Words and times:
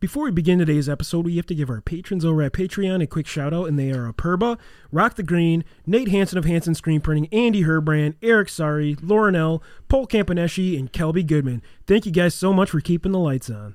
Before 0.00 0.24
we 0.24 0.30
begin 0.30 0.58
today's 0.58 0.88
episode, 0.88 1.26
we 1.26 1.36
have 1.36 1.44
to 1.44 1.54
give 1.54 1.68
our 1.68 1.82
patrons 1.82 2.24
over 2.24 2.40
at 2.40 2.54
Patreon 2.54 3.02
a 3.02 3.06
quick 3.06 3.26
shout 3.26 3.52
out, 3.52 3.66
and 3.68 3.78
they 3.78 3.90
are 3.90 4.10
Aperba, 4.10 4.58
Rock 4.90 5.16
the 5.16 5.22
Green, 5.22 5.62
Nate 5.84 6.08
Hansen 6.08 6.38
of 6.38 6.46
Hansen 6.46 6.74
Screen 6.74 7.02
Printing, 7.02 7.28
Andy 7.30 7.64
Herbrand, 7.64 8.14
Eric 8.22 8.48
Sari, 8.48 8.96
Lauren 9.02 9.36
L, 9.36 9.62
Paul 9.88 10.06
Campaneschi, 10.06 10.78
and 10.78 10.90
Kelby 10.90 11.26
Goodman. 11.26 11.60
Thank 11.86 12.06
you 12.06 12.12
guys 12.12 12.34
so 12.34 12.50
much 12.50 12.70
for 12.70 12.80
keeping 12.80 13.12
the 13.12 13.18
lights 13.18 13.50
on. 13.50 13.74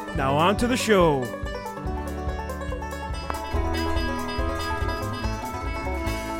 Now 0.15 0.35
on 0.35 0.57
to 0.57 0.67
the 0.67 0.77
show. 0.77 1.23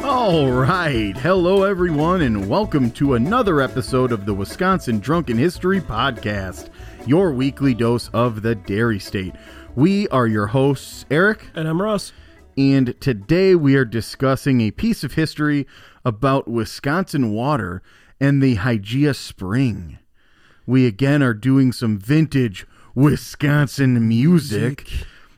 All 0.04 0.52
right. 0.52 1.16
Hello, 1.18 1.64
everyone, 1.64 2.22
and 2.22 2.48
welcome 2.50 2.90
to 2.92 3.14
another 3.16 3.62
episode 3.62 4.12
of 4.12 4.26
the 4.26 4.34
Wisconsin 4.34 5.00
Drunken 5.00 5.38
History 5.38 5.80
Podcast, 5.82 6.70
your 7.06 7.32
weekly 7.32 7.74
dose 7.74 8.10
of 8.10 8.42
the 8.42 8.56
Dairy 8.56 9.00
State. 9.00 9.36
We 9.76 10.08
are 10.10 10.28
your 10.28 10.48
hosts, 10.48 11.06
Eric, 11.12 11.48
And 11.54 11.68
I'm 11.68 11.82
Russ. 11.82 12.14
and 12.58 13.00
today 13.00 13.54
we 13.56 13.76
are 13.76 13.86
discussing 13.86 14.62
a 14.62 14.72
piece 14.72 15.04
of 15.04 15.14
history 15.14 15.68
about 16.06 16.48
Wisconsin 16.48 17.32
water 17.32 17.82
and 18.20 18.42
the 18.42 18.58
Hygeia 18.58 19.16
Spring. 19.16 20.00
We 20.66 20.88
again 20.88 21.22
are 21.22 21.34
doing 21.34 21.72
some 21.72 21.98
vintage 21.98 22.66
Wisconsin 22.96 24.08
music. 24.08 24.90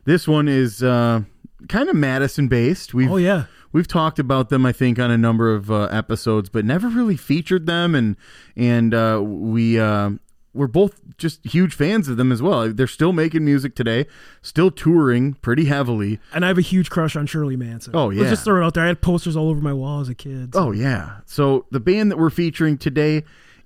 This 0.06 0.28
one 0.28 0.48
is 0.48 0.84
uh, 0.84 1.22
kind 1.70 1.90
of 1.90 1.96
Madison 1.96 2.48
based. 2.48 2.94
We've 2.94 3.10
Oh, 3.12 3.18
yeah. 3.18 3.46
we've 3.72 3.88
talked 3.88 4.20
about 4.20 4.50
them, 4.50 4.66
I 4.66 4.72
think, 4.72 5.00
on 5.00 5.12
a 5.12 5.18
number 5.18 5.54
of 5.54 5.72
uh, 5.72 5.84
episodes, 5.92 6.50
but 6.50 6.66
never 6.66 6.88
really 6.90 7.16
featured 7.18 7.66
them, 7.66 7.96
and 7.96 8.16
and 8.56 8.94
uh, 8.94 9.22
we 9.24 9.80
uh, 9.80 10.12
we're 10.54 10.68
both 10.68 11.00
just 11.18 11.44
huge 11.46 11.74
fans 11.74 12.08
of 12.10 12.18
them 12.18 12.32
as 12.32 12.42
well. 12.42 12.72
They're 12.74 12.86
still 12.86 13.14
making 13.14 13.44
music 13.46 13.76
today, 13.76 14.06
still 14.42 14.70
touring 14.70 15.34
pretty 15.36 15.66
heavily. 15.66 16.20
And 16.34 16.44
I 16.46 16.50
have 16.50 16.58
a 16.58 16.62
huge 16.62 16.90
crush 16.90 17.16
on 17.16 17.26
Shirley 17.26 17.56
Manson. 17.56 17.96
Oh, 17.96 18.10
yeah, 18.12 18.20
Let's 18.22 18.32
just 18.34 18.44
throw 18.46 18.62
it 18.62 18.66
out 18.66 18.74
there. 18.76 18.84
I 18.84 18.88
had 18.88 19.02
posters 19.02 19.36
all 19.36 19.50
over 19.50 19.62
my 19.62 19.74
wall 19.74 20.02
as 20.02 20.10
a 20.10 20.16
kid. 20.16 20.54
so- 20.54 20.60
Oh 20.68 20.72
yeah. 20.72 21.22
So 21.26 21.66
the 21.72 21.80
band 21.80 22.12
that 22.12 22.18
we're 22.18 22.30
featuring 22.30 22.78
today 22.78 23.24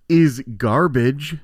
is 0.07 0.41
Garbage, 0.55 1.35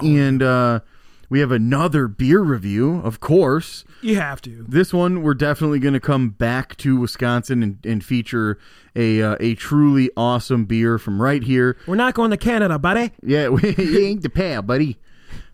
and 0.00 0.42
uh, 0.42 0.80
we 1.28 1.40
have 1.40 1.50
another 1.50 2.08
beer 2.08 2.40
review, 2.40 3.00
of 3.04 3.20
course. 3.20 3.84
You 4.00 4.16
have 4.16 4.40
to. 4.42 4.64
This 4.68 4.92
one 4.92 5.22
we're 5.22 5.34
definitely 5.34 5.78
going 5.78 5.94
to 5.94 6.00
come 6.00 6.30
back 6.30 6.76
to 6.78 6.98
Wisconsin 6.98 7.62
and, 7.62 7.78
and 7.84 8.04
feature 8.04 8.58
a 8.94 9.22
uh, 9.22 9.36
a 9.40 9.54
truly 9.54 10.10
awesome 10.16 10.64
beer 10.64 10.98
from 10.98 11.20
right 11.20 11.42
here. 11.42 11.76
We're 11.86 11.96
not 11.96 12.14
going 12.14 12.30
to 12.30 12.36
Canada, 12.36 12.78
buddy. 12.78 13.12
Yeah, 13.22 13.48
we 13.50 14.04
ain't 14.04 14.22
the 14.22 14.30
pal, 14.30 14.62
buddy. 14.62 14.98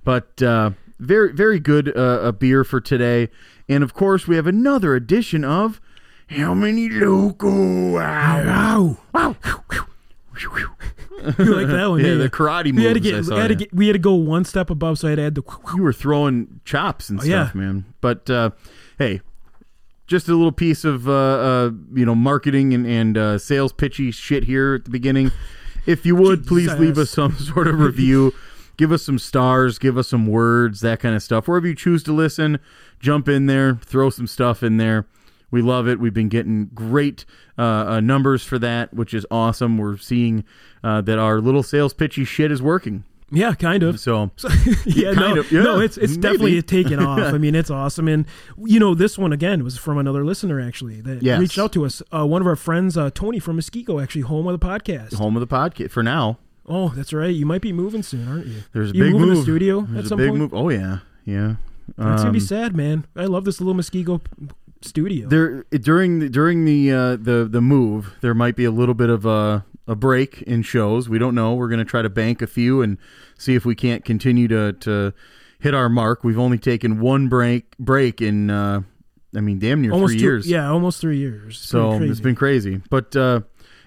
But 0.04 0.42
uh, 0.42 0.70
very 0.98 1.32
very 1.32 1.60
good 1.60 1.96
uh, 1.96 2.20
a 2.22 2.32
beer 2.32 2.64
for 2.64 2.80
today, 2.80 3.28
and 3.68 3.82
of 3.82 3.94
course 3.94 4.26
we 4.26 4.36
have 4.36 4.46
another 4.46 4.94
edition 4.94 5.44
of 5.44 5.80
how 6.28 6.54
many 6.54 6.88
loco? 6.88 7.92
Wow. 7.92 8.98
Wow. 9.12 9.36
You 10.40 11.54
like 11.54 11.68
that 11.68 11.86
one? 11.90 12.00
Yeah, 12.04 12.14
the 12.14 12.30
karate 12.30 12.74
we 12.74 12.84
had 12.84 12.94
to 12.94 13.00
moves, 13.00 13.00
get, 13.00 13.24
saw 13.26 13.34
we 13.34 13.40
had 13.40 13.48
to 13.48 13.54
get 13.54 13.72
we 13.74 13.86
had 13.86 13.92
to 13.94 13.98
go 13.98 14.14
one 14.14 14.44
step 14.44 14.70
above, 14.70 14.98
so 14.98 15.08
I 15.08 15.10
had 15.10 15.16
to 15.16 15.22
add 15.22 15.34
the. 15.34 15.42
you 15.76 15.82
were 15.82 15.92
throwing 15.92 16.60
chops 16.64 17.08
and 17.08 17.20
Oh, 17.20 17.24
yeah. 17.24 17.44
stuff, 17.44 17.54
man. 17.54 17.84
But 18.00 18.28
uh, 18.30 18.50
hey, 18.98 19.20
just 20.06 20.28
a 20.28 20.34
little 20.34 20.52
piece 20.52 20.84
of 20.84 21.08
uh, 21.08 21.12
uh, 21.12 21.70
you 21.94 22.04
know 22.06 22.14
marketing 22.14 22.74
and, 22.74 22.86
and 22.86 23.18
uh, 23.18 23.38
sales 23.38 23.72
pitchy 23.72 24.10
shit 24.10 24.44
here 24.44 24.74
at 24.74 24.84
the 24.84 24.90
beginning. 24.90 25.30
If 25.86 26.06
you 26.06 26.16
would 26.16 26.46
please 26.46 26.72
leave 26.74 26.98
us 26.98 27.10
some 27.10 27.32
sort 27.38 27.68
of 27.68 27.78
review, 27.78 28.32
give 28.76 28.90
us 28.92 29.02
some 29.02 29.18
stars, 29.18 29.78
give 29.78 29.96
us 29.98 30.08
some 30.08 30.26
words, 30.26 30.80
that 30.80 31.00
kind 31.00 31.14
of 31.14 31.22
stuff. 31.22 31.46
Wherever 31.48 31.66
you 31.66 31.74
choose 31.74 32.02
to 32.04 32.12
listen, 32.12 32.58
jump 33.00 33.28
in 33.28 33.46
there, 33.46 33.76
throw 33.84 34.10
some 34.10 34.26
stuff 34.26 34.62
in 34.62 34.76
there. 34.78 35.06
We 35.52 35.62
love 35.62 35.86
it. 35.86 36.00
We've 36.00 36.12
been 36.14 36.28
getting 36.30 36.66
great 36.74 37.24
uh, 37.56 37.62
uh, 37.62 38.00
numbers 38.00 38.42
for 38.42 38.58
that, 38.58 38.92
which 38.92 39.14
is 39.14 39.24
awesome. 39.30 39.78
We're 39.78 39.96
seeing 39.98 40.42
uh, 40.82 41.00
that 41.02 41.18
our 41.20 41.40
little 41.40 41.62
sales 41.62 41.92
pitchy 41.94 42.24
shit 42.24 42.50
is 42.50 42.60
working. 42.60 43.04
Yeah, 43.34 43.54
kind 43.54 43.82
of. 43.82 43.98
So 44.00 44.30
yeah, 44.84 45.14
kind 45.14 45.34
no, 45.36 45.40
of, 45.40 45.50
yeah, 45.52 45.62
no, 45.62 45.80
it's 45.80 45.96
it's 45.96 46.16
maybe. 46.16 46.20
definitely 46.22 46.62
taken 46.62 46.98
off. 47.06 47.18
I 47.32 47.38
mean, 47.38 47.54
it's 47.54 47.70
awesome, 47.70 48.06
and 48.08 48.26
you 48.58 48.78
know, 48.78 48.94
this 48.94 49.16
one 49.16 49.32
again 49.32 49.64
was 49.64 49.78
from 49.78 49.96
another 49.96 50.22
listener 50.24 50.60
actually 50.60 51.00
that 51.02 51.22
Yes. 51.22 51.40
reached 51.40 51.58
out 51.58 51.72
to 51.72 51.86
us. 51.86 52.02
Uh, 52.12 52.26
one 52.26 52.42
of 52.42 52.46
our 52.46 52.56
friends, 52.56 52.96
uh, 52.98 53.08
Tony 53.14 53.38
from 53.38 53.58
Muskego, 53.58 54.02
actually 54.02 54.20
home 54.22 54.46
of 54.48 54.58
the 54.60 54.66
podcast. 54.66 55.14
home 55.14 55.34
of 55.36 55.40
the 55.40 55.46
podcast 55.46 55.90
for 55.90 56.02
now. 56.02 56.38
Oh, 56.66 56.90
that's 56.90 57.12
right. 57.14 57.34
You 57.34 57.46
might 57.46 57.62
be 57.62 57.72
moving 57.72 58.02
soon, 58.02 58.28
aren't 58.28 58.46
you? 58.48 58.62
There's 58.74 58.90
a 58.90 58.94
you 58.94 59.04
big 59.04 59.14
move. 59.14 59.36
to 59.36 59.42
studio 59.42 59.80
There's 59.80 59.98
at 60.00 60.04
a 60.04 60.08
some 60.08 60.18
big 60.18 60.28
point. 60.28 60.40
move. 60.40 60.54
Oh 60.54 60.68
yeah, 60.68 60.98
yeah. 61.24 61.54
That's 61.96 62.22
gonna 62.22 62.32
be 62.32 62.38
Um, 62.38 62.44
sad, 62.46 62.76
man. 62.76 63.06
I 63.16 63.24
love 63.24 63.44
this 63.46 63.60
little 63.62 63.74
Muskego 63.74 64.20
studio. 64.84 65.28
there 65.28 65.64
during 65.70 66.18
the, 66.20 66.28
during 66.28 66.64
the 66.64 66.92
uh, 66.92 67.16
the 67.16 67.48
the 67.50 67.60
move, 67.60 68.14
there 68.20 68.34
might 68.34 68.56
be 68.56 68.64
a 68.64 68.70
little 68.70 68.94
bit 68.94 69.10
of 69.10 69.24
a 69.26 69.64
a 69.86 69.94
break 69.94 70.42
in 70.42 70.62
shows. 70.62 71.08
We 71.08 71.18
don't 71.18 71.34
know. 71.34 71.54
We're 71.54 71.68
going 71.68 71.78
to 71.78 71.84
try 71.84 72.02
to 72.02 72.10
bank 72.10 72.42
a 72.42 72.46
few 72.46 72.82
and 72.82 72.98
see 73.36 73.54
if 73.54 73.64
we 73.64 73.74
can't 73.74 74.04
continue 74.04 74.48
to 74.48 74.72
to 74.74 75.12
hit 75.58 75.74
our 75.74 75.88
mark. 75.88 76.24
We've 76.24 76.38
only 76.38 76.58
taken 76.58 77.00
one 77.00 77.28
break 77.28 77.76
break 77.78 78.20
in. 78.20 78.50
Uh, 78.50 78.82
I 79.34 79.40
mean, 79.40 79.58
damn 79.58 79.80
near 79.80 79.92
almost 79.92 80.12
three 80.12 80.18
two- 80.18 80.24
years. 80.24 80.46
Yeah, 80.46 80.70
almost 80.70 81.00
three 81.00 81.18
years. 81.18 81.56
It's 81.56 81.68
So 81.68 82.00
it's 82.02 82.20
been 82.20 82.34
crazy. 82.34 82.80
But 82.90 83.16
uh, 83.16 83.40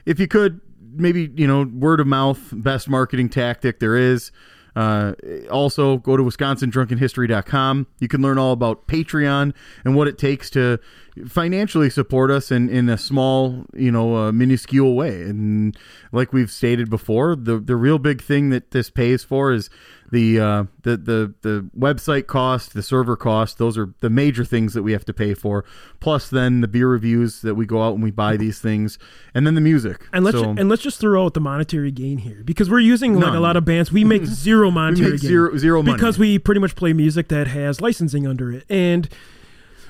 if 0.05 0.19
you 0.19 0.27
could, 0.27 0.59
maybe 0.93 1.31
you 1.35 1.47
know, 1.47 1.63
word 1.63 1.99
of 1.99 2.07
mouth, 2.07 2.39
best 2.51 2.89
marketing 2.89 3.29
tactic 3.29 3.79
there 3.79 3.95
is. 3.95 4.31
Uh, 4.75 5.13
also, 5.49 5.97
go 5.97 6.17
to 6.17 6.23
wisconsindrunkenhistory.com. 6.23 7.87
You 7.99 8.07
can 8.07 8.21
learn 8.21 8.37
all 8.37 8.51
about 8.51 8.87
Patreon 8.87 9.53
and 9.85 9.95
what 9.95 10.07
it 10.07 10.17
takes 10.17 10.49
to 10.51 10.79
financially 11.27 11.89
support 11.89 12.29
us 12.29 12.51
in, 12.51 12.69
in 12.69 12.89
a 12.89 12.97
small, 12.97 13.65
you 13.73 13.91
know, 13.91 14.15
uh, 14.15 14.31
minuscule 14.31 14.93
way. 14.93 15.21
And 15.21 15.77
like 16.11 16.33
we've 16.33 16.51
stated 16.51 16.89
before, 16.89 17.35
the 17.35 17.57
the 17.57 17.75
real 17.75 17.99
big 17.99 18.21
thing 18.21 18.49
that 18.49 18.71
this 18.71 18.89
pays 18.89 19.23
for 19.23 19.53
is 19.53 19.69
the 20.11 20.39
uh, 20.39 20.63
the 20.83 20.97
the 20.97 21.33
the 21.41 21.69
website 21.77 22.27
cost, 22.27 22.73
the 22.73 22.83
server 22.83 23.15
cost. 23.15 23.57
Those 23.57 23.77
are 23.77 23.93
the 24.01 24.09
major 24.09 24.45
things 24.45 24.73
that 24.75 24.83
we 24.83 24.91
have 24.91 25.03
to 25.05 25.13
pay 25.13 25.33
for. 25.33 25.65
Plus, 25.99 26.29
then 26.29 26.61
the 26.61 26.67
beer 26.67 26.87
reviews 26.87 27.41
that 27.41 27.55
we 27.55 27.65
go 27.65 27.81
out 27.83 27.95
and 27.95 28.03
we 28.03 28.11
buy 28.11 28.37
these 28.37 28.59
things, 28.59 28.99
and 29.33 29.47
then 29.47 29.55
the 29.55 29.61
music. 29.61 30.07
And 30.13 30.23
let's 30.23 30.37
So- 30.37 30.51
and 30.57 30.69
let's 30.69 30.83
just 30.83 30.99
throw 30.99 31.25
out 31.25 31.33
the 31.33 31.39
monetary 31.41 31.91
gain 31.91 32.19
here 32.19 32.43
because 32.45 32.69
we're 32.69 32.79
using 32.79 33.19
like 33.19 33.33
a 33.33 33.39
lot 33.39 33.57
of 33.57 33.65
bands. 33.65 33.91
We 33.91 34.03
make 34.03 34.25
zero 34.27 34.69
monetary 34.69 35.11
make 35.13 35.21
gain 35.21 35.27
zero- 35.29 35.57
zero 35.57 35.81
money. 35.81 35.97
because 35.97 36.19
we 36.19 36.37
pretty 36.39 36.61
much 36.61 36.75
play 36.75 36.93
music 36.93 37.27
that 37.29 37.47
has 37.47 37.81
licensing 37.81 38.27
under 38.27 38.51
it, 38.51 38.63
and 38.69 39.09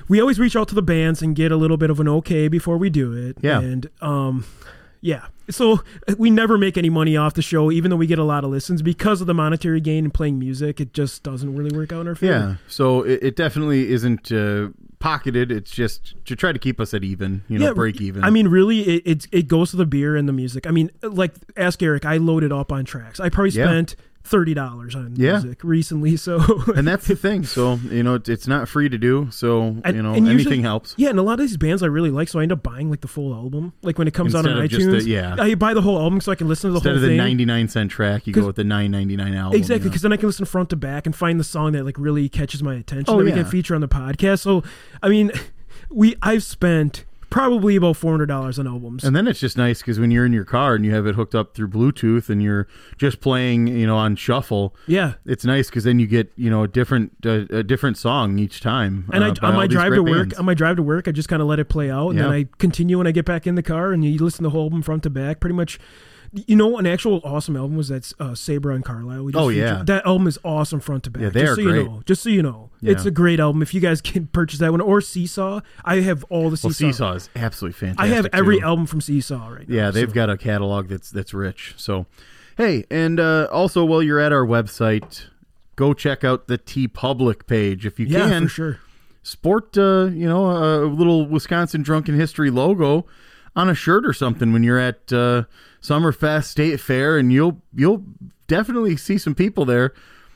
we 0.08 0.20
always 0.20 0.38
reach 0.38 0.56
out 0.56 0.68
to 0.68 0.74
the 0.74 0.82
bands 0.82 1.20
and 1.20 1.36
get 1.36 1.52
a 1.52 1.56
little 1.56 1.76
bit 1.76 1.90
of 1.90 2.00
an 2.00 2.08
okay 2.08 2.48
before 2.48 2.78
we 2.78 2.88
do 2.88 3.12
it. 3.12 3.36
Yeah. 3.42 3.58
and 3.60 3.90
um, 4.00 4.44
yeah. 5.00 5.26
So 5.48 5.82
we 6.18 6.30
never 6.30 6.58
make 6.58 6.76
any 6.76 6.90
money 6.90 7.16
off 7.16 7.34
the 7.34 7.42
show, 7.42 7.70
even 7.70 7.90
though 7.90 7.96
we 7.96 8.06
get 8.06 8.18
a 8.18 8.24
lot 8.24 8.42
of 8.44 8.50
listens 8.50 8.82
because 8.82 9.20
of 9.20 9.26
the 9.26 9.34
monetary 9.34 9.80
gain 9.80 10.04
and 10.04 10.12
playing 10.12 10.38
music. 10.38 10.80
It 10.80 10.92
just 10.92 11.22
doesn't 11.22 11.54
really 11.54 11.76
work 11.76 11.92
out 11.92 12.00
in 12.00 12.08
our 12.08 12.14
favor. 12.16 12.32
yeah. 12.32 12.54
So 12.68 13.02
it, 13.02 13.20
it 13.22 13.36
definitely 13.36 13.90
isn't 13.92 14.32
uh, 14.32 14.70
pocketed. 14.98 15.52
It's 15.52 15.70
just 15.70 16.14
to 16.24 16.34
try 16.34 16.52
to 16.52 16.58
keep 16.58 16.80
us 16.80 16.92
at 16.94 17.04
even, 17.04 17.44
you 17.48 17.58
know, 17.58 17.74
break 17.74 18.00
even. 18.00 18.24
I 18.24 18.30
mean, 18.30 18.48
really, 18.48 18.80
it, 18.80 19.02
it 19.06 19.26
it 19.30 19.48
goes 19.48 19.70
to 19.70 19.76
the 19.76 19.86
beer 19.86 20.16
and 20.16 20.28
the 20.28 20.32
music. 20.32 20.66
I 20.66 20.72
mean, 20.72 20.90
like 21.02 21.34
ask 21.56 21.80
Eric. 21.82 22.04
I 22.04 22.16
loaded 22.16 22.52
up 22.52 22.72
on 22.72 22.84
tracks. 22.84 23.20
I 23.20 23.28
probably 23.28 23.50
Yeah. 23.52 23.66
Thirty 24.26 24.54
dollars 24.54 24.94
on 24.94 25.14
Yeah. 25.16 25.32
music 25.40 25.62
recently. 25.62 26.16
So 26.16 26.40
and 26.74 26.86
that's 26.86 27.06
the 27.06 27.16
thing. 27.26 27.44
So 27.44 27.74
you 27.90 28.02
know, 28.02 28.14
it's, 28.14 28.28
it's 28.28 28.46
not 28.46 28.68
free 28.68 28.88
to 28.88 28.98
do. 28.98 29.28
So 29.30 29.76
And- 29.84 29.96
you 29.96 30.02
know, 30.02 30.12
anything 30.12 30.32
usually- 30.32 30.60
helps. 30.62 30.94
yeah, 30.98 31.10
and 31.10 31.18
a 31.18 31.22
lot 31.22 31.34
of 31.34 31.38
these 31.40 31.56
bands 31.56 31.82
I 31.82 31.86
really 31.86 32.10
like, 32.10 32.28
so 32.28 32.38
I 32.40 32.42
end 32.42 32.52
up 32.52 32.62
buying 32.62 32.90
like 32.90 33.00
the 33.00 33.08
full 33.08 33.32
album. 33.34 33.72
Like 33.82 33.98
when 33.98 34.08
it 34.08 34.14
comes 34.14 34.34
out 34.34 34.44
on 34.46 34.56
iTunes, 34.56 35.02
the- 35.04 35.08
yeah. 35.08 35.36
I 35.38 35.54
buy 35.54 35.72
the 35.74 35.82
whole 35.82 35.98
album 35.98 36.20
so 36.20 36.32
I 36.32 36.34
can 36.34 36.48
listen 36.48 36.68
to 36.68 36.72
the 36.72 36.76
Instead 36.78 36.90
whole 36.96 37.02
of 37.04 37.08
the 37.08 37.16
ninety 37.16 37.44
nine 37.44 37.68
cent 37.68 37.90
track, 37.90 38.26
you 38.26 38.32
go 38.34 38.46
with 38.46 38.56
the 38.56 38.64
nine 38.64 38.90
ninety 38.90 39.16
nine 39.16 39.34
album. 39.34 39.56
Exactly, 39.58 39.76
you 39.76 39.80
know? 39.80 39.90
because 39.90 40.02
then 40.02 40.12
I 40.12 40.16
can 40.18 40.28
listen 40.28 40.44
front 40.44 40.68
to 40.70 40.76
back 40.76 41.06
and 41.06 41.16
find 41.16 41.40
the 41.40 41.44
song 41.44 41.72
that 41.72 41.84
like 41.84 41.98
really 41.98 42.28
catches 42.28 42.62
my 42.62 42.74
attention 42.74 43.14
Oh, 43.14 43.18
that 43.18 43.24
we 43.24 43.32
can 43.32 43.44
feature 43.46 43.74
on 43.74 43.80
the 43.80 43.88
podcast. 43.88 44.40
So, 44.40 44.62
I 45.02 45.08
mean, 45.08 45.30
we 45.88 46.16
I've 46.20 46.42
spent 46.42 47.04
Probably 47.28 47.76
about 47.76 47.96
four 47.96 48.12
hundred 48.12 48.26
dollars 48.26 48.58
on 48.58 48.66
albums. 48.66 49.02
And 49.02 49.14
then 49.14 49.26
it's 49.26 49.40
just 49.40 49.56
nice 49.56 49.80
because 49.80 49.98
when 49.98 50.10
you're 50.10 50.24
in 50.24 50.32
your 50.32 50.44
car 50.44 50.74
and 50.74 50.84
you 50.84 50.94
have 50.94 51.06
it 51.06 51.16
hooked 51.16 51.34
up 51.34 51.54
through 51.54 51.68
Bluetooth 51.68 52.30
and 52.30 52.42
you're 52.42 52.68
just 52.98 53.20
playing, 53.20 53.66
you 53.66 53.86
know, 53.86 53.96
on 53.96 54.14
shuffle, 54.16 54.74
yeah. 54.86 55.14
it's 55.24 55.44
nice 55.44 55.68
because 55.68 55.84
then 55.84 55.98
you 55.98 56.06
get 56.06 56.32
you 56.36 56.48
know 56.48 56.62
a 56.62 56.68
different 56.68 57.12
uh, 57.26 57.46
a 57.50 57.62
different 57.62 57.98
song 57.98 58.38
each 58.38 58.60
time. 58.60 59.08
And 59.12 59.24
uh, 59.24 59.34
I, 59.42 59.48
on 59.48 59.54
my 59.54 59.66
drive 59.66 59.94
to 59.94 60.02
work, 60.02 60.28
bands. 60.28 60.34
on 60.34 60.44
my 60.44 60.54
drive 60.54 60.76
to 60.76 60.82
work, 60.82 61.08
I 61.08 61.10
just 61.10 61.28
kind 61.28 61.42
of 61.42 61.48
let 61.48 61.58
it 61.58 61.68
play 61.68 61.90
out, 61.90 62.10
and 62.10 62.20
then 62.20 62.30
I 62.30 62.46
continue 62.58 62.98
when 62.98 63.06
I 63.06 63.12
get 63.12 63.24
back 63.24 63.46
in 63.46 63.56
the 63.56 63.62
car, 63.62 63.92
and 63.92 64.04
you 64.04 64.18
listen 64.22 64.38
to 64.38 64.44
the 64.44 64.50
whole 64.50 64.64
album 64.64 64.82
front 64.82 65.02
to 65.02 65.10
back. 65.10 65.40
Pretty 65.40 65.54
much, 65.54 65.80
you 66.46 66.56
know, 66.56 66.76
an 66.78 66.86
actual 66.86 67.20
awesome 67.24 67.56
album 67.56 67.76
was 67.76 67.88
that 67.88 68.12
uh, 68.20 68.34
Sabra 68.34 68.74
and 68.74 68.84
Carlisle. 68.84 69.24
We 69.24 69.32
just 69.32 69.42
Oh, 69.42 69.48
yeah. 69.48 69.70
featured. 69.72 69.86
that 69.88 70.06
album 70.06 70.26
is 70.26 70.38
awesome 70.44 70.80
front 70.80 71.04
to 71.04 71.10
back. 71.10 71.22
Yeah, 71.22 71.28
they 71.30 71.40
just 71.40 71.52
are 71.52 71.56
so 71.56 71.62
great. 71.62 71.76
You 71.78 71.84
know, 71.84 72.02
just 72.04 72.22
so 72.22 72.28
you 72.28 72.42
know, 72.42 72.70
it's 72.82 73.04
a 73.06 73.10
great 73.10 73.40
album. 73.40 73.62
If 73.62 73.72
you 73.74 73.80
guys 73.80 74.00
can 74.00 74.26
purchase 74.28 74.58
that 74.60 74.70
one 74.70 74.80
or 74.80 75.00
Seesaw, 75.00 75.60
I 75.84 75.96
have 76.00 76.24
all 76.30 76.50
the 76.50 76.60
well, 76.62 76.72
Seesaw. 76.72 76.86
Seesaw 76.92 77.12
is 77.14 77.30
absolutely 77.34 77.78
fantastic. 77.78 78.12
I 78.12 78.14
have 78.14 78.26
every 78.32 78.58
too. 78.60 78.64
album 78.66 78.86
from 78.86 79.00
Seesaw 79.00 79.48
right 79.48 79.68
now. 79.68 79.74
Yeah, 79.74 79.90
they've 79.90 80.08
so- 80.08 80.14
got 80.14 80.30
a 80.30 80.36
catalog 80.36 80.88
that's 80.88 81.10
that's 81.10 81.32
rich. 81.34 81.74
So, 81.76 82.06
hey, 82.56 82.84
and 82.90 83.18
uh, 83.18 83.48
also 83.50 83.84
while 83.84 84.02
you're 84.02 84.20
at 84.20 84.32
our 84.32 84.44
website, 84.46 85.24
go 85.76 85.94
check 85.94 86.22
out 86.24 86.46
the 86.48 86.58
TeePublic 86.58 87.46
page 87.46 87.86
if 87.86 87.98
you 87.98 88.06
yeah 88.06 88.28
can. 88.28 88.42
for 88.44 88.48
sure. 88.48 88.80
Sport, 89.22 89.76
uh, 89.76 90.08
you 90.12 90.28
know, 90.28 90.46
a 90.50 90.86
little 90.86 91.26
Wisconsin 91.26 91.82
Drunken 91.82 92.14
History 92.14 92.48
logo 92.50 93.06
on 93.56 93.68
a 93.68 93.74
shirt 93.74 94.06
or 94.06 94.12
something 94.12 94.52
when 94.52 94.62
you're 94.62 94.78
at 94.78 95.12
uh, 95.12 95.44
Summerfest 95.82 96.44
State 96.44 96.78
Fair, 96.78 97.16
and 97.18 97.32
you'll 97.32 97.60
you'll 97.74 98.04
definitely 98.46 98.96
see 98.96 99.18
some 99.18 99.34
people 99.34 99.64
there 99.64 99.92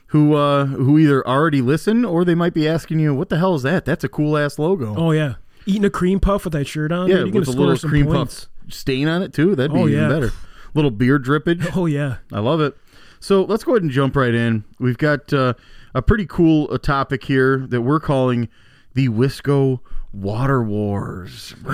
who 0.06 0.34
uh, 0.34 0.64
who 0.66 0.98
either 0.98 1.24
already 1.26 1.60
listen 1.60 2.04
or 2.04 2.24
they 2.24 2.34
might 2.34 2.54
be 2.54 2.66
asking 2.66 2.98
you, 2.98 3.14
"What 3.14 3.28
the 3.28 3.38
hell 3.38 3.54
is 3.54 3.62
that? 3.62 3.84
That's 3.84 4.02
a 4.04 4.08
cool 4.08 4.36
ass 4.36 4.58
logo." 4.58 4.94
Oh 4.96 5.10
yeah, 5.12 5.34
eating 5.66 5.84
a 5.84 5.90
cream 5.90 6.18
puff 6.18 6.44
with 6.44 6.52
that 6.54 6.66
shirt 6.66 6.90
on. 6.92 7.08
yeah, 7.08 7.16
dude, 7.18 7.34
you're 7.34 7.40
with 7.40 7.48
a 7.48 7.52
little 7.52 7.88
cream 7.88 8.06
points. 8.06 8.46
puff 8.46 8.72
stain 8.72 9.06
on 9.08 9.22
it 9.22 9.32
too. 9.32 9.54
That'd 9.54 9.72
be 9.72 9.78
Oh, 9.80 9.88
even 9.88 10.00
yeah. 10.00 10.08
better. 10.08 10.32
Little 10.74 10.90
beer 10.92 11.18
drippage. 11.18 11.68
Oh 11.76 11.86
yeah. 11.86 12.16
I 12.32 12.38
love 12.40 12.60
it. 12.60 12.76
So 13.18 13.42
let's 13.42 13.64
go 13.64 13.72
ahead 13.72 13.82
and 13.82 13.90
jump 13.90 14.16
right 14.16 14.32
in. 14.34 14.64
We've 14.78 14.96
got 14.96 15.32
uh, 15.32 15.54
a 15.94 16.00
pretty 16.00 16.24
cool 16.26 16.68
uh, 16.70 16.78
topic 16.78 17.24
here 17.24 17.66
that 17.68 17.82
we're 17.82 18.00
calling 18.00 18.48
the 18.94 19.08
Wisco 19.08 19.80
Water 20.12 20.62
Wars. 20.62 21.54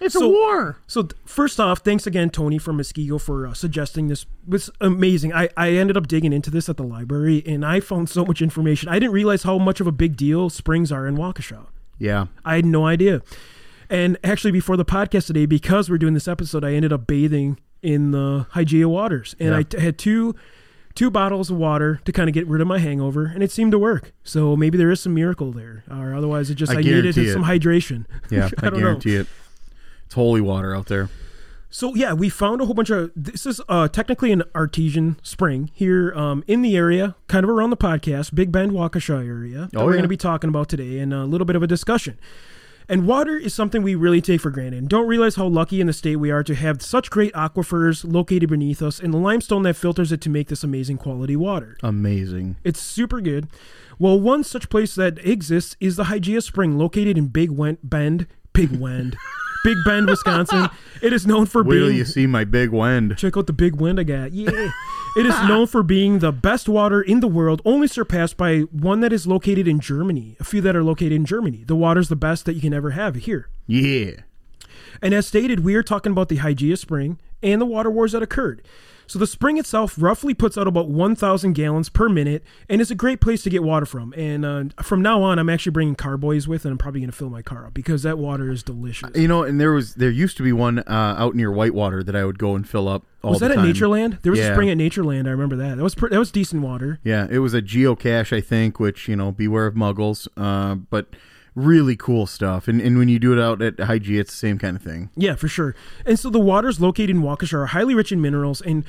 it's 0.00 0.14
So- 0.14 0.24
a 0.24 0.28
war. 0.28 0.78
So 0.86 1.08
first 1.24 1.60
off, 1.60 1.80
thanks 1.80 2.06
again, 2.06 2.30
Tony 2.30 2.58
from 2.58 2.78
Muskego, 2.78 3.20
for 3.20 3.46
uh, 3.46 3.54
suggesting 3.54 4.08
this. 4.08 4.22
It 4.22 4.50
was 4.52 4.70
amazing. 4.80 5.32
I, 5.32 5.48
I 5.56 5.70
ended 5.72 5.96
up 5.96 6.06
digging 6.08 6.32
into 6.32 6.50
this 6.50 6.68
at 6.68 6.76
the 6.76 6.82
library, 6.84 7.42
and 7.46 7.64
I 7.64 7.80
found 7.80 8.08
so 8.08 8.24
much 8.24 8.40
information. 8.42 8.88
I 8.88 8.98
didn't 8.98 9.12
realize 9.12 9.42
how 9.44 9.58
much 9.58 9.80
of 9.80 9.86
a 9.86 9.92
big 9.92 10.16
deal 10.16 10.48
springs 10.50 10.90
are 10.90 11.06
in 11.06 11.16
Waukesha. 11.16 11.66
Yeah. 11.98 12.26
I 12.44 12.56
had 12.56 12.64
no 12.64 12.86
idea. 12.86 13.22
And 13.88 14.16
actually, 14.24 14.52
before 14.52 14.76
the 14.76 14.84
podcast 14.84 15.26
today, 15.26 15.46
because 15.46 15.90
we're 15.90 15.98
doing 15.98 16.14
this 16.14 16.28
episode, 16.28 16.64
I 16.64 16.74
ended 16.74 16.92
up 16.92 17.06
bathing 17.06 17.58
in 17.82 18.12
the 18.12 18.46
Hygeia 18.54 18.86
waters, 18.86 19.34
and 19.40 19.50
Yeah. 19.50 19.56
I 19.58 19.62
t- 19.64 19.80
had 19.80 19.98
two 19.98 20.34
two 20.94 21.08
bottles 21.10 21.50
of 21.50 21.56
water 21.56 22.00
to 22.04 22.10
kind 22.12 22.28
of 22.28 22.34
get 22.34 22.46
rid 22.48 22.60
of 22.60 22.66
my 22.66 22.78
hangover, 22.78 23.24
and 23.26 23.42
it 23.44 23.50
seemed 23.50 23.70
to 23.72 23.78
work. 23.78 24.12
So 24.24 24.56
maybe 24.56 24.76
there 24.76 24.90
is 24.90 25.00
some 25.00 25.14
miracle 25.14 25.52
there, 25.52 25.84
or 25.90 26.14
otherwise, 26.14 26.50
it 26.50 26.56
just 26.56 26.72
I 26.72 26.78
I, 26.78 26.82
needed 26.82 27.16
it. 27.16 27.32
some 27.32 27.44
hydration. 27.44 28.06
Yeah, 28.28 28.50
I, 28.58 28.66
I 28.66 28.70
don't 28.70 28.74
know. 28.80 28.86
guarantee 28.86 29.14
it. 29.16 29.26
It's 30.10 30.16
holy 30.16 30.40
water 30.40 30.74
out 30.74 30.86
there. 30.86 31.08
So 31.70 31.94
yeah, 31.94 32.14
we 32.14 32.28
found 32.30 32.60
a 32.60 32.64
whole 32.64 32.74
bunch 32.74 32.90
of. 32.90 33.12
This 33.14 33.46
is 33.46 33.60
uh, 33.68 33.86
technically 33.86 34.32
an 34.32 34.42
artesian 34.56 35.20
spring 35.22 35.70
here 35.72 36.12
um, 36.16 36.42
in 36.48 36.62
the 36.62 36.76
area, 36.76 37.14
kind 37.28 37.44
of 37.44 37.50
around 37.50 37.70
the 37.70 37.76
podcast, 37.76 38.34
Big 38.34 38.50
Bend, 38.50 38.72
Waukesha 38.72 39.24
area 39.24 39.68
that 39.72 39.78
Oh, 39.78 39.84
we're 39.84 39.92
yeah. 39.92 39.98
going 39.98 40.02
to 40.02 40.08
be 40.08 40.16
talking 40.16 40.48
about 40.48 40.68
today, 40.68 40.98
and 40.98 41.14
a 41.14 41.24
little 41.26 41.44
bit 41.44 41.54
of 41.54 41.62
a 41.62 41.68
discussion. 41.68 42.18
And 42.88 43.06
water 43.06 43.36
is 43.36 43.54
something 43.54 43.84
we 43.84 43.94
really 43.94 44.20
take 44.20 44.40
for 44.40 44.50
granted. 44.50 44.78
and 44.78 44.88
Don't 44.88 45.06
realize 45.06 45.36
how 45.36 45.46
lucky 45.46 45.80
in 45.80 45.86
the 45.86 45.92
state 45.92 46.16
we 46.16 46.32
are 46.32 46.42
to 46.42 46.56
have 46.56 46.82
such 46.82 47.08
great 47.08 47.32
aquifers 47.34 48.02
located 48.04 48.50
beneath 48.50 48.82
us, 48.82 48.98
and 48.98 49.14
the 49.14 49.18
limestone 49.18 49.62
that 49.62 49.76
filters 49.76 50.10
it 50.10 50.20
to 50.22 50.28
make 50.28 50.48
this 50.48 50.64
amazing 50.64 50.98
quality 50.98 51.36
water. 51.36 51.76
Amazing. 51.84 52.56
It's 52.64 52.80
super 52.82 53.20
good. 53.20 53.46
Well, 53.96 54.18
one 54.18 54.42
such 54.42 54.70
place 54.70 54.96
that 54.96 55.24
exists 55.24 55.76
is 55.78 55.94
the 55.94 56.04
Hygeia 56.06 56.42
Spring, 56.42 56.76
located 56.76 57.16
in 57.16 57.28
Big 57.28 57.52
Wen- 57.52 57.78
Bend, 57.84 58.26
Big 58.52 58.76
Wend, 58.80 59.16
Big 59.64 59.76
Bend, 59.84 60.06
Wisconsin. 60.06 60.68
It 61.02 61.14
is 61.14 61.26
known 61.26 61.46
for 61.46 61.62
Wait 61.64 61.78
being 61.78 61.96
you 61.96 62.04
see 62.04 62.26
my 62.26 62.44
big 62.44 62.68
wind. 62.68 63.16
Check 63.16 63.34
out 63.34 63.46
the 63.46 63.54
big 63.54 63.76
wind 63.76 63.98
I 63.98 64.02
got. 64.02 64.32
Yeah. 64.32 64.50
it 65.16 65.24
is 65.24 65.34
known 65.44 65.66
for 65.66 65.82
being 65.82 66.18
the 66.18 66.30
best 66.30 66.68
water 66.68 67.00
in 67.00 67.20
the 67.20 67.26
world, 67.26 67.62
only 67.64 67.86
surpassed 67.88 68.36
by 68.36 68.60
one 68.60 69.00
that 69.00 69.10
is 69.10 69.26
located 69.26 69.66
in 69.66 69.80
Germany. 69.80 70.36
A 70.40 70.44
few 70.44 70.60
that 70.60 70.76
are 70.76 70.84
located 70.84 71.12
in 71.12 71.24
Germany. 71.24 71.64
The 71.64 71.74
water's 71.74 72.10
the 72.10 72.16
best 72.16 72.44
that 72.44 72.52
you 72.52 72.60
can 72.60 72.74
ever 72.74 72.90
have 72.90 73.14
here. 73.14 73.48
Yeah. 73.66 74.10
And 75.00 75.14
as 75.14 75.26
stated, 75.26 75.60
we 75.60 75.74
are 75.74 75.82
talking 75.82 76.12
about 76.12 76.28
the 76.28 76.36
Hygeia 76.38 76.76
Spring 76.76 77.18
and 77.42 77.62
the 77.62 77.66
water 77.66 77.90
wars 77.90 78.12
that 78.12 78.22
occurred. 78.22 78.62
So 79.10 79.18
the 79.18 79.26
spring 79.26 79.58
itself 79.58 79.96
roughly 79.98 80.34
puts 80.34 80.56
out 80.56 80.68
about 80.68 80.88
1,000 80.88 81.52
gallons 81.54 81.88
per 81.88 82.08
minute, 82.08 82.44
and 82.68 82.80
it's 82.80 82.92
a 82.92 82.94
great 82.94 83.20
place 83.20 83.42
to 83.42 83.50
get 83.50 83.64
water 83.64 83.84
from. 83.84 84.14
And 84.16 84.44
uh, 84.44 84.64
from 84.84 85.02
now 85.02 85.20
on, 85.24 85.40
I'm 85.40 85.48
actually 85.50 85.72
bringing 85.72 85.96
carboys 85.96 86.46
with, 86.46 86.64
and 86.64 86.70
I'm 86.70 86.78
probably 86.78 87.00
going 87.00 87.10
to 87.10 87.16
fill 87.16 87.28
my 87.28 87.42
car 87.42 87.66
up 87.66 87.74
because 87.74 88.04
that 88.04 88.18
water 88.18 88.52
is 88.52 88.62
delicious. 88.62 89.10
You 89.16 89.26
know, 89.26 89.42
and 89.42 89.60
there 89.60 89.72
was 89.72 89.96
there 89.96 90.10
used 90.10 90.36
to 90.36 90.44
be 90.44 90.52
one 90.52 90.78
uh, 90.78 90.84
out 91.18 91.34
near 91.34 91.50
Whitewater 91.50 92.04
that 92.04 92.14
I 92.14 92.24
would 92.24 92.38
go 92.38 92.54
and 92.54 92.68
fill 92.68 92.86
up 92.86 93.04
all 93.24 93.32
was 93.32 93.40
that 93.40 93.50
at. 93.50 93.58
Natureland? 93.58 94.22
There 94.22 94.30
was 94.30 94.38
Yeah. 94.38 94.50
a 94.50 94.54
spring 94.54 94.70
at 94.70 94.78
Natureland. 94.78 95.26
I 95.26 95.30
remember 95.30 95.56
that. 95.56 95.76
That 95.78 95.82
was 95.82 95.96
pr- 95.96 96.06
that 96.10 96.18
was 96.20 96.30
decent 96.30 96.62
water. 96.62 97.00
Yeah, 97.02 97.26
it 97.28 97.40
was 97.40 97.52
a 97.52 97.60
geocache, 97.60 98.32
I 98.34 98.40
think, 98.40 98.78
which, 98.78 99.08
you 99.08 99.16
know, 99.16 99.32
beware 99.32 99.66
of 99.66 99.74
muggles. 99.74 100.28
Uh, 100.36 100.76
but 100.76 101.08
really 101.54 101.96
cool 101.96 102.26
stuff. 102.26 102.68
And 102.68 102.80
and 102.80 102.98
when 102.98 103.08
you 103.08 103.18
do 103.18 103.32
it 103.32 103.40
out 103.40 103.62
at 103.62 103.76
Hygeia, 103.76 104.20
it's 104.20 104.32
the 104.32 104.38
same 104.38 104.58
kind 104.58 104.76
of 104.76 104.82
thing. 104.82 105.10
Yeah, 105.16 105.34
for 105.34 105.48
sure. 105.48 105.74
And 106.06 106.18
so 106.18 106.30
the 106.30 106.40
waters 106.40 106.80
located 106.80 107.10
in 107.10 107.22
Waukesha 107.22 107.54
are 107.54 107.66
highly 107.66 107.94
rich 107.94 108.12
in 108.12 108.20
minerals, 108.20 108.60
and 108.60 108.84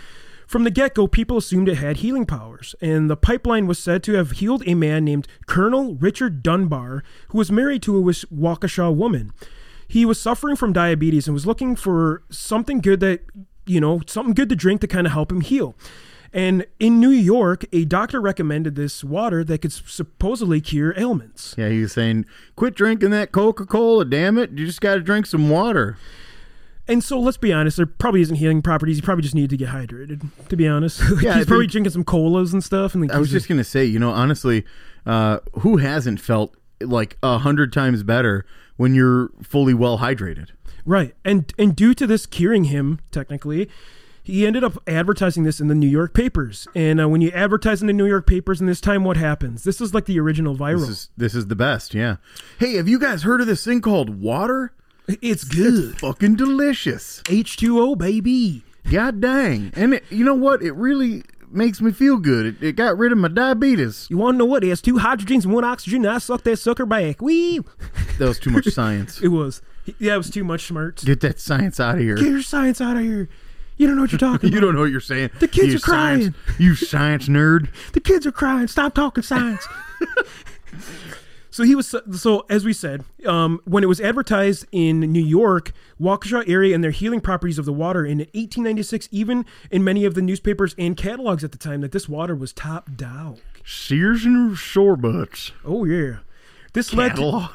from 0.51 0.65
the 0.65 0.69
get 0.69 0.95
go, 0.95 1.07
people 1.07 1.37
assumed 1.37 1.69
it 1.69 1.75
had 1.75 1.97
healing 1.97 2.25
powers. 2.25 2.75
And 2.81 3.09
the 3.09 3.15
pipeline 3.15 3.67
was 3.67 3.79
said 3.79 4.03
to 4.03 4.15
have 4.15 4.31
healed 4.31 4.63
a 4.67 4.75
man 4.75 5.05
named 5.05 5.25
Colonel 5.47 5.95
Richard 5.95 6.43
Dunbar, 6.43 7.05
who 7.29 7.37
was 7.37 7.49
married 7.49 7.81
to 7.83 7.97
a 7.97 8.01
Waukesha 8.01 8.93
woman. 8.93 9.31
He 9.87 10.05
was 10.05 10.19
suffering 10.19 10.57
from 10.57 10.73
diabetes 10.73 11.25
and 11.25 11.33
was 11.33 11.45
looking 11.45 11.77
for 11.77 12.23
something 12.29 12.81
good 12.81 12.99
that, 12.99 13.21
you 13.65 13.79
know, 13.79 14.01
something 14.07 14.33
good 14.33 14.49
to 14.49 14.55
drink 14.57 14.81
to 14.81 14.87
kind 14.87 15.07
of 15.07 15.13
help 15.13 15.31
him 15.31 15.39
heal. 15.39 15.73
And 16.33 16.65
in 16.79 16.99
New 17.01 17.09
York, 17.09 17.65
a 17.73 17.83
doctor 17.85 18.21
recommended 18.21 18.75
this 18.75 19.03
water 19.03 19.43
that 19.43 19.61
could 19.61 19.73
supposedly 19.73 20.61
cure 20.61 20.93
ailments. 20.97 21.55
Yeah, 21.57 21.67
he 21.69 21.81
was 21.81 21.91
saying, 21.91 22.25
quit 22.55 22.73
drinking 22.73 23.09
that 23.11 23.31
Coca 23.33 23.65
Cola, 23.65 24.05
damn 24.05 24.37
it. 24.37 24.51
You 24.51 24.65
just 24.65 24.79
got 24.79 24.95
to 24.95 25.01
drink 25.01 25.25
some 25.25 25.49
water. 25.49 25.97
And 26.87 27.03
so 27.03 27.19
let's 27.19 27.37
be 27.37 27.51
honest, 27.53 27.77
there 27.77 27.85
probably 27.85 28.21
isn't 28.21 28.37
healing 28.37 28.61
properties. 28.61 28.95
He 28.97 29.01
probably 29.01 29.21
just 29.23 29.35
needed 29.35 29.49
to 29.51 29.57
get 29.57 29.69
hydrated, 29.69 30.21
to 30.49 30.55
be 30.57 30.67
honest. 30.67 30.99
Like, 31.11 31.21
Yeah, 31.21 31.35
he's 31.37 31.45
probably 31.45 31.65
think- 31.65 31.71
drinking 31.73 31.91
some 31.91 32.03
colas 32.05 32.53
and 32.53 32.63
stuff. 32.63 32.93
And 32.93 33.01
like, 33.03 33.11
I 33.13 33.19
was 33.19 33.29
just 33.29 33.47
going 33.49 33.57
to 33.59 33.63
say, 33.65 33.83
you 33.85 33.99
know, 33.99 34.11
honestly, 34.11 34.63
uh, 35.05 35.39
who 35.59 35.77
hasn't 35.77 36.19
felt 36.21 36.55
like 36.81 37.17
a 37.21 37.39
hundred 37.39 37.71
times 37.73 38.03
better 38.03 38.45
when 38.77 38.95
you're 38.95 39.29
fully 39.43 39.73
well 39.73 39.99
hydrated? 39.99 40.49
right. 40.85 41.13
And 41.23 41.53
and 41.59 41.75
due 41.75 41.93
to 41.93 42.07
this 42.07 42.25
curing 42.25 42.65
him, 42.65 42.99
technically, 43.11 43.69
he 44.23 44.45
ended 44.45 44.63
up 44.63 44.81
advertising 44.87 45.43
this 45.43 45.59
in 45.59 45.67
the 45.67 45.75
New 45.75 45.87
York 45.87 46.13
papers. 46.13 46.67
And 46.75 47.01
uh, 47.01 47.09
when 47.09 47.21
you 47.21 47.31
advertise 47.31 47.81
in 47.81 47.87
the 47.87 47.93
New 47.93 48.05
York 48.05 48.27
papers, 48.27 48.61
in 48.61 48.67
this 48.67 48.81
time, 48.81 49.03
what 49.03 49.17
happens? 49.17 49.63
This 49.63 49.81
is 49.81 49.93
like 49.93 50.05
the 50.05 50.19
original 50.19 50.55
viral. 50.55 50.81
This 50.81 50.89
is 50.89 51.09
this 51.17 51.35
is 51.35 51.47
the 51.47 51.55
best, 51.55 51.93
yeah. 51.93 52.17
Hey, 52.59 52.75
have 52.75 52.87
you 52.87 52.99
guys 52.99 53.23
heard 53.23 53.41
of 53.41 53.47
this 53.47 53.63
thing 53.63 53.81
called 53.81 54.21
water? 54.21 54.73
it's 55.21 55.43
good. 55.43 55.99
Fucking 55.99 56.35
delicious. 56.35 57.21
H 57.29 57.57
two 57.57 57.79
O 57.79 57.95
baby. 57.95 58.63
God 58.89 59.21
dang. 59.21 59.71
And 59.75 59.95
it, 59.95 60.03
you 60.09 60.23
know 60.23 60.33
what? 60.35 60.61
It 60.61 60.73
really 60.73 61.23
makes 61.49 61.81
me 61.81 61.91
feel 61.91 62.17
good. 62.17 62.45
It, 62.45 62.63
it 62.63 62.75
got 62.75 62.97
rid 62.97 63.11
of 63.11 63.17
my 63.17 63.27
diabetes. 63.27 64.07
You 64.09 64.17
want 64.17 64.35
to 64.35 64.37
know 64.39 64.45
what? 64.45 64.63
It 64.63 64.69
has 64.69 64.81
two 64.81 64.95
hydrogens 64.95 65.43
and 65.43 65.53
one 65.53 65.63
oxygen. 65.63 66.05
And 66.05 66.13
I 66.13 66.17
suck 66.17 66.43
that 66.43 66.57
sucker 66.57 66.85
back. 66.85 67.21
Wee. 67.21 67.59
That 68.19 68.27
was 68.27 68.39
too 68.39 68.51
much 68.51 68.67
science. 68.67 69.21
It 69.21 69.29
was. 69.29 69.61
Yeah, 69.99 70.13
it 70.13 70.17
was 70.17 70.29
too 70.29 70.43
much 70.43 70.67
smarts. 70.67 71.03
Get 71.03 71.21
that 71.21 71.39
science 71.39 71.79
out 71.79 71.95
of 71.95 72.01
here. 72.01 72.15
Get 72.15 72.27
your 72.27 72.41
science 72.43 72.79
out 72.79 72.97
of 72.97 73.03
here. 73.03 73.29
You 73.81 73.87
don't 73.87 73.95
know 73.95 74.03
what 74.03 74.11
you're 74.11 74.19
talking 74.19 74.49
You 74.51 74.59
about. 74.59 74.67
don't 74.67 74.75
know 74.75 74.81
what 74.81 74.91
you're 74.91 74.99
saying. 75.01 75.31
The 75.39 75.47
kids 75.47 75.69
you 75.69 75.77
are 75.77 75.79
crying. 75.79 76.21
Science, 76.21 76.59
you 76.59 76.75
science 76.75 77.27
nerd. 77.27 77.67
The 77.93 77.99
kids 77.99 78.27
are 78.27 78.31
crying. 78.31 78.67
Stop 78.67 78.93
talking 78.93 79.23
science. 79.23 79.67
so 81.49 81.63
he 81.63 81.73
was 81.73 81.95
so 82.11 82.45
as 82.47 82.63
we 82.63 82.73
said, 82.73 83.03
um, 83.25 83.59
when 83.65 83.83
it 83.83 83.87
was 83.87 83.99
advertised 83.99 84.67
in 84.71 84.99
New 84.99 85.23
York, 85.23 85.71
Waukesha 85.99 86.47
area 86.47 86.75
and 86.75 86.83
their 86.83 86.91
healing 86.91 87.21
properties 87.21 87.57
of 87.57 87.65
the 87.65 87.73
water 87.73 88.05
in 88.05 88.19
1896, 88.19 89.09
even 89.09 89.45
in 89.71 89.83
many 89.83 90.05
of 90.05 90.13
the 90.13 90.21
newspapers 90.21 90.75
and 90.77 90.95
catalogs 90.95 91.43
at 91.43 91.51
the 91.51 91.57
time, 91.57 91.81
that 91.81 91.91
this 91.91 92.07
water 92.07 92.35
was 92.35 92.53
top 92.53 92.95
dog. 92.95 93.39
Sears 93.65 94.25
and 94.25 94.55
Shorebutts. 94.55 95.53
Oh 95.65 95.85
yeah. 95.85 96.17
This 96.73 96.93
led, 96.93 97.17
to, 97.17 97.49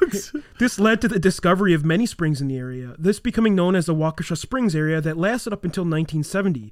this 0.59 0.79
led 0.79 1.01
to 1.01 1.07
the 1.07 1.17
discovery 1.19 1.73
of 1.73 1.83
many 1.83 2.05
springs 2.05 2.39
in 2.39 2.47
the 2.47 2.57
area, 2.57 2.95
this 2.99 3.19
becoming 3.19 3.55
known 3.55 3.75
as 3.75 3.87
the 3.87 3.95
Waukesha 3.95 4.37
Springs 4.37 4.75
area 4.75 5.01
that 5.01 5.17
lasted 5.17 5.53
up 5.53 5.63
until 5.63 5.81
1970. 5.81 6.71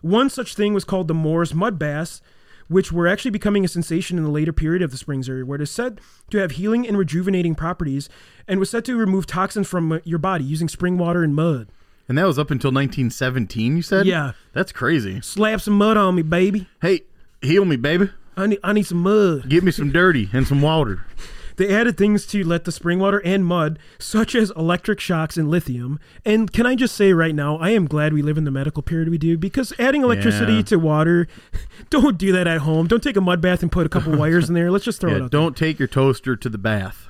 One 0.00 0.30
such 0.30 0.54
thing 0.54 0.72
was 0.72 0.84
called 0.84 1.08
the 1.08 1.14
Moore's 1.14 1.54
Mud 1.54 1.78
Baths, 1.78 2.22
which 2.68 2.92
were 2.92 3.06
actually 3.06 3.30
becoming 3.30 3.64
a 3.64 3.68
sensation 3.68 4.16
in 4.16 4.24
the 4.24 4.30
later 4.30 4.52
period 4.54 4.80
of 4.80 4.90
the 4.90 4.96
Springs 4.96 5.28
area, 5.28 5.44
where 5.44 5.56
it 5.56 5.62
is 5.62 5.70
said 5.70 6.00
to 6.30 6.38
have 6.38 6.52
healing 6.52 6.88
and 6.88 6.96
rejuvenating 6.96 7.54
properties 7.54 8.08
and 8.48 8.58
was 8.58 8.70
said 8.70 8.86
to 8.86 8.96
remove 8.96 9.26
toxins 9.26 9.68
from 9.68 9.92
uh, 9.92 9.98
your 10.04 10.18
body 10.18 10.44
using 10.44 10.68
spring 10.68 10.96
water 10.96 11.22
and 11.22 11.34
mud. 11.34 11.68
And 12.08 12.16
that 12.16 12.26
was 12.26 12.38
up 12.38 12.50
until 12.50 12.72
1917, 12.72 13.76
you 13.76 13.82
said? 13.82 14.06
Yeah. 14.06 14.32
That's 14.54 14.72
crazy. 14.72 15.20
Slap 15.20 15.60
some 15.60 15.74
mud 15.74 15.98
on 15.98 16.14
me, 16.14 16.22
baby. 16.22 16.68
Hey, 16.80 17.02
heal 17.42 17.66
me, 17.66 17.76
baby. 17.76 18.10
I 18.36 18.46
need, 18.46 18.58
I 18.64 18.72
need 18.72 18.86
some 18.86 18.98
mud. 18.98 19.48
Give 19.48 19.62
me 19.62 19.72
some 19.72 19.92
dirty 19.92 20.30
and 20.32 20.46
some 20.46 20.62
water. 20.62 21.04
They 21.56 21.74
added 21.74 21.96
things 21.96 22.26
to 22.28 22.42
let 22.44 22.64
the 22.64 22.72
spring 22.72 22.98
water 22.98 23.20
and 23.24 23.44
mud, 23.44 23.78
such 23.98 24.34
as 24.34 24.50
electric 24.56 25.00
shocks 25.00 25.36
and 25.36 25.50
lithium. 25.50 25.98
And 26.24 26.52
can 26.52 26.66
I 26.66 26.74
just 26.74 26.94
say 26.96 27.12
right 27.12 27.34
now, 27.34 27.56
I 27.58 27.70
am 27.70 27.86
glad 27.86 28.12
we 28.12 28.22
live 28.22 28.38
in 28.38 28.44
the 28.44 28.50
medical 28.50 28.82
period 28.82 29.08
we 29.08 29.18
do 29.18 29.36
because 29.38 29.72
adding 29.78 30.02
electricity 30.02 30.54
Yeah. 30.54 30.62
to 30.62 30.78
water, 30.78 31.28
don't 31.90 32.18
do 32.18 32.32
that 32.32 32.46
at 32.46 32.58
home. 32.60 32.86
Don't 32.86 33.02
take 33.02 33.16
a 33.16 33.20
mud 33.20 33.40
bath 33.40 33.62
and 33.62 33.70
put 33.70 33.86
a 33.86 33.88
couple 33.88 34.16
wires 34.16 34.48
in 34.48 34.54
there. 34.54 34.70
Let's 34.70 34.84
just 34.84 35.00
throw 35.00 35.12
it 35.12 35.18
Yeah, 35.18 35.24
out. 35.24 35.30
don't 35.30 35.56
take 35.56 35.78
your 35.78 35.88
toaster 35.88 36.36
to 36.36 36.48
the 36.48 36.58
bath. 36.58 37.08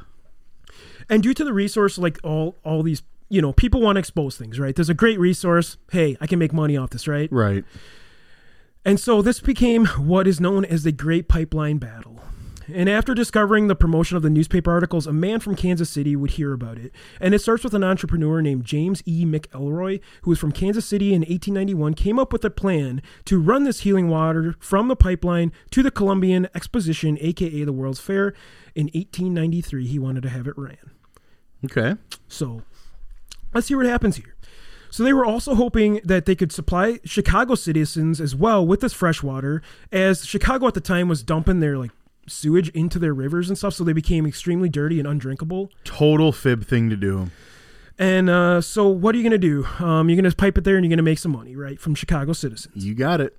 And 1.08 1.22
due 1.22 1.34
to 1.34 1.44
the 1.44 1.52
resource, 1.52 1.98
like 1.98 2.18
all 2.22 2.56
all 2.64 2.82
these, 2.82 3.02
you 3.28 3.42
know, 3.42 3.52
people 3.52 3.80
want 3.80 3.96
to 3.96 4.00
expose 4.00 4.36
things, 4.36 4.58
right? 4.58 4.74
There's 4.74 4.88
a 4.90 4.94
great 4.94 5.18
resource. 5.18 5.76
Hey, 5.90 6.16
I 6.20 6.26
can 6.26 6.38
make 6.38 6.52
money 6.52 6.76
off 6.76 6.90
this, 6.90 7.06
right? 7.08 7.30
Right. 7.32 7.64
And 8.84 8.98
so 8.98 9.22
this 9.22 9.38
became 9.40 9.86
what 9.86 10.26
is 10.26 10.40
known 10.40 10.64
as 10.64 10.82
the 10.82 10.92
Great 10.92 11.28
Pipeline 11.28 11.78
Battle. 11.78 12.20
And 12.74 12.88
after 12.88 13.14
discovering 13.14 13.66
the 13.66 13.74
promotion 13.74 14.16
of 14.16 14.22
the 14.22 14.30
newspaper 14.30 14.70
articles, 14.70 15.06
a 15.06 15.12
man 15.12 15.40
from 15.40 15.54
Kansas 15.54 15.90
City 15.90 16.16
would 16.16 16.32
hear 16.32 16.52
about 16.52 16.78
it. 16.78 16.92
And 17.20 17.34
it 17.34 17.40
starts 17.40 17.64
with 17.64 17.74
an 17.74 17.84
entrepreneur 17.84 18.40
named 18.40 18.64
James 18.64 19.02
E. 19.06 19.24
McElroy, 19.24 20.00
who 20.22 20.30
was 20.30 20.38
from 20.38 20.52
Kansas 20.52 20.86
City 20.86 21.14
in 21.14 21.20
1891, 21.20 21.94
came 21.94 22.18
up 22.18 22.32
with 22.32 22.44
a 22.44 22.50
plan 22.50 23.02
to 23.26 23.40
run 23.40 23.64
this 23.64 23.80
healing 23.80 24.08
water 24.08 24.54
from 24.58 24.88
the 24.88 24.96
pipeline 24.96 25.52
to 25.70 25.82
the 25.82 25.90
Columbian 25.90 26.48
Exposition, 26.54 27.18
aka 27.20 27.64
the 27.64 27.72
World's 27.72 28.00
Fair. 28.00 28.34
In 28.74 28.86
1893, 28.86 29.86
he 29.86 29.98
wanted 29.98 30.22
to 30.22 30.28
have 30.30 30.46
it 30.46 30.56
ran. 30.56 30.90
Okay. 31.64 31.94
So 32.28 32.62
let's 33.52 33.66
see 33.66 33.74
what 33.74 33.86
happens 33.86 34.16
here. 34.16 34.34
So 34.90 35.02
they 35.02 35.14
were 35.14 35.24
also 35.24 35.54
hoping 35.54 36.00
that 36.04 36.26
they 36.26 36.34
could 36.34 36.52
supply 36.52 37.00
Chicago 37.02 37.54
citizens 37.54 38.20
as 38.20 38.36
well 38.36 38.66
with 38.66 38.80
this 38.80 38.92
fresh 38.92 39.22
water, 39.22 39.62
as 39.90 40.26
Chicago 40.26 40.66
at 40.66 40.74
the 40.74 40.82
time 40.82 41.08
was 41.08 41.22
dumping 41.22 41.60
their 41.60 41.78
like 41.78 41.92
sewage 42.28 42.68
into 42.70 42.98
their 42.98 43.14
rivers 43.14 43.48
and 43.48 43.58
stuff, 43.58 43.74
so 43.74 43.84
they 43.84 43.92
became 43.92 44.26
extremely 44.26 44.68
dirty 44.68 44.98
and 44.98 45.08
undrinkable. 45.08 45.70
Total 45.84 46.32
fib 46.32 46.64
thing 46.66 46.90
to 46.90 46.96
do. 46.96 47.30
And 47.98 48.30
uh, 48.30 48.60
so 48.60 48.88
what 48.88 49.14
are 49.14 49.18
you 49.18 49.24
gonna 49.24 49.38
do? 49.38 49.66
Um, 49.78 50.08
you're 50.08 50.16
gonna 50.16 50.34
pipe 50.34 50.58
it 50.58 50.64
there 50.64 50.76
and 50.76 50.84
you're 50.84 50.90
gonna 50.90 51.02
make 51.02 51.18
some 51.18 51.32
money, 51.32 51.56
right, 51.56 51.78
from 51.78 51.94
Chicago 51.94 52.32
citizens. 52.32 52.84
You 52.84 52.94
got 52.94 53.20
it. 53.20 53.38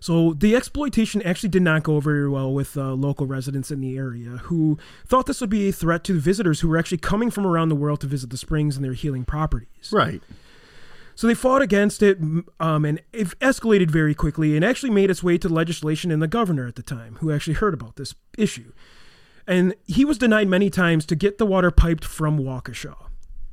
So 0.00 0.34
the 0.34 0.54
exploitation 0.54 1.22
actually 1.22 1.48
did 1.48 1.62
not 1.62 1.82
go 1.82 1.98
very 1.98 2.28
well 2.28 2.52
with 2.52 2.76
uh, 2.76 2.92
local 2.92 3.26
residents 3.26 3.70
in 3.70 3.80
the 3.80 3.96
area 3.96 4.36
who 4.42 4.76
thought 5.06 5.24
this 5.24 5.40
would 5.40 5.48
be 5.48 5.70
a 5.70 5.72
threat 5.72 6.04
to 6.04 6.12
the 6.12 6.20
visitors 6.20 6.60
who 6.60 6.68
were 6.68 6.76
actually 6.76 6.98
coming 6.98 7.30
from 7.30 7.46
around 7.46 7.70
the 7.70 7.74
world 7.74 8.02
to 8.02 8.06
visit 8.06 8.28
the 8.28 8.36
springs 8.36 8.76
and 8.76 8.84
their 8.84 8.92
healing 8.92 9.24
properties. 9.24 9.90
Right. 9.90 10.22
So 11.16 11.26
they 11.26 11.34
fought 11.34 11.62
against 11.62 12.02
it, 12.02 12.18
um, 12.58 12.84
and 12.84 13.00
it 13.12 13.28
escalated 13.40 13.90
very 13.90 14.14
quickly, 14.14 14.56
and 14.56 14.64
actually 14.64 14.90
made 14.90 15.10
its 15.10 15.22
way 15.22 15.38
to 15.38 15.48
legislation 15.48 16.10
and 16.10 16.20
the 16.20 16.26
governor 16.26 16.66
at 16.66 16.74
the 16.74 16.82
time, 16.82 17.16
who 17.20 17.30
actually 17.32 17.54
heard 17.54 17.72
about 17.74 17.96
this 17.96 18.14
issue. 18.36 18.72
And 19.46 19.74
he 19.86 20.04
was 20.04 20.18
denied 20.18 20.48
many 20.48 20.70
times 20.70 21.06
to 21.06 21.14
get 21.14 21.38
the 21.38 21.46
water 21.46 21.70
piped 21.70 22.04
from 22.04 22.38
Waukesha, 22.38 22.94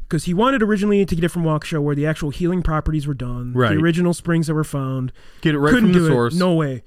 because 0.04 0.24
he 0.24 0.34
wanted 0.34 0.64
originally 0.64 1.06
to 1.06 1.16
get 1.16 1.24
it 1.24 1.30
from 1.30 1.44
Waukesha, 1.44 1.82
where 1.84 1.94
the 1.96 2.06
actual 2.08 2.32
healing 2.32 2.64
properties 2.64 3.06
were 3.06 3.14
done, 3.14 3.54
Right. 3.54 3.76
the 3.76 3.82
original 3.82 4.14
springs 4.14 4.48
that 4.48 4.54
were 4.56 4.64
found. 4.64 5.12
Get 5.42 5.54
it 5.54 5.60
right 5.60 5.72
Couldn't 5.74 5.94
from 5.94 6.02
the 6.02 6.08
do 6.08 6.14
source. 6.14 6.34
it. 6.36 6.40
No 6.40 6.56
way. 6.56 6.84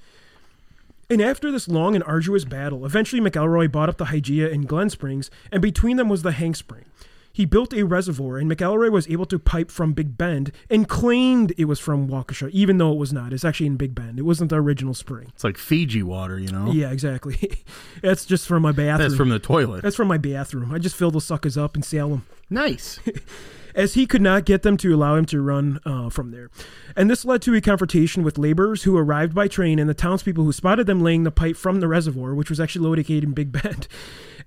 And 1.10 1.20
after 1.20 1.52
this 1.52 1.68
long 1.68 1.94
and 1.94 2.02
arduous 2.04 2.44
battle, 2.46 2.84
eventually 2.86 3.20
McElroy 3.20 3.70
bought 3.70 3.88
up 3.90 3.98
the 3.98 4.06
Hygeia 4.06 4.50
in 4.50 4.62
Glen 4.62 4.88
Springs, 4.90 5.30
and 5.52 5.60
between 5.62 5.98
them 5.98 6.08
was 6.08 6.22
the 6.22 6.32
Hank 6.32 6.56
Spring. 6.56 6.86
He 7.34 7.44
built 7.46 7.74
a 7.74 7.82
reservoir, 7.82 8.38
and 8.38 8.48
McElroy 8.48 8.92
was 8.92 9.08
able 9.10 9.26
to 9.26 9.40
pipe 9.40 9.68
from 9.68 9.92
Big 9.92 10.16
Bend 10.16 10.52
and 10.70 10.88
claimed 10.88 11.52
it 11.58 11.64
was 11.64 11.80
from 11.80 12.08
Waukesha, 12.08 12.48
even 12.50 12.78
though 12.78 12.92
it 12.92 12.96
was 12.96 13.12
not. 13.12 13.32
It's 13.32 13.44
actually 13.44 13.66
in 13.66 13.76
Big 13.76 13.92
Bend. 13.92 14.20
It 14.20 14.22
wasn't 14.22 14.50
the 14.50 14.56
original 14.56 14.94
spring. 14.94 15.32
It's 15.34 15.42
like 15.42 15.58
Fiji 15.58 16.04
water, 16.04 16.38
you 16.38 16.52
know? 16.52 16.70
Yeah, 16.70 16.92
exactly. 16.92 17.64
That's 18.02 18.24
just 18.24 18.46
from 18.46 18.62
my 18.62 18.70
bathroom. 18.70 18.98
That's 18.98 19.16
from 19.16 19.30
the 19.30 19.40
toilet. 19.40 19.82
That's 19.82 19.96
from 19.96 20.06
my 20.06 20.16
bathroom. 20.16 20.72
I 20.72 20.78
just 20.78 20.94
fill 20.94 21.10
those 21.10 21.24
suckers 21.24 21.58
up 21.58 21.74
and 21.74 21.84
sell 21.84 22.08
them 22.10 22.24
nice. 22.48 23.00
as 23.74 23.94
he 23.94 24.06
could 24.06 24.22
not 24.22 24.44
get 24.44 24.62
them 24.62 24.76
to 24.76 24.94
allow 24.94 25.16
him 25.16 25.24
to 25.26 25.40
run 25.40 25.80
uh, 25.84 26.08
from 26.08 26.30
there. 26.30 26.50
And 26.94 27.10
this 27.10 27.24
led 27.24 27.42
to 27.42 27.54
a 27.54 27.60
confrontation 27.60 28.22
with 28.22 28.38
laborers 28.38 28.84
who 28.84 28.96
arrived 28.96 29.34
by 29.34 29.48
train 29.48 29.80
and 29.80 29.90
the 29.90 29.94
townspeople 29.94 30.44
who 30.44 30.52
spotted 30.52 30.86
them 30.86 31.02
laying 31.02 31.24
the 31.24 31.32
pipe 31.32 31.56
from 31.56 31.80
the 31.80 31.88
reservoir, 31.88 32.34
which 32.34 32.50
was 32.50 32.60
actually 32.60 32.86
located 32.86 33.24
in 33.24 33.32
Big 33.32 33.50
Bend. 33.50 33.88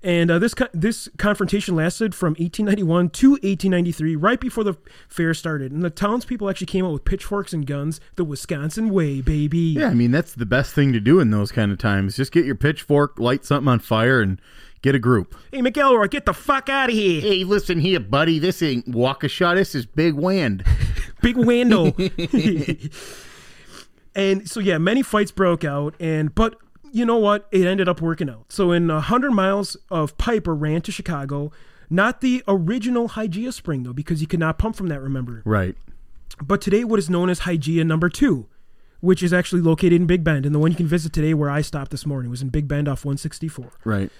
And 0.02 0.30
uh, 0.30 0.38
this 0.38 0.54
co- 0.54 0.68
this 0.72 1.08
confrontation 1.18 1.74
lasted 1.74 2.14
from 2.14 2.34
1891 2.34 3.10
to 3.10 3.30
1893, 3.32 4.16
right 4.16 4.40
before 4.40 4.62
the 4.62 4.74
fair 5.08 5.34
started. 5.34 5.72
And 5.72 5.82
the 5.82 5.90
townspeople 5.90 6.48
actually 6.48 6.68
came 6.68 6.84
out 6.84 6.92
with 6.92 7.04
pitchforks 7.04 7.52
and 7.52 7.66
guns, 7.66 8.00
the 8.14 8.24
Wisconsin 8.24 8.90
way, 8.90 9.20
baby. 9.20 9.58
Yeah, 9.58 9.88
I 9.88 9.94
mean 9.94 10.12
that's 10.12 10.34
the 10.34 10.46
best 10.46 10.72
thing 10.72 10.92
to 10.92 11.00
do 11.00 11.18
in 11.18 11.30
those 11.30 11.50
kind 11.50 11.72
of 11.72 11.78
times. 11.78 12.16
Just 12.16 12.32
get 12.32 12.44
your 12.44 12.54
pitchfork, 12.54 13.18
light 13.18 13.44
something 13.44 13.68
on 13.68 13.80
fire, 13.80 14.20
and 14.20 14.40
get 14.82 14.94
a 14.94 15.00
group. 15.00 15.34
Hey, 15.50 15.60
McElroy, 15.60 16.10
get 16.10 16.26
the 16.26 16.34
fuck 16.34 16.68
out 16.68 16.90
of 16.90 16.94
here. 16.94 17.20
Hey, 17.20 17.42
listen 17.42 17.80
here, 17.80 18.00
buddy. 18.00 18.38
This 18.38 18.62
ain't 18.62 18.86
Waukesha. 18.86 19.56
This 19.56 19.74
is 19.74 19.84
Big 19.84 20.14
Wind. 20.14 20.64
big 21.22 21.36
window. 21.36 21.86
and 24.14 24.48
so 24.48 24.60
yeah, 24.60 24.78
many 24.78 25.02
fights 25.02 25.32
broke 25.32 25.64
out, 25.64 25.94
and 25.98 26.34
but 26.34 26.56
you 26.92 27.04
know 27.04 27.18
what? 27.18 27.46
It 27.50 27.66
ended 27.66 27.88
up 27.88 28.00
working 28.00 28.28
out. 28.28 28.52
So 28.52 28.72
in 28.72 28.88
hundred 28.88 29.32
miles 29.32 29.76
of 29.90 30.16
pipe 30.18 30.46
are 30.46 30.54
ran 30.54 30.82
to 30.82 30.92
Chicago, 30.92 31.52
not 31.90 32.20
the 32.20 32.42
original 32.46 33.10
Hygeia 33.10 33.52
spring 33.52 33.82
though, 33.82 33.92
because 33.92 34.20
you 34.20 34.26
could 34.26 34.40
not 34.40 34.58
pump 34.58 34.76
from 34.76 34.88
that. 34.88 35.00
Remember, 35.00 35.42
right. 35.44 35.76
but 36.42 36.60
today 36.60 36.84
what 36.84 36.98
is 36.98 37.08
known 37.08 37.30
as 37.30 37.40
Hygeia 37.40 37.86
number 37.86 38.08
two. 38.08 38.46
Which 39.00 39.22
is 39.22 39.32
actually 39.32 39.62
located 39.62 39.92
in 39.92 40.08
Big 40.08 40.24
Bend, 40.24 40.44
and 40.44 40.52
the 40.52 40.58
one 40.58 40.72
you 40.72 40.76
can 40.76 40.88
visit 40.88 41.12
today, 41.12 41.32
where 41.32 41.48
I 41.48 41.60
stopped 41.60 41.92
this 41.92 42.04
morning, 42.04 42.32
was 42.32 42.42
in 42.42 42.48
Big 42.48 42.66
Bend 42.66 42.88
off 42.88 43.04
164. 43.04 43.70
Right. 43.84 44.10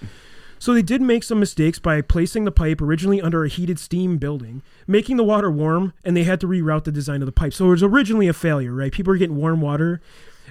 So 0.59 0.73
they 0.73 0.81
did 0.81 1.01
make 1.01 1.23
some 1.23 1.39
mistakes 1.39 1.79
by 1.79 2.01
placing 2.01 2.43
the 2.43 2.51
pipe 2.51 2.81
originally 2.81 3.21
under 3.21 3.45
a 3.45 3.49
heated 3.49 3.79
steam 3.79 4.17
building, 4.17 4.61
making 4.85 5.15
the 5.15 5.23
water 5.23 5.49
warm, 5.49 5.93
and 6.03 6.15
they 6.15 6.25
had 6.25 6.41
to 6.41 6.47
reroute 6.47 6.83
the 6.83 6.91
design 6.91 7.21
of 7.21 7.25
the 7.25 7.31
pipe. 7.31 7.53
So 7.53 7.67
it 7.67 7.69
was 7.69 7.83
originally 7.83 8.27
a 8.27 8.33
failure, 8.33 8.73
right? 8.73 8.91
People 8.91 9.11
were 9.11 9.17
getting 9.17 9.37
warm 9.37 9.61
water, 9.61 10.01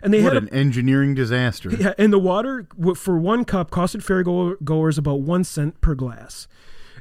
and 0.03 0.13
they 0.15 0.23
What 0.23 0.35
had 0.35 0.43
an 0.45 0.49
engineering 0.51 1.15
disaster. 1.15 1.71
yeah, 1.71 1.93
and 1.99 2.13
the 2.13 2.19
water 2.19 2.67
for 2.97 3.19
one 3.19 3.45
cup 3.45 3.71
costed 3.71 4.03
fairgoers 4.05 4.99
about 4.99 5.21
one 5.21 5.45
cent 5.45 5.81
per 5.81 5.95
glass, 5.95 6.49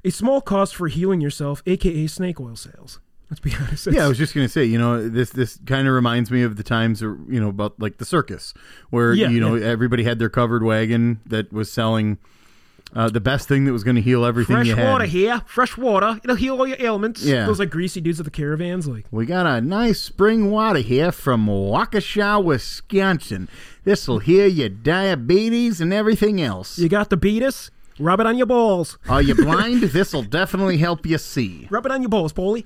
a 0.04 0.10
small 0.10 0.42
cost 0.42 0.76
for 0.76 0.88
healing 0.88 1.22
yourself, 1.22 1.62
aka 1.66 2.08
snake 2.08 2.40
oil 2.40 2.56
sales. 2.56 3.00
Let's 3.30 3.42
be 3.42 3.54
honest. 3.60 3.88
Yeah, 3.92 4.06
I 4.06 4.08
was 4.08 4.18
just 4.18 4.34
gonna 4.34 4.48
say, 4.48 4.64
you 4.64 4.78
know, 4.78 5.10
this 5.10 5.32
this 5.32 5.60
kind 5.66 5.88
of 5.88 5.94
reminds 5.94 6.32
me 6.32 6.44
of 6.44 6.56
the 6.56 6.64
times, 6.64 7.04
uh, 7.04 7.08
you 7.28 7.40
know, 7.42 7.50
about 7.50 7.80
like 7.80 7.98
the 7.98 8.06
circus, 8.06 8.54
where 8.90 9.14
Yeah, 9.14 9.30
you 9.30 9.40
know 9.40 9.56
yeah. 9.56 9.66
everybody 9.66 10.04
had 10.04 10.18
their 10.20 10.30
covered 10.30 10.64
wagon 10.64 11.20
that 11.26 11.52
was 11.52 11.70
selling 11.72 12.18
uh, 12.96 13.10
the 13.10 13.20
best 13.20 13.48
thing 13.48 13.66
that 13.66 13.74
was 13.74 13.84
going 13.84 13.96
to 13.96 14.02
heal 14.02 14.26
everything 14.26 14.56
fresh 14.56 14.68
you 14.68 14.76
had. 14.76 14.92
water 14.92 15.06
here, 15.06 15.42
fresh 15.46 15.78
water. 15.78 16.20
It'll 16.24 16.36
heal 16.36 16.58
all 16.58 16.68
your 16.68 16.78
ailments. 16.80 17.24
Yeah. 17.24 17.46
those 17.46 17.60
like 17.60 17.70
greasy 17.70 18.02
dudes 18.02 18.20
at 18.20 18.26
the 18.26 18.32
caravans, 18.32 18.88
like. 18.88 19.06
We 19.12 19.26
got 19.26 19.46
a 19.46 19.62
nice 19.62 20.00
spring 20.00 20.50
water 20.52 20.80
here 20.80 21.12
from 21.12 21.48
Waukesha, 21.48 22.44
Wisconsin. 22.44 23.50
This'll 23.84 24.20
heal 24.20 24.48
your 24.48 24.70
diabetes 24.70 25.82
and 25.82 25.94
everything 25.94 26.42
else. 26.42 26.78
You 26.80 26.90
got 26.90 27.10
the 27.10 27.18
beatus? 27.18 27.72
Rub 28.00 28.20
it 28.20 28.28
on 28.28 28.38
your 28.38 28.46
balls. 28.46 28.98
Are 29.10 29.22
you 29.22 29.34
blind? 29.44 29.82
This'll 29.82 30.22
definitely 30.24 30.78
help 30.78 31.06
you 31.06 31.18
see. 31.18 31.68
Rub 31.72 31.86
it 31.86 31.92
on 31.92 32.02
your 32.02 32.10
balls, 32.10 32.32
Polly. 32.32 32.66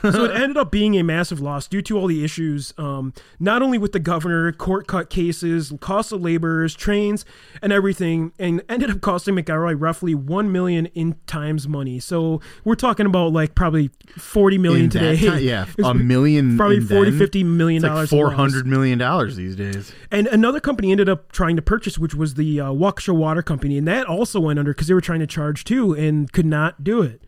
So 0.00 0.24
it 0.24 0.34
ended 0.34 0.56
up 0.56 0.70
being 0.70 0.96
a 0.96 1.02
massive 1.02 1.40
loss 1.40 1.66
due 1.68 1.82
to 1.82 1.98
all 1.98 2.06
the 2.06 2.24
issues, 2.24 2.72
um, 2.78 3.12
not 3.38 3.60
only 3.62 3.78
with 3.78 3.92
the 3.92 3.98
governor, 4.00 4.50
court 4.52 4.86
cut 4.86 5.10
cases, 5.10 5.72
cost 5.80 6.12
of 6.12 6.22
laborers, 6.22 6.74
trains, 6.74 7.24
and 7.60 7.72
everything, 7.72 8.32
and 8.38 8.62
ended 8.68 8.90
up 8.90 9.00
costing 9.00 9.34
McElroy 9.34 9.74
roughly 9.78 10.14
one 10.14 10.50
million 10.50 10.86
in 10.86 11.16
times 11.26 11.68
money. 11.68 11.98
So 12.00 12.40
we're 12.64 12.74
talking 12.74 13.06
about 13.06 13.32
like 13.32 13.54
probably 13.54 13.90
forty 14.18 14.58
million 14.58 14.84
In 14.84 14.90
today. 14.90 15.16
that 15.16 15.38
ti- 15.38 15.44
yeah, 15.46 15.66
a 15.84 15.94
million. 15.94 16.56
probably 16.56 16.76
in 16.78 16.86
40, 16.86 17.10
then. 17.10 17.18
50 17.18 17.44
million 17.44 17.76
It's 17.78 17.82
like 17.84 17.92
dollars. 17.92 18.10
four 18.10 18.30
hundred 18.32 18.66
million 18.66 18.98
dollars 18.98 19.36
these 19.36 19.56
days. 19.56 19.92
And 20.10 20.26
another 20.28 20.60
company 20.60 20.90
ended 20.90 21.08
up 21.08 21.32
trying 21.32 21.56
to 21.56 21.62
purchase, 21.62 21.98
which 21.98 22.14
was 22.14 22.34
the 22.34 22.60
uh, 22.60 22.70
Waukesha 22.70 23.14
Water 23.14 23.42
Company, 23.42 23.78
and 23.78 23.86
that 23.88 24.06
also 24.06 24.40
went 24.40 24.58
under 24.58 24.72
because 24.72 24.86
they 24.88 24.94
were 24.94 25.00
trying 25.00 25.20
to 25.20 25.26
charge 25.26 25.64
too 25.64 25.92
and 25.94 26.32
could 26.32 26.46
not 26.46 26.82
do 26.84 27.02
it. 27.02 27.22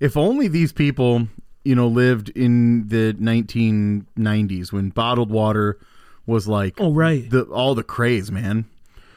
If 0.00 0.16
only 0.16 0.46
these 0.48 0.72
people, 0.72 1.26
you 1.68 1.74
know, 1.74 1.86
lived 1.86 2.30
in 2.30 2.88
the 2.88 3.12
1990s 3.20 4.72
when 4.72 4.88
bottled 4.88 5.30
water 5.30 5.78
was 6.24 6.48
like 6.48 6.80
Oh 6.80 6.94
right, 6.94 7.28
the 7.28 7.42
all 7.42 7.74
the 7.74 7.82
craze, 7.82 8.32
man. 8.32 8.64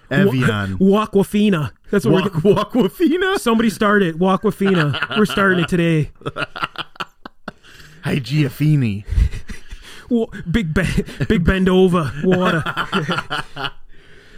Evian, 0.09 0.77
Wakwafina. 0.79 1.71
That's 1.91 2.05
what 2.05 2.25
Wak- 2.33 2.43
we're. 2.43 2.55
Wakwafina, 2.55 3.37
Somebody 3.39 3.69
started 3.69 4.15
Aquafina. 4.19 5.17
We're 5.17 5.25
starting 5.25 5.59
it 5.59 5.69
today. 5.69 6.11
Hygiafini. 8.03 9.05
Big 10.51 10.73
Ben, 10.73 11.05
Big 11.29 11.45
Bend 11.45 11.69
over 11.69 12.11
water. 12.25 12.61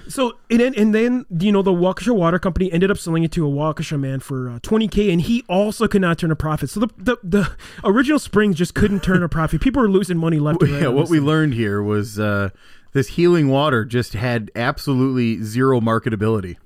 So 0.07 0.37
and 0.49 0.59
then, 0.59 0.73
and 0.75 0.93
then 0.93 1.25
you 1.39 1.51
know 1.51 1.61
the 1.61 1.71
Waukesha 1.71 2.15
Water 2.15 2.39
Company 2.39 2.71
ended 2.71 2.91
up 2.91 2.97
selling 2.97 3.23
it 3.23 3.31
to 3.33 3.47
a 3.47 3.49
Waukesha 3.49 3.99
man 3.99 4.19
for 4.19 4.49
uh, 4.49 4.59
20k, 4.59 5.11
and 5.11 5.21
he 5.21 5.43
also 5.47 5.87
could 5.87 6.01
not 6.01 6.17
turn 6.17 6.31
a 6.31 6.35
profit. 6.35 6.69
So 6.69 6.81
the, 6.81 6.89
the 6.97 7.17
the 7.23 7.51
original 7.83 8.19
springs 8.19 8.57
just 8.57 8.73
couldn't 8.75 9.03
turn 9.03 9.23
a 9.23 9.29
profit. 9.29 9.61
People 9.61 9.81
were 9.81 9.89
losing 9.89 10.17
money 10.17 10.39
left 10.39 10.61
and 10.61 10.71
right. 10.73 10.81
yeah, 10.83 10.87
what 10.89 11.09
we 11.09 11.19
learned 11.19 11.53
here 11.53 11.81
was 11.81 12.19
uh, 12.19 12.49
this 12.93 13.09
healing 13.09 13.49
water 13.49 13.85
just 13.85 14.13
had 14.13 14.51
absolutely 14.55 15.41
zero 15.43 15.79
marketability. 15.79 16.57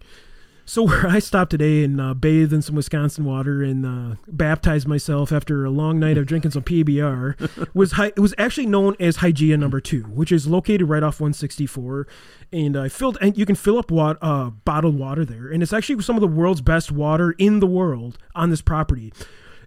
So 0.70 0.84
where 0.88 1.08
I 1.08 1.20
stopped 1.20 1.52
today 1.52 1.84
and 1.86 2.00
uh, 2.00 2.14
bathed 2.14 2.52
in 2.52 2.62
some 2.62 2.76
Wisconsin 2.76 3.24
water 3.24 3.64
and 3.64 3.86
uh, 3.86 4.16
baptized 4.28 4.86
myself 4.88 5.32
after 5.32 5.64
a 5.66 5.70
long 5.70 5.98
night 5.98 6.18
of 6.18 6.26
drinking 6.26 6.52
some 6.52 6.62
PBR 6.64 7.70
was 7.74 7.94
Hy- 7.94 8.08
it 8.16 8.20
was 8.20 8.36
actually 8.38 8.68
known 8.68 8.96
as 9.00 9.18
Hygeia 9.18 9.58
Number 9.58 9.80
Two, 9.80 10.04
which 10.04 10.32
is 10.32 10.46
located 10.46 10.90
right 10.90 11.02
off 11.02 11.20
164, 11.22 12.06
and 12.52 12.76
I 12.78 12.90
filled 12.90 13.18
and 13.22 13.38
you 13.38 13.46
can 13.46 13.56
fill 13.56 13.80
up 13.80 13.90
wat- 13.92 14.18
uh, 14.22 14.50
bottled 14.50 15.00
water 15.00 15.24
there, 15.26 15.50
and 15.50 15.64
it's 15.64 15.74
actually 15.74 16.02
some 16.04 16.18
of 16.18 16.22
the 16.22 16.28
world's 16.28 16.62
best 16.62 16.92
water 16.92 17.32
in 17.38 17.60
the 17.62 17.68
world 17.68 18.18
on 18.36 18.50
this 18.50 18.62
property. 18.62 19.14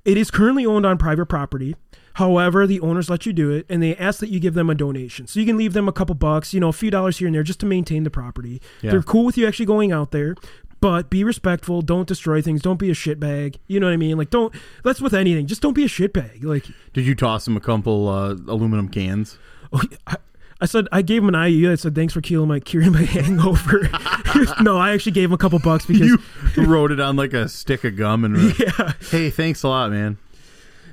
It 0.04 0.16
is 0.16 0.30
currently 0.30 0.64
owned 0.64 0.87
on 0.87 0.99
private 0.99 1.26
property. 1.26 1.76
However, 2.14 2.66
the 2.66 2.80
owners 2.80 3.09
let 3.09 3.25
you 3.25 3.33
do 3.33 3.50
it, 3.50 3.64
and 3.69 3.83
they 3.83 3.97
ask 3.97 4.19
that 4.21 4.28
you 4.30 4.40
give 4.40 4.54
them 4.54 4.69
a 4.69 4.75
donation. 4.75 5.26
So 5.26 5.40
you 5.40 5.47
can 5.47 5.57
leave 5.57 5.73
them 5.73 5.88
a 5.88 5.92
couple 5.92 6.14
bucks, 6.14 6.52
you 6.52 6.61
know, 6.61 6.69
a 6.69 6.73
few 6.73 6.90
dollars 6.90 7.19
here 7.19 7.28
and 7.28 7.35
there, 7.35 7.42
just 7.42 7.61
to 7.61 7.66
maintain 7.66 8.02
the 8.02 8.11
property. 8.11 8.61
Yeah. 8.83 8.90
They're 8.90 9.02
cool 9.02 9.25
with 9.25 9.38
you 9.38 9.47
actually 9.47 9.66
going 9.66 9.92
out 9.92 10.11
there, 10.11 10.35
but 10.81 11.11
be 11.11 11.25
respectful. 11.25 11.83
Don't 11.83 12.09
destroy 12.09 12.41
things. 12.43 12.63
Don't 12.63 12.79
be 12.79 12.91
a 12.91 12.95
shitbag. 12.95 13.57
You 13.67 13.81
know 13.81 13.87
what 13.87 13.93
I 13.93 13.99
mean? 13.99 14.17
Like, 14.17 14.31
don't. 14.31 14.55
That's 14.83 15.01
with 15.01 15.15
anything. 15.15 15.47
Just 15.47 15.63
don't 15.63 15.75
be 15.75 15.85
a 15.85 15.89
shitbag. 15.89 16.43
Like, 16.43 16.67
Did 16.93 17.07
you 17.07 17.15
toss 17.15 17.47
him 17.47 17.57
a 17.57 17.61
couple 17.61 18.09
uh, 18.09 18.31
aluminum 18.33 18.89
cans? 18.89 19.39
oh, 19.73 19.83
I, 20.07 20.17
I 20.61 20.67
said 20.67 20.89
I 20.93 21.03
gave 21.03 21.23
him 21.23 21.35
an 21.35 21.51
IU. 21.51 21.73
I 21.73 21.75
said 21.75 21.95
thanks 21.95 22.13
for 22.13 22.21
killing 22.21 22.49
my 22.49 22.61
curing 22.61 22.93
my 22.93 23.03
hangover. 23.05 23.89
no, 24.61 24.77
I 24.77 24.93
actually 24.93 25.13
gave 25.13 25.31
him 25.31 25.33
a 25.33 25.39
couple 25.39 25.59
bucks 25.59 25.87
because 25.87 26.19
You 26.57 26.65
wrote 26.65 26.91
it 26.93 27.01
on 27.01 27.17
like 27.17 27.33
a 27.33 27.49
stick 27.49 27.85
of 27.85 27.97
gum 27.97 28.25
and 28.25 28.59
yeah. 28.59 28.93
hey, 29.11 29.31
thanks 29.31 29.63
a 29.63 29.69
lot, 29.69 29.91
man. 29.91 30.19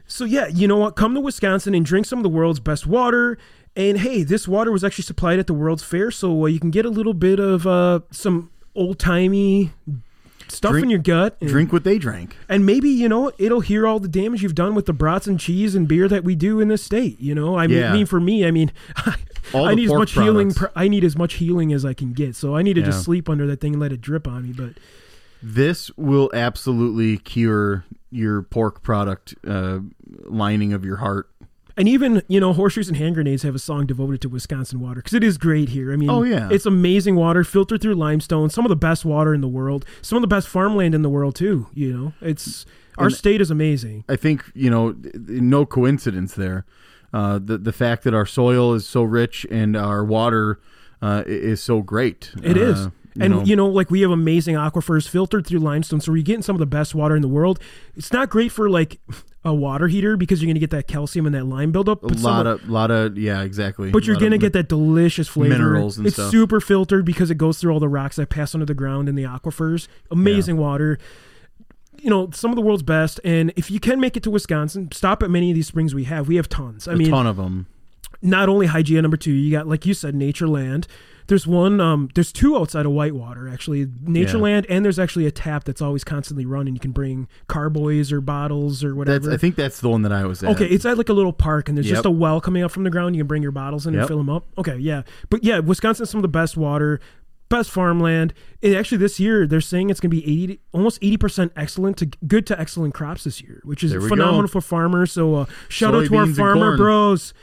So 0.06 0.24
yeah, 0.24 0.48
you 0.48 0.67
know 0.67 0.77
what? 0.77 0.96
Come 0.96 1.13
to 1.15 1.20
Wisconsin 1.20 1.75
and 1.75 1.86
drink 1.86 2.06
some 2.06 2.20
of 2.20 2.24
the 2.24 2.29
world's 2.29 2.62
best 2.62 2.88
water. 2.88 3.38
And 3.75 4.00
hey, 4.00 4.24
this 4.24 4.48
water 4.48 4.72
was 4.72 4.84
actually 4.84 5.03
supplied 5.03 5.38
at 5.38 5.46
the 5.46 5.53
World's 5.53 5.84
Fair, 5.84 6.10
so 6.10 6.44
uh, 6.44 6.48
you 6.48 6.60
can 6.60 6.72
get 6.72 6.84
a 6.84 6.89
little 6.89 7.13
bit 7.13 7.39
of 7.39 7.67
uh, 7.67 8.00
some 8.10 8.50
old 8.77 9.00
timey 9.00 9.72
stuff 10.48 10.72
Drink- 10.72 10.84
in 10.86 10.89
your 10.89 11.00
gut. 11.00 11.36
And, 11.41 11.50
Drink 11.50 11.74
what 11.74 11.84
they 11.84 11.98
drank. 11.98 12.38
and 12.48 12.65
maybe 12.65 12.89
you 12.89 13.10
know 13.10 13.31
it'll 13.38 13.60
hear 13.60 13.86
all 13.86 14.00
the 14.00 14.07
damage 14.07 14.41
you've 14.43 14.55
done 14.55 14.75
with 14.75 14.86
the 14.86 14.93
brats 14.93 15.27
and 15.27 15.38
cheese 15.39 15.75
and 15.75 15.88
beer 15.88 16.07
that 16.07 16.24
we 16.24 16.36
do 16.36 16.60
in 16.62 16.69
this 16.69 16.81
state. 16.84 17.19
You 17.19 17.36
know, 17.36 17.57
I 17.57 17.67
mean, 17.67 17.77
Yeah. 17.79 17.91
Mean 17.93 18.05
for 18.05 18.19
me, 18.22 18.46
I 18.46 18.51
mean, 18.51 18.72
I 19.53 19.75
need 19.75 19.86
as 19.89 19.93
much 19.93 20.12
healing. 20.13 20.51
products. 20.53 20.74
pr- 20.74 20.79
I 20.79 20.88
need 20.88 21.03
as 21.03 21.17
much 21.17 21.34
healing 21.36 21.74
as 21.74 21.84
I 21.84 21.93
can 21.93 22.13
get. 22.13 22.36
So 22.36 22.55
I 22.55 22.62
need 22.62 22.74
to 22.75 22.79
Yeah. 22.81 22.88
just 22.88 23.03
sleep 23.03 23.29
under 23.29 23.46
that 23.48 23.60
thing 23.60 23.74
and 23.74 23.81
let 23.81 23.91
it 23.91 24.00
drip 24.01 24.27
on 24.27 24.43
me. 24.43 24.53
But 24.53 24.74
This 25.43 25.91
will 25.98 26.29
absolutely 26.34 27.17
cure 27.17 27.84
your 28.10 28.41
pork 28.41 28.81
product 28.84 29.36
uh, 29.46 29.79
lining 30.25 30.72
of 30.74 30.86
your 30.86 30.98
heart. 30.98 31.29
And 31.77 31.88
even 31.88 32.24
you 32.27 32.39
know, 32.39 32.53
horseshoes 32.53 32.88
and 32.88 32.98
hand 32.98 33.15
grenades 33.15 33.43
have 33.43 33.53
a 33.55 33.60
song 33.60 33.86
devoted 33.86 34.19
to 34.22 34.29
Wisconsin 34.29 34.79
water 34.79 34.96
because 34.96 35.13
it 35.13 35.24
is 35.24 35.38
great 35.38 35.69
here. 35.69 35.93
I 35.93 35.96
mean, 35.96 36.10
Oh, 36.10 36.24
yeah. 36.24 36.50
it's 36.51 36.65
amazing 36.65 37.15
water 37.15 37.43
filtered 37.43 37.81
through 37.81 37.93
limestone. 37.96 38.50
Some 38.50 38.65
of 38.65 38.69
the 38.69 38.75
best 38.75 39.05
water 39.05 39.34
in 39.34 39.41
the 39.41 39.48
world. 39.48 39.86
Some 40.01 40.17
of 40.17 40.22
the 40.22 40.27
best 40.27 40.48
farmland 40.48 40.96
in 40.96 41.03
the 41.03 41.10
world 41.10 41.36
too. 41.36 41.67
You 41.74 41.93
know, 41.93 42.13
it's 42.22 42.65
our 42.98 43.05
And- 43.05 43.15
state 43.15 43.41
is 43.41 43.51
amazing. 43.51 44.03
I 44.10 44.15
think 44.15 44.43
you 44.55 44.69
know, 44.69 44.96
no 45.15 45.65
coincidence 45.65 46.34
there. 46.34 46.65
Uh, 47.13 47.39
the 47.41 47.57
the 47.57 47.72
fact 47.72 48.03
that 48.03 48.13
our 48.13 48.25
soil 48.25 48.74
is 48.74 48.86
so 48.88 49.01
rich 49.03 49.46
and 49.50 49.77
our 49.77 50.03
water 50.03 50.60
uh, 51.01 51.24
is 51.27 51.62
so 51.62 51.81
great. 51.81 52.31
It 52.43 52.57
uh, 52.57 52.62
is. 52.62 52.88
And 53.21 53.33
know. 53.36 53.43
you 53.43 53.55
know, 53.55 53.67
like 53.67 53.89
we 53.91 54.01
have 54.01 54.12
amazing 54.12 54.55
aquifers 54.55 55.07
filtered 55.07 55.45
through 55.47 55.59
limestone, 55.59 56.01
so 56.01 56.12
we're 56.12 56.24
getting 56.24 56.41
some 56.41 56.55
of 56.55 56.59
the 56.59 56.65
best 56.65 56.93
water 56.95 57.15
in 57.15 57.21
the 57.21 57.27
world. 57.27 57.59
It's 57.95 58.12
not 58.13 58.29
great 58.29 58.51
for 58.51 58.69
like 58.69 59.00
a 59.45 59.53
water 59.53 59.88
heater 59.88 60.17
because 60.17 60.41
you're 60.41 60.47
going 60.47 60.55
to 60.55 60.59
get 60.59 60.71
that 60.71 60.88
calcium 60.88 61.25
and 61.25 61.33
that 61.36 61.45
lime 61.45 61.71
buildup. 61.71 62.03
a 62.03 62.07
but 62.07 62.19
lot 62.19 62.47
of- 62.47 62.63
of 62.63 62.69
lot 62.69 62.91
of 62.91 63.17
yeah, 63.17 63.41
exactly. 63.43 63.91
But 63.91 64.05
you're 64.05 64.17
gonna 64.17 64.38
get 64.38 64.53
that 64.53 64.67
delicious 64.67 65.27
flavor. 65.27 65.53
minerals 65.55 65.97
and 65.97 66.05
it's 66.07 66.15
stuff. 66.15 66.31
super 66.31 66.59
filtered 66.59 67.05
because 67.05 67.31
it 67.31 67.38
goes 67.38 67.57
through 67.59 67.71
all 67.74 67.79
the 67.79 67.88
rocks 67.89 68.17
that 68.17 68.29
pass 68.29 68.53
under 68.53 68.65
the 68.65 68.74
ground 68.74 69.07
in 69.07 69.15
the 69.15 69.24
aquifers. 69.24 69.88
Amazing 70.12 70.58
water. 70.58 70.97
You 71.99 72.10
know, 72.12 72.30
some 72.32 72.51
of 72.51 72.56
the 72.56 72.62
world's 72.62 72.84
best. 72.84 73.19
And 73.23 73.51
if 73.56 73.71
you 73.71 73.80
can 73.80 73.99
make 73.99 74.15
it 74.15 74.23
to 74.23 74.30
Wisconsin, 74.32 74.91
stop 74.91 75.23
at 75.23 75.32
many 75.32 75.49
of 75.49 75.56
these 75.56 75.65
springs 75.67 75.95
we 75.95 76.03
have. 76.03 76.27
We 76.27 76.36
have 76.36 76.47
tons. 76.47 76.88
I 76.88 76.93
a 76.93 76.95
mean, 76.95 77.10
ton 77.10 77.25
of 77.25 77.38
them. 77.38 77.65
not 78.21 78.49
only 78.49 78.67
Hygeia 78.67 79.01
number 79.01 79.17
two, 79.17 79.32
you 79.32 79.49
got 79.51 79.67
like 79.67 79.86
you 79.86 79.93
said, 79.95 80.13
Natureland. 80.13 80.86
There's 81.27 81.45
one, 81.45 81.81
um, 81.81 82.09
there's 82.15 82.31
two 82.31 82.57
outside 82.57 82.85
of 82.85 82.93
Whitewater 82.93 83.49
actually, 83.49 83.85
Natureland, 83.85 84.65
and 84.69 84.85
there's 84.85 84.97
actually 84.97 85.25
a 85.25 85.31
tap 85.31 85.65
that's 85.65 85.81
always 85.81 86.03
constantly 86.05 86.45
running. 86.45 86.73
You 86.73 86.79
can 86.79 86.91
bring 86.91 87.27
carboys 87.47 88.11
or 88.13 88.21
bottles 88.21 88.81
or 88.83 88.95
whatever. 88.95 89.19
That's 89.19 89.33
I 89.33 89.37
think 89.37 89.55
that's 89.55 89.81
the 89.81 89.89
one 89.89 90.03
that 90.03 90.13
I 90.13 90.25
was 90.25 90.41
at. 90.41 90.51
Okay, 90.51 90.65
it's 90.67 90.85
at 90.85 90.97
like 90.97 91.09
a 91.09 91.13
little 91.13 91.33
park, 91.33 91.67
and 91.67 91.77
there's 91.77 91.87
just 91.87 92.05
a 92.05 92.11
well 92.11 92.39
coming 92.39 92.63
up 92.63 92.71
from 92.71 92.83
the 92.85 92.89
ground. 92.89 93.15
You 93.15 93.21
can 93.21 93.27
bring 93.27 93.43
your 93.43 93.51
bottles 93.51 93.85
in 93.85 93.93
Yep. 93.93 94.01
and 94.01 94.07
fill 94.07 94.17
them 94.17 94.29
up. 94.29 94.45
Okay, 94.57 94.77
yeah, 94.77 95.03
but 95.29 95.43
yeah, 95.43 95.59
Wisconsin's 95.59 96.09
some 96.09 96.19
of 96.19 96.21
the 96.21 96.27
best 96.29 96.55
water, 96.55 96.99
best 97.49 97.71
farmland. 97.71 98.33
And 98.63 98.75
actually, 98.75 98.99
this 98.99 99.19
year 99.19 99.45
they're 99.45 99.59
saying 99.61 99.89
it's 99.89 99.99
going 99.99 100.11
to 100.11 100.15
be 100.21 100.23
eighty, 100.43 100.61
almost 100.71 100.97
eighty 101.01 101.17
percent 101.17 101.51
excellent 101.57 101.97
to 101.97 102.05
good 102.25 102.47
to 102.47 102.59
excellent 102.59 102.93
crops 102.93 103.25
this 103.25 103.41
year, 103.41 103.61
which 103.63 103.83
is 103.83 103.91
phenomenal 103.91 104.43
go. 104.43 104.47
for 104.47 104.61
farmers. 104.61 105.11
So 105.11 105.35
uh, 105.35 105.45
shout 105.67 105.93
out 105.93 106.05
to 106.05 106.15
our 106.15 106.27
farmer 106.27 106.77
bros. 106.77 107.33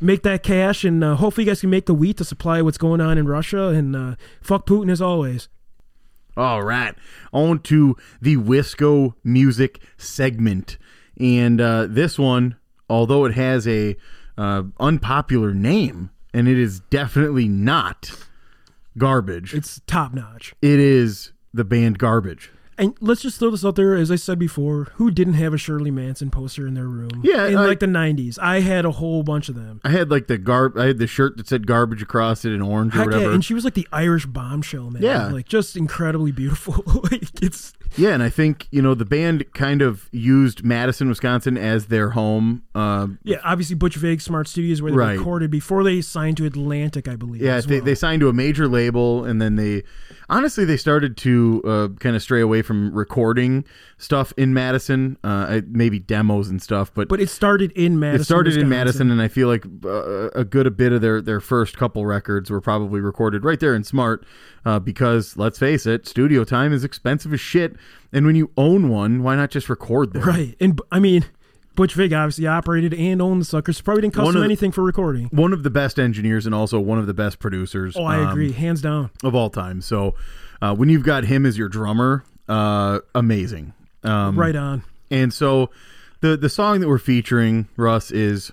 Make 0.00 0.22
that 0.24 0.42
cash, 0.42 0.84
and 0.84 1.02
uh, 1.02 1.16
hopefully 1.16 1.44
you 1.44 1.50
guys 1.50 1.60
can 1.60 1.70
make 1.70 1.86
the 1.86 1.94
wheat 1.94 2.18
to 2.18 2.24
supply 2.24 2.60
what's 2.60 2.78
going 2.78 3.00
on 3.00 3.16
in 3.16 3.26
Russia. 3.26 3.68
And 3.68 3.96
uh, 3.96 4.16
fuck 4.42 4.66
Putin 4.66 4.90
as 4.90 5.00
always. 5.00 5.48
All 6.36 6.62
right, 6.62 6.94
on 7.32 7.60
to 7.60 7.96
the 8.20 8.36
Wisco 8.36 9.14
music 9.24 9.80
segment, 9.96 10.76
and 11.18 11.60
uh, 11.62 11.86
this 11.88 12.18
one, 12.18 12.56
although 12.90 13.24
it 13.24 13.32
has 13.32 13.66
a 13.66 13.96
uh, 14.36 14.64
unpopular 14.78 15.54
name, 15.54 16.10
and 16.34 16.46
it 16.46 16.58
is 16.58 16.80
definitely 16.90 17.48
not 17.48 18.10
garbage. 18.98 19.54
It's 19.54 19.80
top 19.86 20.12
notch. 20.12 20.54
it 20.60 20.78
is 20.78 21.32
the 21.54 21.64
band 21.64 21.98
Garbage. 21.98 22.52
And 22.78 22.94
let's 23.00 23.22
just 23.22 23.38
throw 23.38 23.50
this 23.50 23.64
out 23.64 23.74
there, 23.76 23.94
as 23.94 24.10
I 24.10 24.16
said 24.16 24.38
before, 24.38 24.88
who 24.96 25.10
didn't 25.10 25.34
have 25.34 25.54
a 25.54 25.58
Shirley 25.58 25.90
Manson 25.90 26.30
poster 26.30 26.66
in 26.66 26.74
their 26.74 26.86
room? 26.88 27.22
Yeah, 27.24 27.46
in 27.46 27.56
I- 27.56 27.64
like 27.66 27.80
the 27.80 27.86
'90s, 27.86 28.38
I 28.40 28.60
had 28.60 28.84
a 28.84 28.90
whole 28.90 29.22
bunch 29.22 29.48
of 29.48 29.54
them. 29.54 29.80
I 29.84 29.88
had 29.90 30.10
like 30.10 30.26
the 30.26 30.36
garb. 30.36 30.76
I 30.76 30.86
had 30.86 30.98
the 30.98 31.06
shirt 31.06 31.36
that 31.38 31.48
said 31.48 31.66
garbage 31.66 32.02
across 32.02 32.44
it 32.44 32.52
in 32.52 32.60
orange 32.60 32.94
or 32.94 32.98
Heck 32.98 33.06
yeah, 33.08 33.16
whatever. 33.16 33.32
and 33.32 33.44
she 33.44 33.54
was 33.54 33.64
like 33.64 33.74
the 33.74 33.88
Irish 33.92 34.26
bombshell, 34.26 34.90
man. 34.90 35.02
Yeah. 35.02 35.28
like 35.28 35.48
just 35.48 35.76
incredibly 35.76 36.32
beautiful. 36.32 36.82
like 37.10 37.42
it's 37.42 37.72
Yeah, 37.96 38.10
and 38.10 38.22
I 38.22 38.28
think 38.28 38.68
you 38.70 38.82
know 38.82 38.94
the 38.94 39.04
band 39.04 39.44
kind 39.54 39.82
of 39.82 40.08
used 40.12 40.64
Madison, 40.64 41.08
Wisconsin, 41.08 41.56
as 41.56 41.86
their 41.86 42.10
home. 42.10 42.62
Uh, 42.74 43.08
yeah, 43.24 43.38
obviously 43.44 43.74
Butch 43.76 43.96
Vig 43.96 44.20
Smart 44.20 44.48
Studios 44.48 44.82
where 44.82 44.92
they 44.92 44.96
Right. 44.98 45.18
recorded 45.18 45.50
before 45.50 45.82
they 45.84 46.00
signed 46.00 46.36
to 46.38 46.44
Atlantic, 46.46 47.08
I 47.08 47.16
believe. 47.16 47.42
yeah, 47.42 47.54
as 47.54 47.66
they, 47.66 47.76
well. 47.76 47.84
they 47.84 47.94
signed 47.94 48.20
to 48.20 48.28
a 48.28 48.32
major 48.32 48.68
label, 48.68 49.24
and 49.24 49.40
then 49.40 49.56
they 49.56 49.82
honestly 50.28 50.64
they 50.64 50.76
started 50.76 51.16
to 51.18 51.62
uh, 51.64 51.88
kind 52.00 52.14
of 52.16 52.22
stray 52.22 52.40
away 52.40 52.62
from 52.62 52.92
recording 52.94 53.64
stuff 53.98 54.32
in 54.36 54.52
Madison, 54.52 55.16
uh, 55.24 55.60
maybe 55.68 55.98
demos 55.98 56.48
and 56.50 56.60
stuff. 56.60 56.92
But, 56.94 57.08
but 57.08 57.20
it 57.20 57.30
started 57.30 57.72
in 57.72 57.98
Madison. 57.98 58.20
it 58.20 58.24
started 58.24 58.56
in 58.56 58.68
Madison, 58.68 59.10
and 59.10 59.22
I 59.22 59.28
feel 59.28 59.48
like 59.48 59.64
uh, 59.84 60.28
a 60.30 60.44
good 60.44 60.66
a 60.66 60.70
bit 60.70 60.92
of 60.92 61.00
their 61.00 61.20
their 61.22 61.40
first 61.40 61.76
couple 61.76 62.04
records 62.04 62.50
were 62.50 62.60
probably 62.60 63.00
recorded 63.00 63.44
right 63.44 63.58
there 63.58 63.74
in 63.74 63.84
Smart, 63.84 64.24
uh, 64.66 64.80
because 64.80 65.36
let's 65.36 65.58
face 65.58 65.86
it, 65.86 66.06
studio 66.06 66.42
time 66.42 66.72
is 66.72 66.82
expensive 66.84 67.32
as 67.32 67.40
shit, 67.40 67.76
and 68.12 68.26
when 68.26 68.34
you 68.34 68.50
own 68.56 68.88
one, 68.88 69.22
why 69.22 69.36
not 69.36 69.48
just 69.48 69.70
record 69.70 70.12
there? 70.12 70.22
right? 70.22 70.56
And 70.60 70.80
I 70.90 70.98
mean, 70.98 71.24
Butch 71.76 71.94
Vig 71.94 72.12
obviously 72.12 72.48
operated 72.48 72.92
and 72.92 73.22
owned 73.22 73.40
the 73.40 73.44
suckers. 73.44 73.80
Probably 73.80 74.02
didn't 74.02 74.14
cost 74.14 74.34
him 74.34 74.42
anything 74.42 74.72
for 74.72 74.82
recording. 74.82 75.26
one 75.26 75.52
of 75.52 75.62
the 75.62 75.70
best 75.70 76.00
engineers 76.00 76.46
and 76.46 76.54
also 76.54 76.80
one 76.80 76.98
of 76.98 77.06
the 77.06 77.14
best 77.14 77.38
producers. 77.38 77.96
Oh, 77.96 78.04
I 78.04 78.22
um, 78.22 78.30
agree, 78.30 78.50
hands 78.50 78.82
down. 78.82 79.10
of 79.22 79.36
all 79.36 79.50
time. 79.50 79.80
So 79.80 80.16
uh, 80.60 80.74
when 80.74 80.88
you've 80.88 81.04
got 81.04 81.24
him 81.24 81.46
as 81.46 81.56
your 81.56 81.68
drummer, 81.68 82.24
uh, 82.48 83.00
amazing. 83.14 83.72
Um, 84.02 84.36
right 84.38 84.56
on. 84.56 84.82
And 85.12 85.32
so 85.32 85.70
the 86.22 86.36
the 86.36 86.48
song 86.48 86.80
that 86.80 86.88
we're 86.88 86.98
featuring, 86.98 87.68
Russ, 87.76 88.10
is 88.10 88.50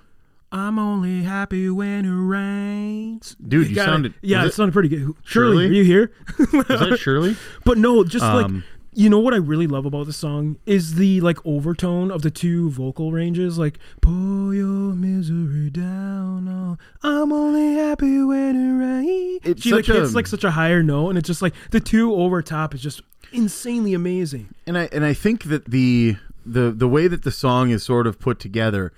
I'm 0.54 0.78
only 0.78 1.24
happy 1.24 1.70
when 1.70 2.06
it 2.06 2.10
rains. 2.12 3.36
Dude, 3.46 3.70
you 3.70 3.76
got 3.76 3.82
it. 3.84 3.86
sounded- 3.92 4.13
Yeah, 4.22 4.44
it, 4.44 4.48
it 4.48 4.54
sounded 4.54 4.72
pretty 4.74 4.89
good. 4.89 5.13
Shirley, 5.24 5.66
Shirley? 5.66 5.66
are 5.66 5.72
you 5.72 5.84
here? 5.84 6.12
is 6.39 6.52
that 6.52 6.98
Shirley? 7.02 7.36
But 7.66 7.78
no, 7.80 8.04
just 8.04 8.24
like 8.24 8.46
Um, 8.46 8.63
you 8.96 9.10
know 9.10 9.18
what 9.18 9.34
I 9.34 9.38
really 9.38 9.66
love 9.66 9.88
about 9.88 10.06
the 10.06 10.13
song 10.13 10.58
is 10.68 10.94
the 10.96 11.20
like 11.22 11.44
overtone 11.46 12.12
of 12.12 12.22
the 12.22 12.30
two 12.30 12.70
vocal 12.70 13.12
ranges. 13.12 13.58
Like 13.58 13.80
pull 14.02 14.54
your 14.54 14.94
misery 14.94 15.72
down. 15.72 16.48
Oh, 16.48 16.78
I'm 17.02 17.32
only 17.34 17.74
happy 17.74 18.22
when 18.22 18.56
it 18.56 18.86
rains. 18.86 19.42
It's 19.44 19.63
she 19.63 19.72
like 19.74 19.86
such 19.86 19.96
a- 19.96 20.00
hits 20.02 20.13
like 20.13 20.28
such 20.28 20.44
a 20.44 20.52
higher 20.52 20.84
note, 20.84 21.10
and 21.10 21.18
it's 21.18 21.26
just 21.28 21.42
like 21.42 21.56
the 21.72 21.80
two 21.80 22.13
over 22.13 22.44
top 22.44 22.76
is 22.76 22.82
just 22.82 23.02
insanely 23.32 23.96
amazing. 23.96 24.54
and 24.68 24.78
I 24.78 24.88
and 24.92 25.04
I 25.04 25.13
think 25.16 25.46
that 25.46 25.66
the 25.66 26.18
the 26.46 26.70
the 26.72 26.88
way 26.88 27.08
that 27.08 27.24
the 27.24 27.32
song 27.32 27.72
is 27.72 27.82
sort 27.82 28.06
of 28.06 28.20
put 28.20 28.38
together, 28.39 28.94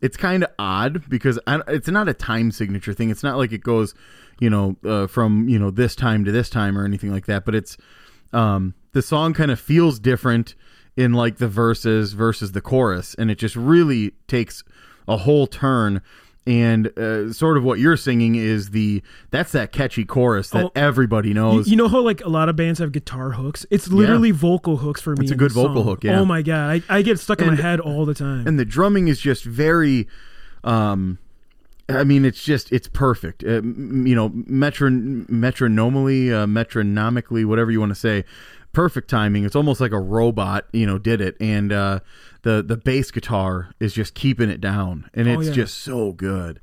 it's 0.00 0.16
kind 0.16 0.44
of 0.44 0.50
odd 0.58 1.08
because 1.08 1.38
I, 1.46 1.60
it's 1.68 1.88
not 1.88 2.08
a 2.08 2.14
time 2.14 2.50
signature 2.50 2.92
thing. 2.92 3.10
It's 3.10 3.22
not 3.22 3.36
like 3.36 3.52
it 3.52 3.62
goes, 3.62 3.94
you 4.38 4.50
know, 4.50 4.76
uh, 4.84 5.06
from 5.06 5.48
you 5.48 5.58
know 5.58 5.70
this 5.70 5.94
time 5.96 6.24
to 6.24 6.32
this 6.32 6.50
time 6.50 6.78
or 6.78 6.84
anything 6.84 7.12
like 7.12 7.26
that. 7.26 7.44
But 7.44 7.54
it's 7.54 7.76
um, 8.32 8.74
the 8.92 9.02
song 9.02 9.34
kind 9.34 9.50
of 9.50 9.58
feels 9.58 9.98
different 9.98 10.54
in 10.96 11.12
like 11.12 11.38
the 11.38 11.48
verses 11.48 12.12
versus 12.12 12.52
the 12.52 12.60
chorus, 12.60 13.14
and 13.14 13.30
it 13.30 13.38
just 13.38 13.56
really 13.56 14.12
takes 14.26 14.64
a 15.06 15.18
whole 15.18 15.46
turn. 15.46 16.02
And 16.48 16.98
uh, 16.98 17.30
sort 17.34 17.58
of 17.58 17.64
what 17.64 17.78
you're 17.78 17.98
singing 17.98 18.34
is 18.34 18.70
the 18.70 19.02
that's 19.30 19.52
that 19.52 19.70
catchy 19.70 20.06
chorus 20.06 20.48
that 20.50 20.64
Oh, 20.64 20.72
everybody 20.74 21.34
knows. 21.34 21.68
you 21.68 21.76
know 21.76 21.88
how 21.88 22.00
like 22.00 22.24
a 22.24 22.28
lot 22.30 22.48
of 22.48 22.56
bands 22.56 22.78
have 22.78 22.90
guitar 22.90 23.32
hooks? 23.32 23.66
It's 23.70 23.88
literally 23.88 24.30
vocal 24.30 24.78
hooks 24.78 25.02
for 25.02 25.14
me. 25.14 25.24
It's 25.24 25.32
a 25.32 25.36
good 25.36 25.52
vocal 25.52 25.76
song. 25.76 25.84
hook, 25.84 26.04
yeah. 26.04 26.18
Oh 26.18 26.24
my 26.24 26.40
god, 26.40 26.82
I, 26.88 26.98
I 26.98 27.02
get 27.02 27.18
stuck 27.18 27.40
in 27.42 27.48
my 27.48 27.54
head 27.56 27.80
all 27.80 28.06
the 28.06 28.14
time. 28.14 28.46
and 28.48 28.58
the 28.58 28.64
drumming 28.64 29.08
is 29.08 29.20
just 29.20 29.44
very 29.44 30.08
um 30.64 31.18
I 31.90 32.04
mean, 32.04 32.24
it's 32.24 32.42
just 32.42 32.72
it's 32.72 32.88
perfect. 32.88 33.42
Uh, 33.44 33.62
you 33.62 34.14
know, 34.14 34.30
metron 34.30 35.28
metronomally, 35.28 36.32
uh, 36.32 36.46
metronomically, 36.46 37.44
whatever 37.46 37.70
you 37.70 37.80
want 37.80 37.90
to 37.90 37.94
say, 37.94 38.24
perfect 38.72 39.08
timing. 39.10 39.44
It's 39.44 39.56
almost 39.56 39.80
like 39.80 39.92
a 39.92 40.00
robot, 40.00 40.66
you 40.72 40.86
know, 40.86 40.98
did 40.98 41.20
it. 41.22 41.36
And 41.40 41.72
uh, 41.72 42.00
the 42.42 42.62
the 42.62 42.76
bass 42.76 43.10
guitar 43.10 43.70
is 43.80 43.92
just 43.92 44.14
keeping 44.14 44.50
it 44.50 44.60
down, 44.60 45.08
and 45.14 45.28
Oh, 45.28 45.38
it's 45.40 45.48
yeah. 45.48 45.54
just 45.54 45.78
so 45.78 46.12
good, 46.12 46.60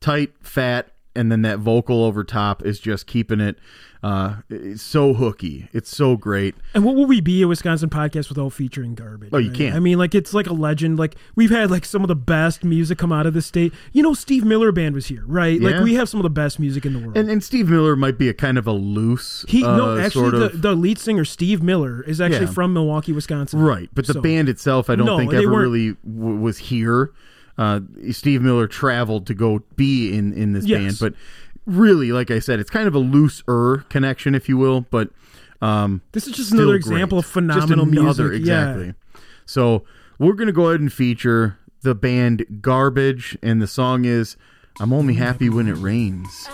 tight, 0.00 0.32
fat, 0.40 0.92
and 1.14 1.30
then 1.30 1.42
that 1.42 1.58
vocal 1.58 2.04
over 2.04 2.24
top 2.24 2.64
is 2.64 2.80
just 2.80 3.06
keeping 3.06 3.40
it. 3.40 3.58
Uh, 4.00 4.36
it's 4.48 4.80
so 4.82 5.12
hooky. 5.14 5.68
It's 5.72 5.94
so 5.94 6.16
great. 6.16 6.54
And 6.72 6.84
what 6.84 6.94
would 6.94 7.08
we 7.08 7.20
be 7.20 7.42
a 7.42 7.48
Wisconsin 7.48 7.90
podcast 7.90 8.28
without 8.28 8.50
featuring 8.52 8.94
garbage? 8.94 9.30
Oh, 9.32 9.38
you 9.38 9.48
right? 9.50 9.58
can't. 9.58 9.74
I 9.74 9.80
mean, 9.80 9.98
like 9.98 10.14
it's 10.14 10.32
like 10.32 10.46
a 10.46 10.52
legend. 10.52 10.98
Like 11.00 11.16
we've 11.34 11.50
had 11.50 11.70
like 11.70 11.84
some 11.84 12.02
of 12.02 12.08
the 12.08 12.14
best 12.14 12.62
music 12.62 12.96
come 12.98 13.12
out 13.12 13.26
of 13.26 13.34
the 13.34 13.42
state. 13.42 13.72
You 13.92 14.04
know, 14.04 14.14
Steve 14.14 14.44
Miller 14.44 14.70
Band 14.70 14.94
was 14.94 15.06
here, 15.06 15.24
right? 15.26 15.60
Yeah. 15.60 15.70
Like 15.70 15.82
we 15.82 15.94
have 15.94 16.08
some 16.08 16.20
of 16.20 16.22
the 16.24 16.30
best 16.30 16.60
music 16.60 16.86
in 16.86 16.92
the 16.92 17.00
world. 17.00 17.16
And 17.16 17.28
and 17.28 17.42
Steve 17.42 17.68
Miller 17.68 17.96
might 17.96 18.18
be 18.18 18.28
a 18.28 18.34
kind 18.34 18.56
of 18.56 18.68
a 18.68 18.72
loose. 18.72 19.44
he 19.48 19.62
no, 19.62 19.96
uh, 19.96 19.98
actually, 20.00 20.30
sort 20.30 20.34
the, 20.34 20.44
of, 20.46 20.62
the 20.62 20.74
lead 20.74 20.98
singer 20.98 21.24
Steve 21.24 21.60
Miller 21.62 22.02
is 22.04 22.20
actually 22.20 22.46
Yeah. 22.46 22.52
from 22.52 22.72
Milwaukee, 22.72 23.12
Wisconsin. 23.12 23.60
Right, 23.60 23.90
but 23.94 24.06
the 24.06 24.12
So- 24.14 24.20
band 24.20 24.48
itself, 24.48 24.88
I 24.88 24.94
don't 24.94 25.06
No, 25.06 25.18
think 25.18 25.32
ever 25.34 25.42
weren't- 25.50 25.60
really 25.62 25.96
w- 26.08 26.36
was 26.36 26.58
here. 26.58 27.10
Uh, 27.56 27.80
Steve 28.12 28.40
Miller 28.40 28.68
traveled 28.68 29.26
to 29.26 29.34
go 29.34 29.64
be 29.74 30.16
in 30.16 30.32
in 30.32 30.52
this 30.52 30.64
Yes. 30.64 30.78
band, 30.80 30.96
but 31.00 31.14
really, 31.68 32.10
like 32.10 32.30
I 32.32 32.40
said, 32.40 32.58
it's 32.58 32.70
kind 32.70 32.88
of 32.88 32.94
a 32.94 32.98
looser 32.98 33.84
connection, 33.88 34.34
if 34.34 34.48
you 34.48 34.56
will. 34.56 34.80
But 34.82 35.10
um, 35.62 36.00
This 36.12 36.26
is 36.26 36.32
just 36.34 36.48
still 36.48 36.60
another 36.60 36.78
great. 36.78 36.92
example 36.94 37.18
of 37.18 37.24
Just 37.24 37.34
phenomenal 37.34 37.86
another, 37.88 38.28
music. 38.30 38.46
Yeah. 38.46 38.70
Exactly. 38.72 38.94
So 39.46 39.84
we're 40.18 40.32
gonna 40.34 40.52
go 40.52 40.68
ahead 40.68 40.80
and 40.80 40.92
feature 40.92 41.58
the 41.82 41.94
band 41.94 42.44
Garbage, 42.60 43.38
and 43.42 43.62
the 43.62 43.66
song 43.68 44.04
is 44.04 44.36
"I'm 44.80 44.92
Only 44.92 45.14
Happy 45.14 45.48
When 45.48 45.68
It 45.68 45.76
Rains." 45.76 46.48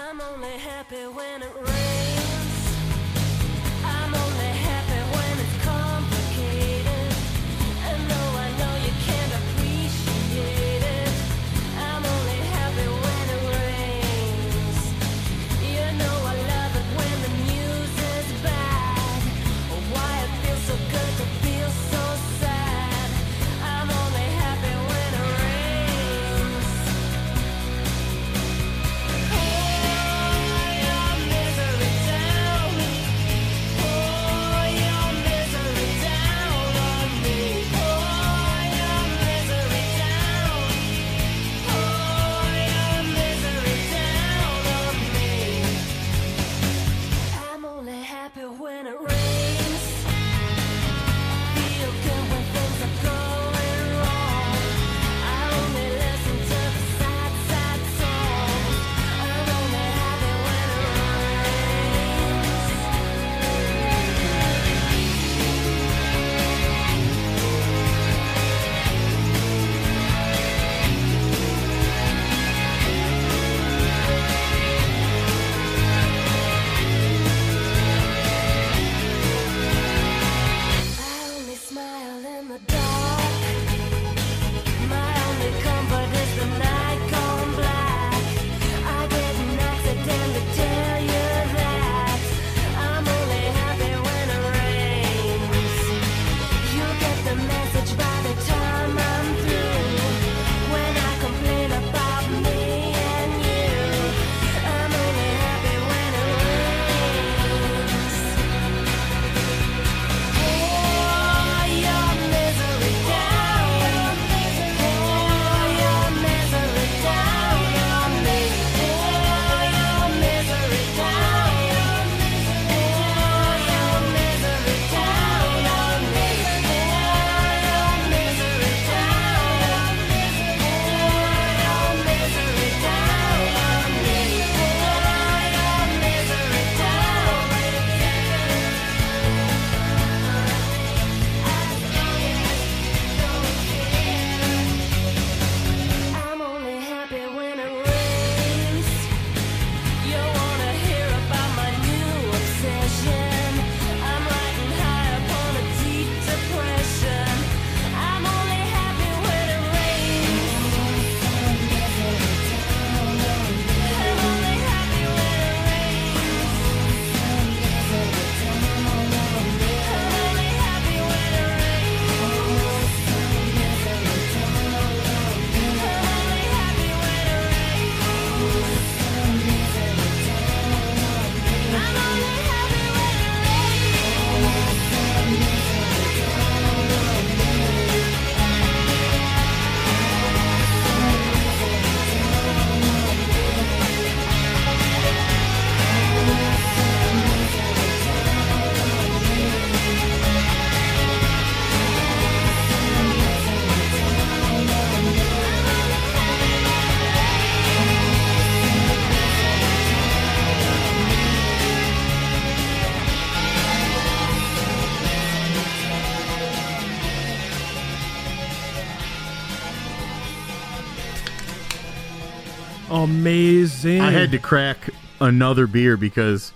Amazing. 223.04 224.00
I 224.00 224.10
had 224.10 224.30
to 224.32 224.38
crack 224.38 224.90
another 225.20 225.66
beer 225.66 225.96
because 225.96 226.52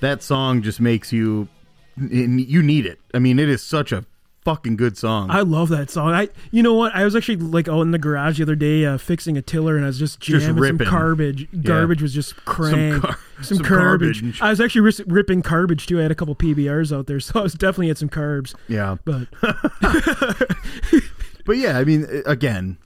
that 0.00 0.22
song 0.22 0.62
just 0.62 0.80
makes 0.80 1.12
you 1.12 1.48
you 1.96 2.62
need 2.62 2.86
it. 2.86 2.98
I 3.14 3.18
mean, 3.20 3.38
it 3.38 3.48
is 3.48 3.62
such 3.62 3.92
a 3.92 4.04
fucking 4.44 4.76
good 4.76 4.98
song. 4.98 5.30
I 5.30 5.40
love 5.40 5.68
that 5.70 5.88
song. 5.90 6.12
I, 6.12 6.28
you 6.50 6.62
know 6.62 6.74
what? 6.74 6.94
I 6.94 7.04
was 7.04 7.14
actually 7.16 7.36
like 7.36 7.66
out 7.68 7.80
in 7.82 7.92
the 7.92 7.98
garage 7.98 8.36
the 8.38 8.42
other 8.42 8.56
day 8.56 8.84
uh, 8.84 8.98
fixing 8.98 9.38
a 9.38 9.42
tiller, 9.42 9.76
and 9.76 9.84
I 9.84 9.86
was 9.86 9.98
just 9.98 10.20
Just 10.20 10.44
jamming 10.44 10.60
ripping. 10.60 10.86
some 10.86 10.92
garbage. 10.92 11.48
Garbage 11.62 12.02
was 12.02 12.12
just 12.12 12.36
crank. 12.44 13.00
car- 13.00 13.16
some, 13.42 13.56
some 13.58 13.66
garbage. 13.66 14.20
garbage. 14.20 14.42
I 14.42 14.50
was 14.50 14.60
actually 14.60 14.80
ris- 14.82 15.00
ripping 15.06 15.40
garbage 15.40 15.86
too. 15.86 15.98
I 15.98 16.02
had 16.02 16.10
a 16.10 16.14
couple 16.16 16.34
PBRs 16.34 16.94
out 16.94 17.06
there, 17.06 17.20
so 17.20 17.40
I 17.40 17.42
was 17.44 17.54
definitely 17.54 17.88
had 17.88 17.98
some 17.98 18.08
carbs. 18.10 18.54
yeah. 18.68 18.96
But 19.04 19.28
But 21.46 21.58
yeah, 21.58 21.78
I 21.78 21.84
mean, 21.84 22.06
again, 22.26 22.78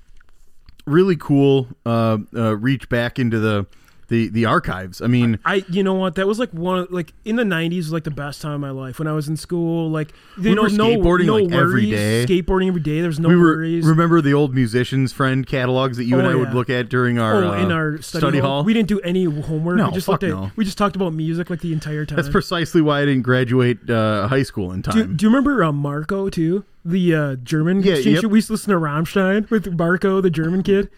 really 0.89 1.17
cool. 1.17 1.69
Uh, 1.87 2.19
uh, 2.35 2.57
reach 2.57 2.89
back 2.89 3.19
into 3.19 3.39
the 3.39 3.67
the 4.09 4.29
the 4.29 4.47
archives. 4.47 5.01
I 5.03 5.07
mean, 5.07 5.39
I, 5.45 5.65
you 5.69 5.83
know 5.83 5.93
what? 5.95 6.15
That 6.15 6.27
was 6.27 6.39
like 6.39 6.51
one, 6.53 6.79
of- 6.81 6.91
like 6.91 7.13
in 7.27 7.37
the 7.37 7.43
'90s 7.43 7.77
was 7.77 7.93
like 7.93 8.05
the 8.05 8.11
best 8.11 8.41
time 8.41 8.53
of 8.55 8.61
my 8.61 8.71
life 8.71 8.99
when 8.99 9.07
I 9.07 9.13
was 9.13 9.29
in 9.29 9.37
school. 9.37 9.91
Like, 9.91 10.13
you 10.39 10.51
We 10.51 10.55
know, 10.55 10.63
no, 10.63 10.69
skateboarding, 10.97 11.27
no 11.27 11.37
like, 11.37 11.51
worries. 11.53 11.91
day. 11.91 12.25
Skateboarding 12.27 12.69
every 12.69 12.81
day. 12.81 13.01
There 13.01 13.09
was 13.09 13.21
no 13.21 13.29
we 13.29 13.37
were 13.37 13.43
worries. 13.57 13.85
remember 13.87 14.21
the 14.23 14.33
old 14.33 14.55
musicians 14.55 15.13
friend 15.13 15.47
catalogs 15.47 15.99
that 15.99 16.05
you 16.05 16.19
and 16.19 16.27
Oh, 16.27 16.31
I 16.31 16.35
would 16.35 16.55
look 16.55 16.71
at 16.71 16.89
during 16.89 17.19
our 17.19 17.45
oh, 17.45 17.53
uh, 17.53 17.63
in 17.63 17.71
our 17.71 18.01
study, 18.01 18.39
hall. 18.39 18.65
we 18.65 18.73
didn't 18.73 18.89
do 18.89 18.99
any 19.01 19.25
homework. 19.25 19.77
No, 19.77 19.89
we 19.89 19.93
just 19.93 20.07
fuck 20.07 20.23
looked 20.23 20.25
at, 20.25 20.31
no. 20.31 20.51
we 20.57 20.65
just 20.65 20.79
talked 20.79 20.97
about 20.97 21.13
music 21.13 21.51
like 21.51 21.61
the 21.61 21.73
entire 21.75 22.07
time. 22.07 22.17
That's 22.17 22.31
precisely 22.31 22.81
why 22.81 23.03
I 23.03 23.05
didn't 23.05 23.23
graduate 23.23 23.89
uh, 23.91 24.27
high 24.29 24.43
school 24.43 24.73
in 24.73 24.83
time. 24.83 25.17
do 25.17 25.27
you 25.27 25.29
remember 25.31 25.63
uh, 25.63 25.71
Marco 25.73 26.31
too? 26.31 26.65
The 26.85 27.15
uh, 27.15 27.35
German 27.37 27.83
Yeah, 27.83 27.95
exchange 27.97 28.23
yep. 28.23 28.31
We 28.31 28.39
used 28.39 28.47
to 28.47 28.55
listen 28.55 28.73
to 28.73 28.79
Rammstein 28.81 29.51
with 29.51 29.71
Marco, 29.79 30.23
the 30.23 30.31
German 30.31 30.63
kid. 30.63 30.89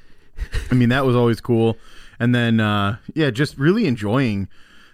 I 0.70 0.74
mean, 0.74 0.88
that 0.90 1.04
was 1.04 1.16
always 1.16 1.40
cool. 1.40 1.76
And 2.20 2.34
then, 2.34 2.60
uh, 2.60 2.98
yeah, 3.14 3.30
just 3.30 3.58
really 3.58 3.86
enjoying 3.86 4.48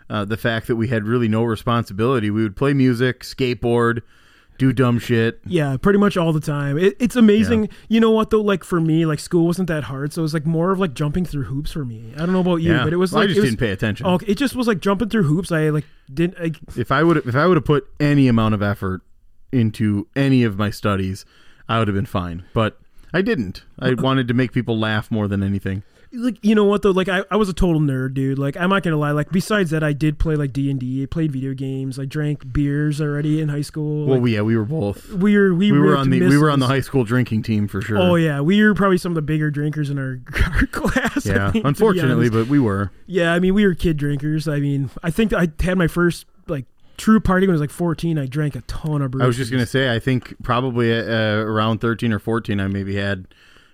uh, 0.09 0.25
the 0.25 0.37
fact 0.37 0.69
that 0.69 0.77
we 0.77 0.89
had 0.89 1.05
really 1.05 1.29
no 1.29 1.43
responsibility. 1.43 2.31
We 2.31 2.43
would 2.43 2.57
play 2.57 2.73
music, 2.73 3.21
skateboard, 3.21 4.03
do 4.59 4.73
dumb 4.73 4.99
shit. 4.99 5.41
Yeah, 5.45 5.77
pretty 5.77 5.99
much 5.99 6.17
all 6.17 6.33
the 6.33 6.41
time. 6.41 6.79
It, 6.79 6.97
it's 6.99 7.17
amazing. 7.17 7.65
Yeah. 7.65 7.71
You 7.89 8.01
know 8.01 8.11
what 8.13 8.31
though? 8.31 8.41
Like 8.41 8.65
for 8.65 8.81
me, 8.81 9.05
like 9.05 9.19
school 9.19 9.45
wasn't 9.47 9.69
that 9.69 9.85
hard, 9.85 10.13
so 10.13 10.21
it 10.21 10.23
was 10.23 10.35
like 10.35 10.47
more 10.47 10.71
of 10.71 10.79
like 10.79 10.95
jumping 10.95 11.25
through 11.27 11.43
hoops 11.45 11.73
for 11.73 11.85
me. 11.85 12.13
I 12.15 12.21
don't 12.21 12.33
know 12.33 12.41
about 12.41 12.57
you, 12.57 12.73
Yeah, 12.73 12.85
but 12.85 12.93
it 12.93 12.97
was 12.97 13.13
Well, 13.13 13.23
like 13.23 13.31
I 13.31 13.35
just 13.35 13.41
was, 13.41 13.51
didn't 13.51 13.61
pay 13.61 13.73
attention. 13.73 14.07
Oh, 14.07 14.19
it 14.27 14.37
just 14.37 14.55
was 14.55 14.67
like 14.67 14.81
jumping 14.81 15.09
through 15.09 15.25
hoops. 15.25 15.53
I 15.53 15.69
like 15.71 15.85
didn't. 16.13 16.41
Like, 16.41 16.57
If 16.77 16.91
I 16.91 17.03
would, 17.03 17.19
if 17.19 17.35
I 17.35 17.47
would 17.47 17.57
have 17.57 17.65
put 17.65 17.87
any 18.01 18.29
amount 18.29 18.55
of 18.55 18.63
effort 18.63 19.03
into 19.53 20.07
any 20.15 20.45
of 20.45 20.57
my 20.57 20.71
studies, 20.71 21.25
I 21.69 21.79
would 21.81 21.89
have 21.89 21.95
been 21.95 22.07
fine. 22.07 22.45
But 22.55 22.79
I 23.13 23.23
didn't. 23.23 23.65
I 23.79 23.95
wanted 23.95 24.29
to 24.29 24.35
make 24.35 24.53
people 24.53 24.79
laugh 24.79 25.11
more 25.11 25.29
than 25.29 25.43
anything. 25.43 25.83
Like 26.13 26.39
you 26.43 26.55
know 26.55 26.65
what 26.65 26.83
though? 26.83 26.91
Like 26.91 27.09
I, 27.09 27.25
I 27.31 27.37
was 27.37 27.49
a 27.49 27.53
total 27.53 27.81
nerd, 27.81 28.15
dude. 28.15 28.39
Like 28.39 28.57
I'm 28.57 28.71
not 28.71 28.83
gonna 28.83 28.97
lie. 28.97 29.11
Like 29.11 29.31
besides 29.31 29.71
that, 29.71 29.83
I 29.83 29.93
did 29.93 30.19
play 30.19 30.37
like 30.37 30.53
D 30.53 30.71
and 30.71 30.79
D. 30.81 31.03
I 31.03 31.07
played 31.07 31.33
video 31.33 31.55
games. 31.55 31.99
I 31.99 32.05
drank 32.05 32.53
beers 32.53 33.01
already 33.01 33.41
in 33.41 33.49
high 33.49 33.61
school. 33.63 34.07
Well, 34.07 34.21
Like, 34.21 34.31
yeah, 34.31 34.43
we 34.43 34.57
were 34.57 34.65
both. 34.65 35.09
we 35.11 35.37
were 35.37 35.55
we, 35.55 35.73
We 35.73 35.79
were 35.79 35.97
on 35.97 36.11
the 36.11 36.21
we 36.21 36.39
were 36.39 36.51
on 36.51 36.61
the 36.61 36.67
high 36.67 36.81
school 36.81 37.05
drinking 37.05 37.43
team 37.43 37.69
for 37.69 37.81
sure. 37.83 37.99
Oh 37.99 38.15
yeah, 38.15 38.41
we 38.41 38.63
were 38.63 38.75
probably 38.75 38.99
some 38.99 39.13
of 39.13 39.17
the 39.17 39.23
bigger 39.23 39.51
drinkers 39.51 39.91
in 39.91 39.99
our, 39.99 40.21
our 40.55 40.67
class. 40.67 41.27
Yeah. 41.27 41.51
think, 41.51 41.65
Unfortunately, 41.65 42.31
but 42.31 42.47
we 42.49 42.59
were. 42.59 42.91
yeah, 43.07 43.33
I 43.33 43.39
mean 43.39 43.55
we 43.55 43.67
were 43.67 43.75
kid 43.75 43.97
drinkers. 43.97 44.49
I 44.49 44.59
mean, 44.61 44.91
I 45.03 45.11
think 45.11 45.33
I 45.33 45.49
had 45.61 45.77
my 45.79 45.89
first 45.89 46.27
like 46.47 46.65
true 46.97 47.21
party 47.21 47.47
when 47.47 47.53
I 47.53 47.57
was 47.57 47.61
like 47.61 47.71
14. 47.71 48.19
I 48.19 48.27
drank 48.27 48.55
a 48.57 48.63
ton 48.63 49.03
of. 49.03 49.11
Beers. 49.11 49.23
I 49.23 49.27
was 49.27 49.37
just 49.37 49.51
gonna 49.51 49.67
say, 49.67 49.95
I 49.95 49.99
think 49.99 50.35
probably 50.43 50.93
uh, 50.97 51.03
around 51.05 51.81
thirteen 51.81 52.13
or 52.13 52.19
fourteen, 52.19 52.61
I 52.61 52.69
maybe 52.69 52.95
had 52.97 53.27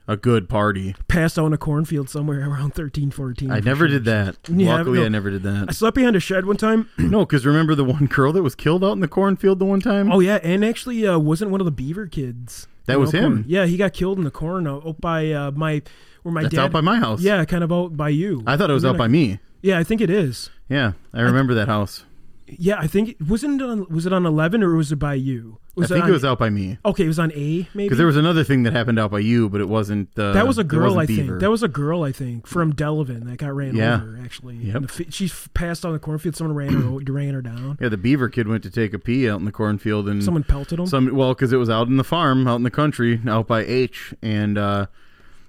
a 0.09 0.17
good 0.17 0.49
party. 0.49 0.95
passed 1.09 1.39
out 1.39 1.47
in 1.47 1.53
a 1.53 1.59
cornfield 1.59 2.09
somewhere 2.09 2.41
around 2.49 2.75
13, 2.75 3.11
14. 3.11 3.51
I 3.51 3.61
never 3.61 3.87
sure. 3.87 3.89
did 3.89 4.05
that. 4.05 4.37
Yeah, 4.49 4.77
Luckily, 4.77 4.99
no. 5.01 5.07
I 5.07 5.09
never 5.09 5.31
did 5.31 5.43
that. 5.45 5.67
I 5.69 5.73
slept 5.73 5.95
behind 5.95 6.17
a 6.17 6.21
shed 6.21 6.47
one 6.47 6.57
time. 6.57 6.89
no, 6.99 7.25
because 7.25 7.47
remember 7.47 7.75
the 7.75 7.85
one 7.85 8.07
girl 8.07 8.33
that 8.33 8.43
was 8.43 8.55
killed 8.55 8.85
out 8.85 8.93
in 8.93 9.01
the 9.01 9.09
cornfield 9.09 9.59
the 9.59 9.65
one 9.65 9.81
time? 9.81 10.13
oh 10.13 10.21
yeah, 10.21 10.39
and 10.43 10.65
actually 10.65 11.07
uh, 11.07 11.19
wasn't 11.19 11.51
one 11.51 11.61
of 11.61 11.65
the 11.65 11.71
Beaver 11.71 12.07
kids. 12.07 12.67
That 12.87 12.99
was 12.99 13.13
him. 13.13 13.45
Yeah, 13.47 13.67
he 13.67 13.77
got 13.77 13.93
killed 13.93 14.19
in 14.19 14.25
the 14.25 14.31
corn 14.31 14.67
out, 14.67 15.01
by 15.01 15.31
uh, 15.31 15.53
my 15.53 15.83
where 16.23 16.33
my 16.33 16.43
That's 16.43 16.55
dad. 16.55 16.65
out 16.65 16.73
by 16.73 16.81
my 16.81 16.97
house. 16.97 17.21
Yeah, 17.21 17.45
kind 17.45 17.63
of 17.63 17.73
out 17.73 17.97
by 17.97 18.09
you. 18.09 18.43
I 18.47 18.57
thought 18.57 18.71
it 18.71 18.75
was 18.75 18.85
out 18.85 18.97
by 18.99 19.09
me. 19.09 19.39
Yeah, 19.63 19.79
I 19.79 19.85
think 19.85 20.01
it 20.01 20.11
is. 20.11 20.51
Yeah, 20.69 20.93
I 21.15 21.21
remember 21.21 21.55
that 21.55 21.69
house. 21.69 22.05
Yeah, 22.47 22.79
I 22.79 22.87
think 22.87 23.11
it 23.11 23.23
wasn't 23.23 23.61
it 23.61 23.65
on 23.65 23.89
was 23.89 24.05
it 24.07 24.13
on 24.13 24.27
11 24.27 24.63
or 24.63 24.75
was 24.75 24.91
it 24.91 24.97
by 24.97 25.15
you? 25.15 25.59
Was 25.75 25.91
I 25.91 25.95
think 25.97 26.09
it 26.09 26.13
was 26.13 26.25
out 26.25 26.39
by 26.39 26.51
me 26.51 26.77
Okay, 26.85 27.05
it 27.05 27.09
was 27.09 27.19
on 27.19 27.33
A 27.33 27.67
maybe. 27.73 27.87
because 27.87 27.97
there 27.97 28.07
was 28.07 28.17
another 28.19 28.45
thing 28.45 28.63
that 28.65 28.75
happened 28.75 28.99
out 28.99 29.11
by 29.11 29.21
you, 29.21 29.49
but 29.49 29.61
it 29.63 29.69
wasn't. 29.69 30.11
Uh, 30.19 30.33
That 30.35 30.47
was 30.47 30.59
a 30.59 30.65
girl, 30.65 30.99
I 30.99 31.07
Beaver. 31.07 31.27
think. 31.29 31.41
That 31.41 31.51
was 31.51 31.63
a 31.63 31.69
girl, 31.69 32.03
I 32.03 32.13
think, 32.13 32.47
from 32.47 32.75
Delavan 32.75 33.25
that 33.25 33.39
got 33.39 33.55
ran 33.57 33.75
Yeah. 33.75 34.03
over. 34.03 34.19
Actually, 34.23 34.57
Yep. 34.57 34.77
In 34.77 34.83
the 34.83 35.07
she 35.11 35.31
passed 35.55 35.87
on 35.87 35.93
the 35.95 35.99
cornfield. 35.99 36.37
Someone 36.37 36.55
ran 36.57 36.73
her, 36.75 36.91
ran 37.13 37.33
her 37.33 37.41
down. 37.41 37.79
yeah, 37.81 37.89
the 37.89 37.97
Beaver 37.97 38.29
kid 38.29 38.49
went 38.49 38.63
to 38.65 38.71
take 38.71 38.93
a 38.93 38.99
pee 38.99 39.29
out 39.29 39.39
in 39.39 39.47
the 39.47 39.53
cornfield 39.53 40.09
and 40.11 40.23
Someone 40.23 40.43
pelted 40.45 40.79
him. 40.79 40.87
Some 40.87 41.15
well, 41.17 41.33
because 41.33 41.53
it 41.55 41.57
was 41.59 41.71
out 41.71 41.89
in 41.89 41.97
the 41.97 42.05
farm, 42.05 42.47
out 42.47 42.57
in 42.57 42.65
the 42.65 42.71
country, 42.71 43.21
out 43.27 43.47
by 43.47 43.65
H, 43.65 44.13
and 44.21 44.59
uh, 44.59 44.87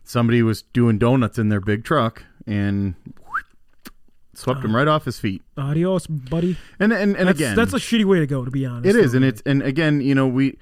somebody 0.05 0.41
was 0.41 0.61
doing 0.61 0.97
donuts 0.97 1.37
in 1.37 1.49
their 1.49 1.59
big 1.61 1.83
truck 1.83 2.23
and 2.47 2.95
swept 4.43 4.63
him 4.63 4.75
right 4.75 4.87
off 4.87 5.05
his 5.05 5.19
feet. 5.19 5.41
Adios, 5.57 6.07
buddy. 6.07 6.57
And 6.79 6.93
and, 6.93 7.15
and 7.15 7.27
that's, 7.27 7.39
again, 7.39 7.55
that's 7.55 7.73
a 7.73 7.77
shitty 7.77 8.05
way 8.05 8.19
to 8.19 8.27
go, 8.27 8.45
to 8.45 8.51
be 8.51 8.65
honest. 8.65 8.85
it 8.87 8.95
is, 8.99 9.11
though. 9.11 9.17
and 9.17 9.25
it's 9.25 9.41
and 9.45 9.61
again, 9.61 10.01
you 10.01 10.13
know, 10.15 10.27
we 10.27 10.57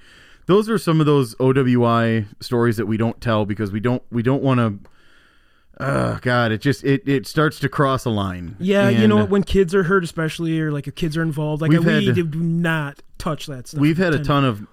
those 0.46 0.68
are 0.68 0.78
some 0.78 1.00
of 1.00 1.06
those 1.06 1.34
OWI 1.36 2.26
stories 2.40 2.76
that 2.76 2.86
we 2.86 2.96
don't 2.96 3.20
tell 3.20 3.44
because 3.44 3.70
we 3.72 3.80
don't 3.80 4.02
we 4.10 4.22
don't 4.22 4.42
want 4.42 4.58
to. 4.58 4.90
Oh 5.80 6.18
God! 6.20 6.52
It 6.52 6.60
just 6.60 6.84
it, 6.84 7.06
it 7.08 7.26
starts 7.26 7.58
to 7.60 7.68
cross 7.68 8.04
a 8.04 8.10
line. 8.10 8.56
Yeah, 8.60 8.88
you 8.88 9.08
know 9.08 9.16
what? 9.16 9.30
When 9.30 9.42
kids 9.42 9.74
are 9.74 9.84
hurt, 9.84 10.04
especially, 10.04 10.60
or 10.60 10.70
like 10.70 10.86
if 10.86 10.94
kids 10.94 11.16
are 11.16 11.22
involved, 11.22 11.62
like 11.62 11.70
we 11.70 11.82
had- 11.82 12.14
do 12.14 12.24
not 12.24 13.02
touch 13.18 13.46
that 13.46 13.66
stuff. 13.68 13.80
We've 13.80 13.96
had 13.98 14.12
a 14.12 14.22
ton 14.22 14.44
of 14.44 14.66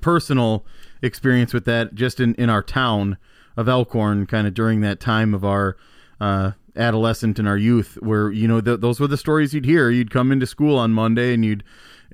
personal 0.00 0.64
experience 1.02 1.52
with 1.52 1.64
that 1.64 1.94
just 1.94 2.20
in, 2.20 2.34
in 2.34 2.48
our 2.50 2.62
town 2.62 3.18
of 3.56 3.68
Elkhorn, 3.68 4.26
kind 4.26 4.46
of 4.46 4.54
during 4.54 4.80
that 4.80 5.00
time 5.00 5.34
of 5.34 5.44
our 5.44 5.76
uh, 6.20 6.52
adolescent 6.76 7.38
and 7.38 7.46
our 7.48 7.56
youth, 7.58 7.98
where 8.00 8.30
you 8.30 8.46
know 8.48 8.60
th- 8.60 8.80
those 8.80 9.00
were 9.00 9.06
the 9.08 9.16
stories 9.16 9.52
you'd 9.54 9.64
hear. 9.64 9.90
You'd 9.90 10.10
come 10.10 10.32
into 10.32 10.46
school 10.46 10.78
on 10.78 10.92
Monday 10.92 11.34
and 11.34 11.44
you'd 11.44 11.64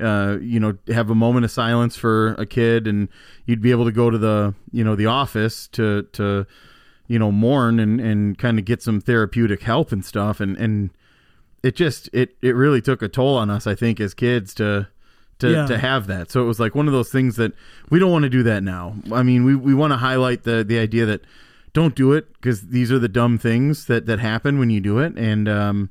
uh, 0.01 0.39
you 0.41 0.61
know 0.61 0.77
have 0.89 1.11
a 1.11 1.15
moment 1.15 1.45
of 1.45 1.51
silence 1.51 1.97
for 1.97 2.35
a 2.35 2.47
kid, 2.47 2.87
and 2.87 3.09
you'd 3.47 3.63
be 3.63 3.71
able 3.71 3.85
to 3.85 3.93
go 3.93 4.11
to 4.11 4.19
the 4.19 4.55
you 4.73 4.85
know 4.85 4.95
the 4.97 5.07
office 5.07 5.69
to 5.69 6.03
to 6.13 6.47
you 7.09 7.19
know 7.19 7.31
mourn 7.33 7.79
and 7.81 8.01
and 8.01 8.39
kind 8.39 8.59
of 8.59 8.65
get 8.65 8.83
some 8.83 9.01
therapeutic 9.01 9.63
help 9.63 9.93
and 9.93 10.05
stuff, 10.05 10.41
and 10.41 10.57
and 10.57 10.91
it 11.63 11.75
just 11.75 12.09
it 12.13 12.37
it 12.43 12.55
really 12.55 12.81
took 12.81 13.03
a 13.03 13.09
toll 13.09 13.37
on 13.37 13.51
us, 13.51 13.67
I 13.67 13.75
think, 13.75 14.01
as 14.01 14.15
kids 14.15 14.55
to 14.55 14.89
to, 15.39 15.51
Yeah. 15.51 15.67
to 15.67 15.77
have 15.79 16.07
that. 16.07 16.31
So 16.31 16.43
it 16.43 16.47
was 16.47 16.59
like 16.59 16.75
one 16.75 16.87
of 16.87 16.93
those 16.95 17.11
things 17.11 17.37
that 17.37 17.53
we 17.91 17.99
don't 17.99 18.11
want 18.11 18.23
to 18.23 18.31
do 18.31 18.43
that 18.45 18.63
now. 18.63 18.95
I 19.13 19.23
mean, 19.23 19.45
we, 19.45 19.55
we 19.55 19.75
want 19.75 19.93
to 19.93 19.99
highlight 19.99 20.45
the 20.45 20.65
the 20.65 20.79
idea 20.79 21.05
that 21.07 21.23
don't 21.77 21.95
do 21.95 22.13
it 22.15 22.33
because 22.33 22.69
these 22.69 22.91
are 22.91 22.99
the 22.99 23.09
dumb 23.09 23.37
things 23.39 23.85
that 23.87 24.07
that 24.07 24.19
happen 24.19 24.59
when 24.59 24.71
you 24.71 24.81
do 24.81 24.99
it. 24.99 25.13
And 25.19 25.47
um, 25.49 25.91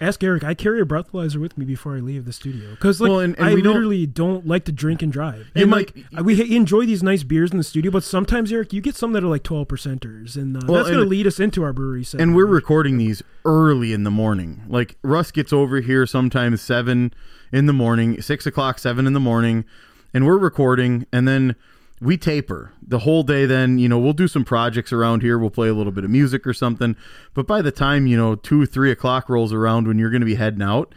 Ask 0.00 0.22
Eric. 0.24 0.42
I 0.44 0.52
carry 0.54 0.80
a 0.80 0.84
breathalyzer 0.84 1.36
with 1.36 1.56
me 1.56 1.64
before 1.64 1.96
I 1.96 2.00
leave 2.00 2.24
the 2.24 2.32
studio 2.32 2.70
because, 2.70 3.00
like, 3.00 3.08
Well, 3.08 3.20
and- 3.20 3.36
and 3.38 3.46
I 3.46 3.54
we 3.54 3.62
don't- 3.62 3.74
literally 3.74 4.04
don't, 4.06 4.44
like 4.46 4.64
to 4.64 4.72
drink 4.72 5.00
and 5.00 5.12
drive. 5.12 5.46
And 5.54 5.70
might- 5.70 5.94
like, 6.12 6.24
we 6.24 6.54
enjoy 6.56 6.86
these 6.86 7.02
nice 7.04 7.22
beers 7.22 7.52
in 7.52 7.56
the 7.58 7.62
studio, 7.62 7.90
but 7.92 8.02
sometimes, 8.02 8.50
Eric, 8.52 8.72
you 8.72 8.80
get 8.80 8.96
some 8.96 9.12
that 9.12 9.22
are 9.22 9.28
like 9.28 9.44
twelve 9.44 9.68
percenters, 9.68 10.34
and 10.36 10.56
uh, 10.56 10.60
Well, 10.66 10.76
that's 10.78 10.88
going 10.90 11.04
to 11.04 11.08
lead 11.08 11.26
us 11.28 11.38
into 11.40 11.62
our 11.62 11.72
brewery. 11.72 12.02
Set 12.04 12.20
and 12.20 12.34
we're 12.34 12.46
recording 12.46 12.98
these 12.98 13.22
early 13.44 13.92
in 13.92 14.02
the 14.02 14.10
morning. 14.10 14.62
Like 14.68 14.96
Russ 15.02 15.30
gets 15.30 15.52
over 15.52 15.80
here 15.80 16.04
sometimes 16.06 16.60
seven 16.60 17.12
in 17.52 17.66
the 17.66 17.72
morning, 17.72 18.20
six 18.20 18.44
o'clock, 18.44 18.78
seven 18.80 19.06
in 19.06 19.12
the 19.12 19.20
morning, 19.20 19.64
and 20.12 20.26
we're 20.26 20.36
recording, 20.38 21.06
and 21.12 21.28
then 21.28 21.54
we 22.02 22.16
taper 22.16 22.72
the 22.86 23.00
whole 23.00 23.22
day. 23.22 23.46
Then 23.46 23.78
you 23.78 23.88
know 23.88 23.98
we'll 23.98 24.12
do 24.12 24.28
some 24.28 24.44
projects 24.44 24.92
around 24.92 25.22
here. 25.22 25.38
We'll 25.38 25.50
play 25.50 25.68
a 25.68 25.74
little 25.74 25.92
bit 25.92 26.04
of 26.04 26.10
music 26.10 26.46
or 26.46 26.52
something. 26.52 26.96
But 27.34 27.46
by 27.46 27.62
the 27.62 27.72
time 27.72 28.06
you 28.06 28.16
know 28.16 28.34
two, 28.34 28.66
three 28.66 28.90
o'clock 28.90 29.28
rolls 29.28 29.52
around 29.52 29.86
when 29.86 29.98
you're 29.98 30.10
going 30.10 30.20
to 30.20 30.26
be 30.26 30.34
heading 30.34 30.62
out, 30.62 30.94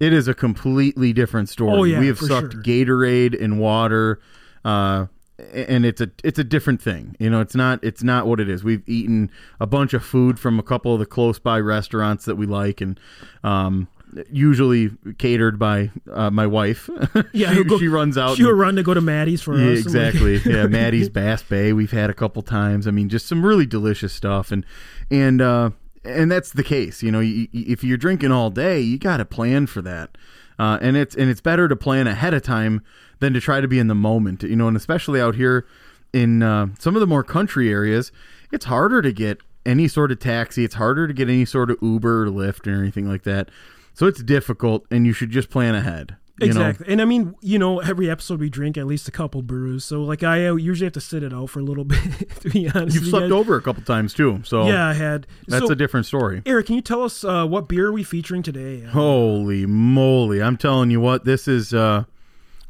it 0.00 0.12
is 0.12 0.28
a 0.28 0.34
completely 0.34 1.12
different 1.12 1.48
story. 1.48 1.78
Oh, 1.78 1.84
yeah, 1.84 1.98
we 1.98 2.06
have 2.06 2.18
sucked 2.18 2.52
sure. 2.52 2.62
Gatorade 2.62 3.40
and 3.42 3.58
water. 3.58 4.20
Uh, 4.64 5.06
and 5.52 5.84
it's 5.84 6.00
a 6.00 6.10
it's 6.22 6.38
a 6.38 6.44
different 6.44 6.80
thing. 6.80 7.16
You 7.18 7.28
know, 7.28 7.40
it's 7.40 7.54
not 7.54 7.82
it's 7.82 8.02
not 8.02 8.26
what 8.26 8.38
it 8.40 8.48
is. 8.48 8.62
We've 8.62 8.88
eaten 8.88 9.30
a 9.58 9.66
bunch 9.66 9.92
of 9.92 10.04
food 10.04 10.38
from 10.38 10.58
a 10.58 10.62
couple 10.62 10.92
of 10.92 11.00
the 11.00 11.06
close 11.06 11.38
by 11.38 11.58
restaurants 11.58 12.24
that 12.26 12.36
we 12.36 12.46
like, 12.46 12.80
and 12.80 12.98
um, 13.42 13.88
usually 14.30 14.90
catered 15.18 15.58
by 15.58 15.90
uh, 16.12 16.30
my 16.30 16.46
wife. 16.46 16.88
Yeah, 17.32 17.52
she, 17.54 17.64
go- 17.64 17.78
she 17.78 17.88
runs 17.88 18.16
out. 18.18 18.36
She'll 18.36 18.50
and- 18.50 18.58
run 18.58 18.76
to 18.76 18.82
go 18.82 18.94
to 18.94 19.00
Maddie's 19.00 19.42
for 19.42 19.56
yeah, 19.58 19.72
us. 19.72 19.80
exactly. 19.80 20.36
yeah, 20.44 20.66
Maddie's 20.66 21.08
Bass 21.08 21.42
Bay. 21.42 21.72
We've 21.72 21.90
had 21.90 22.10
a 22.10 22.14
couple 22.14 22.42
times. 22.42 22.86
I 22.86 22.90
mean, 22.90 23.08
just 23.08 23.26
some 23.26 23.44
really 23.44 23.66
delicious 23.66 24.12
stuff, 24.12 24.52
and 24.52 24.64
and 25.10 25.40
uh, 25.40 25.70
and 26.04 26.30
that's 26.30 26.52
the 26.52 26.64
case. 26.64 27.02
You 27.02 27.10
know, 27.12 27.18
y- 27.20 27.48
y- 27.52 27.64
if 27.66 27.82
you're 27.84 27.96
drinking 27.96 28.32
all 28.32 28.50
day, 28.50 28.80
you 28.80 28.98
got 28.98 29.16
to 29.18 29.24
plan 29.24 29.66
for 29.66 29.82
that, 29.82 30.16
uh, 30.58 30.78
and 30.80 30.96
it's 30.96 31.14
and 31.14 31.30
it's 31.30 31.40
better 31.40 31.68
to 31.68 31.76
plan 31.76 32.06
ahead 32.06 32.34
of 32.34 32.42
time 32.42 32.82
than 33.20 33.32
to 33.32 33.40
try 33.40 33.60
to 33.60 33.68
be 33.68 33.78
in 33.78 33.88
the 33.88 33.94
moment. 33.94 34.42
You 34.42 34.56
know, 34.56 34.68
and 34.68 34.76
especially 34.76 35.20
out 35.20 35.34
here 35.34 35.66
in 36.12 36.42
uh, 36.42 36.68
some 36.78 36.94
of 36.96 37.00
the 37.00 37.06
more 37.06 37.24
country 37.24 37.70
areas, 37.70 38.12
it's 38.52 38.66
harder 38.66 39.02
to 39.02 39.12
get 39.12 39.38
any 39.66 39.88
sort 39.88 40.12
of 40.12 40.18
taxi. 40.18 40.62
It's 40.64 40.74
harder 40.74 41.08
to 41.08 41.14
get 41.14 41.28
any 41.28 41.44
sort 41.46 41.70
of 41.70 41.78
Uber 41.80 42.24
or 42.24 42.26
Lyft 42.28 42.66
or 42.70 42.78
anything 42.78 43.08
like 43.08 43.22
that. 43.22 43.48
So 43.94 44.06
it's 44.06 44.22
difficult, 44.22 44.86
and 44.90 45.06
you 45.06 45.12
should 45.12 45.30
just 45.30 45.50
plan 45.50 45.74
ahead. 45.76 46.16
you 46.40 46.52
know? 46.52 46.66
Exactly. 46.68 46.92
And 46.92 47.00
I 47.00 47.04
mean, 47.04 47.34
you 47.40 47.60
know, 47.60 47.78
every 47.78 48.10
episode 48.10 48.40
we 48.40 48.50
drink 48.50 48.76
at 48.76 48.86
least 48.86 49.06
a 49.06 49.12
couple 49.12 49.40
brews. 49.40 49.84
So 49.84 50.02
like 50.02 50.24
I 50.24 50.48
uh, 50.48 50.56
usually 50.56 50.86
have 50.86 50.92
to 50.94 51.00
sit 51.00 51.22
it 51.22 51.32
out 51.32 51.50
for 51.50 51.60
a 51.60 51.62
little 51.62 51.84
bit 51.94 52.00
to 52.40 52.50
be 52.50 52.68
honest. 52.68 52.94
You've 52.96 53.04
you 53.04 53.10
slept 53.10 53.24
guys. 53.26 53.32
over 53.32 53.56
a 53.56 53.62
couple 53.62 53.84
times 53.84 54.12
too, 54.12 54.42
so 54.44 54.66
Yeah, 54.66 54.88
I 54.88 54.94
had. 54.94 55.28
that's 55.46 55.66
so, 55.66 55.72
a 55.72 55.76
different 55.76 56.06
story. 56.06 56.42
Eric, 56.44 56.66
can 56.66 56.74
you 56.74 56.82
tell 56.82 57.02
us 57.02 57.22
uh, 57.22 57.46
what 57.46 57.68
beer 57.68 57.86
are 57.86 57.92
we 57.92 58.02
featuring 58.02 58.42
today? 58.42 58.84
Uh, 58.84 58.90
Holy 58.90 59.64
moly! 59.64 60.42
I'm 60.42 60.56
telling 60.56 60.90
you 60.90 61.00
what, 61.00 61.24
this 61.24 61.46
is 61.46 61.72
uh, 61.72 62.04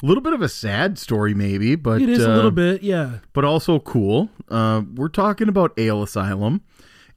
a 0.03 0.07
little 0.07 0.23
bit 0.23 0.35
of 0.35 0.43
a 0.43 0.49
sad 0.51 0.99
story, 0.99 1.33
maybe, 1.33 1.75
but 1.75 2.03
it 2.03 2.11
is 2.11 2.23
a 2.23 2.31
uh, 2.31 2.37
little 2.37 2.51
bit, 2.51 2.83
yeah. 2.83 3.21
but 3.33 3.47
also 3.47 3.79
cool. 3.79 4.29
Uh, 4.51 4.83
we're 4.95 5.09
talking 5.09 5.49
about 5.49 5.73
Ale 5.79 6.03
Asylum 6.03 6.61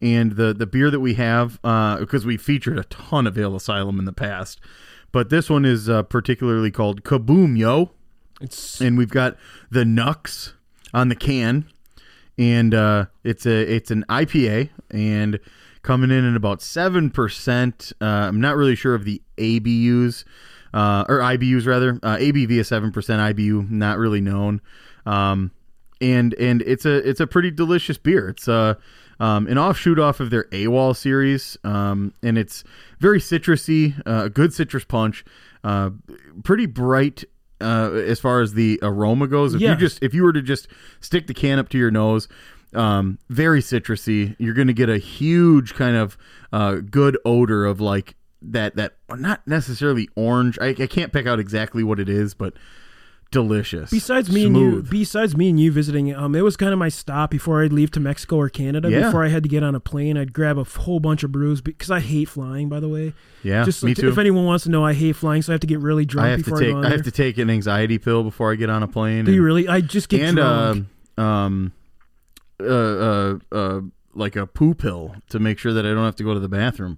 and 0.02 0.34
the 0.34 0.54
the 0.54 0.68
beer 0.68 0.90
that 0.92 1.00
we 1.00 1.16
have 1.16 1.62
because 1.62 2.26
we 2.26 2.38
featured 2.38 2.78
a 2.78 2.84
ton 2.86 3.28
of 3.28 3.38
Ale 3.38 3.56
Asylum 3.56 4.00
in 4.00 4.06
the 4.06 4.14
past, 4.14 4.60
but 5.12 5.30
this 5.30 5.50
one 5.50 5.66
is 5.66 5.90
uh, 5.90 6.04
particularly 6.04 6.72
called 6.72 7.04
Kaboom 7.04 7.58
Yo, 7.58 7.92
It's 8.42 8.80
and 8.82 8.98
we've 8.98 9.10
got 9.10 9.38
the 9.72 9.86
Nux 9.86 10.54
on 10.94 11.10
the 11.10 11.16
can, 11.16 11.66
and 12.38 12.74
uh, 12.74 13.06
it's 13.24 13.46
a 13.46 13.74
it's 13.74 13.92
an 13.92 14.06
IPA 14.10 14.70
and 14.92 15.40
coming 15.82 16.12
in 16.12 16.30
at 16.30 16.36
about 16.36 16.62
seven 16.62 17.10
percent. 17.10 17.92
Uh, 18.02 18.06
I'm 18.06 18.42
not 18.42 18.56
really 18.56 18.76
sure 18.76 18.94
of 18.94 19.06
the 19.06 19.22
ABUs 19.38 20.24
uh, 20.74 21.06
or 21.08 21.20
IBUs 21.20 21.66
rather. 21.66 22.00
Uh, 22.04 22.18
ABV 22.18 22.52
is 22.52 22.68
seven 22.68 22.92
percent. 22.92 23.20
IBU 23.36 23.70
not 23.70 23.98
really 23.98 24.22
known. 24.22 24.62
Um, 25.06 25.52
and 26.02 26.34
and 26.36 26.62
it's 26.64 26.86
a 26.86 26.98
it's 27.10 27.20
a 27.20 27.28
pretty 27.28 27.50
delicious 27.50 27.98
beer. 27.98 28.30
It's 28.30 28.48
uh, 28.48 28.76
um, 29.20 29.48
an 29.48 29.58
offshoot 29.58 30.00
off 30.00 30.20
of 30.20 30.30
their 30.30 30.46
AWOL 30.46 30.96
series, 30.96 31.58
um, 31.64 32.14
and 32.24 32.38
it's 32.38 32.64
very 33.00 33.20
citrusy, 33.20 34.00
uh, 34.06 34.26
a 34.26 34.30
good 34.30 34.54
citrus 34.54 34.84
punch, 34.86 35.24
uh, 35.64 35.90
pretty 36.44 36.66
bright 36.66 37.24
uh, 37.60 37.92
as 37.94 38.20
far 38.20 38.42
as 38.42 38.54
the 38.54 38.80
aroma 38.84 39.28
goes. 39.28 39.54
If 39.56 39.62
Yeah. 39.62 39.72
you 39.72 39.78
just 39.78 40.02
if 40.04 40.14
you 40.14 40.24
were 40.24 40.34
to 40.34 40.42
just 40.42 40.68
stick 41.00 41.28
the 41.28 41.34
can 41.34 41.58
up 41.60 41.70
to 41.70 41.78
your 41.78 41.90
nose, 41.92 42.28
um, 42.74 43.18
very 43.30 43.62
citrusy. 43.62 44.36
You're 44.38 44.54
going 44.54 44.68
to 44.68 44.74
get 44.74 44.90
a 44.90 44.98
huge 45.00 45.74
kind 45.74 45.96
of 45.98 46.18
uh, 46.54 46.76
good 46.76 47.18
odor 47.26 47.66
of 47.66 47.82
like 47.82 48.16
that 48.42 48.76
that 48.76 48.98
not 49.10 49.42
necessarily 49.48 50.08
orange. 50.16 50.60
I, 50.62 50.68
I 50.68 50.86
can't 50.88 51.12
pick 51.12 51.26
out 51.26 51.40
exactly 51.40 51.84
what 51.84 52.00
it 52.00 52.08
is, 52.10 52.34
but 52.36 52.54
delicious. 53.32 53.90
besides 53.90 54.32
me 54.32 54.46
and 54.46 54.58
you. 54.58 54.84
Besides 54.84 55.36
me 55.36 55.50
and 55.50 55.60
you 55.60 55.72
visiting, 55.72 56.14
um, 56.16 56.36
it 56.36 56.42
was 56.42 56.58
kind 56.58 56.74
of 56.74 56.80
my 56.80 56.90
stop 56.90 57.32
before 57.32 57.64
I'd 57.64 57.74
leave 57.74 57.92
to 57.92 58.00
Mexico 58.00 58.38
or 58.38 58.50
Canada. 58.50 58.90
Yeah. 58.90 59.04
Before 59.04 59.24
I 59.24 59.28
had 59.28 59.44
to 59.44 59.50
get 59.50 59.64
on 59.64 59.76
a 59.76 59.80
plane, 59.80 60.18
I'd 60.18 60.34
grab 60.34 60.58
a 60.58 60.64
whole 60.64 61.00
bunch 61.00 61.24
of 61.24 61.32
brews 61.32 61.62
because 61.62 61.92
I 61.92 62.00
hate 62.00 62.30
flying. 62.30 62.70
By 62.70 62.80
the 62.80 62.90
way, 62.90 63.14
yeah, 63.44 63.64
just 63.64 63.84
me 63.84 63.94
too. 63.94 64.10
if 64.10 64.18
anyone 64.18 64.46
wants 64.46 64.64
to 64.66 64.70
know, 64.70 64.86
I 64.86 64.94
hate 64.94 65.16
flying, 65.16 65.42
so 65.42 65.52
I 65.52 65.56
have 65.56 65.62
to 65.62 65.68
get 65.68 65.80
really 65.80 66.06
drunk 66.06 66.28
I 66.28 66.32
have 66.32 66.44
to 66.44 66.58
take 66.58 66.76
I 66.76 66.88
I 66.88 66.90
have 66.90 67.04
to 67.04 67.12
take 67.12 67.38
an 67.38 67.50
anxiety 67.50 67.98
pill 67.98 68.24
before 68.24 68.52
I 68.52 68.56
get 68.56 68.70
on 68.70 68.84
a 68.84 68.88
plane. 68.88 69.26
Do 69.26 69.32
and, 69.32 69.36
you 69.36 69.44
really? 69.44 69.68
I 69.68 69.82
just 69.82 70.10
get 70.10 70.22
and 70.22 70.38
drunk. 70.38 70.88
um, 71.18 71.24
um, 71.24 71.72
uh, 72.60 72.66
uh, 72.66 73.38
uh, 73.52 73.82
like 74.14 74.36
a 74.36 74.48
poo 74.48 74.74
pill 74.74 75.16
to 75.30 75.40
make 75.40 75.60
sure 75.60 75.74
that 75.74 75.86
I 75.86 75.90
don't 75.90 76.06
have 76.06 76.16
to 76.18 76.24
go 76.24 76.34
to 76.34 76.40
the 76.40 76.50
bathroom 76.50 76.98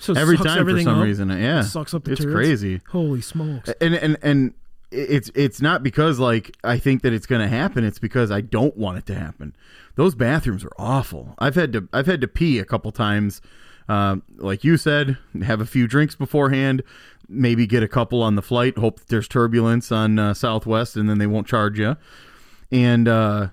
so 0.00 0.14
every 0.14 0.36
time 0.36 0.64
for 0.66 0.80
some 0.80 0.98
up. 0.98 1.04
reason. 1.04 1.28
Yeah, 1.30 1.62
sucks 1.62 1.94
up 1.94 2.04
the 2.04 2.12
it's 2.12 2.22
turds. 2.22 2.34
crazy. 2.34 2.80
Holy 2.88 3.20
smokes! 3.20 3.70
and 3.80 3.94
and 3.94 4.16
and 4.22 4.54
it's 4.90 5.30
it's 5.34 5.60
not 5.60 5.82
because 5.82 6.18
like 6.18 6.56
I 6.64 6.78
think 6.78 7.02
that 7.02 7.12
it's 7.12 7.26
going 7.26 7.40
to 7.42 7.48
happen. 7.48 7.84
It's 7.84 7.98
because 7.98 8.30
I 8.30 8.40
don't 8.40 8.76
want 8.76 8.98
it 8.98 9.06
to 9.06 9.14
happen. 9.14 9.54
Those 9.94 10.14
bathrooms 10.14 10.64
are 10.64 10.72
awful. 10.78 11.34
I've 11.38 11.54
had 11.54 11.72
to 11.74 11.88
I've 11.92 12.06
had 12.06 12.20
to 12.22 12.28
pee 12.28 12.58
a 12.58 12.64
couple 12.64 12.90
times. 12.92 13.40
Um, 13.88 14.22
like 14.36 14.62
you 14.62 14.76
said, 14.76 15.18
have 15.42 15.60
a 15.60 15.66
few 15.66 15.88
drinks 15.88 16.14
beforehand. 16.14 16.82
Maybe 17.28 17.66
get 17.66 17.82
a 17.82 17.88
couple 17.88 18.22
on 18.22 18.36
the 18.36 18.42
flight. 18.42 18.78
Hope 18.78 19.00
that 19.00 19.08
there's 19.08 19.28
turbulence 19.28 19.90
on 19.90 20.18
uh, 20.18 20.34
Southwest, 20.34 20.96
and 20.96 21.08
then 21.08 21.18
they 21.18 21.26
won't 21.26 21.46
charge 21.46 21.78
you. 21.78 21.96
And 22.70 23.08
uh, 23.08 23.48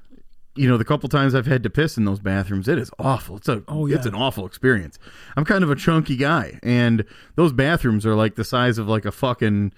you 0.57 0.67
know, 0.67 0.77
the 0.77 0.85
couple 0.85 1.07
times 1.09 1.33
I've 1.35 1.45
had 1.45 1.63
to 1.63 1.69
piss 1.69 1.97
in 1.97 2.05
those 2.05 2.19
bathrooms, 2.19 2.67
it 2.67 2.77
is 2.77 2.91
awful. 2.99 3.37
It's 3.37 3.47
a 3.47 3.63
Oh, 3.67 3.85
yeah. 3.85 3.95
it's 3.95 4.05
an 4.05 4.15
awful 4.15 4.45
experience. 4.45 4.97
I'm 5.35 5.45
kind 5.45 5.63
of 5.63 5.69
a 5.71 5.75
chunky 5.75 6.15
guy, 6.15 6.59
and 6.63 7.05
those 7.35 7.51
bathrooms 7.53 8.05
are 8.05 8.15
like 8.15 8.35
the 8.35 8.43
size 8.43 8.77
of 8.77 8.87
like 8.87 9.05
a 9.05 9.11
fucking 9.11 9.71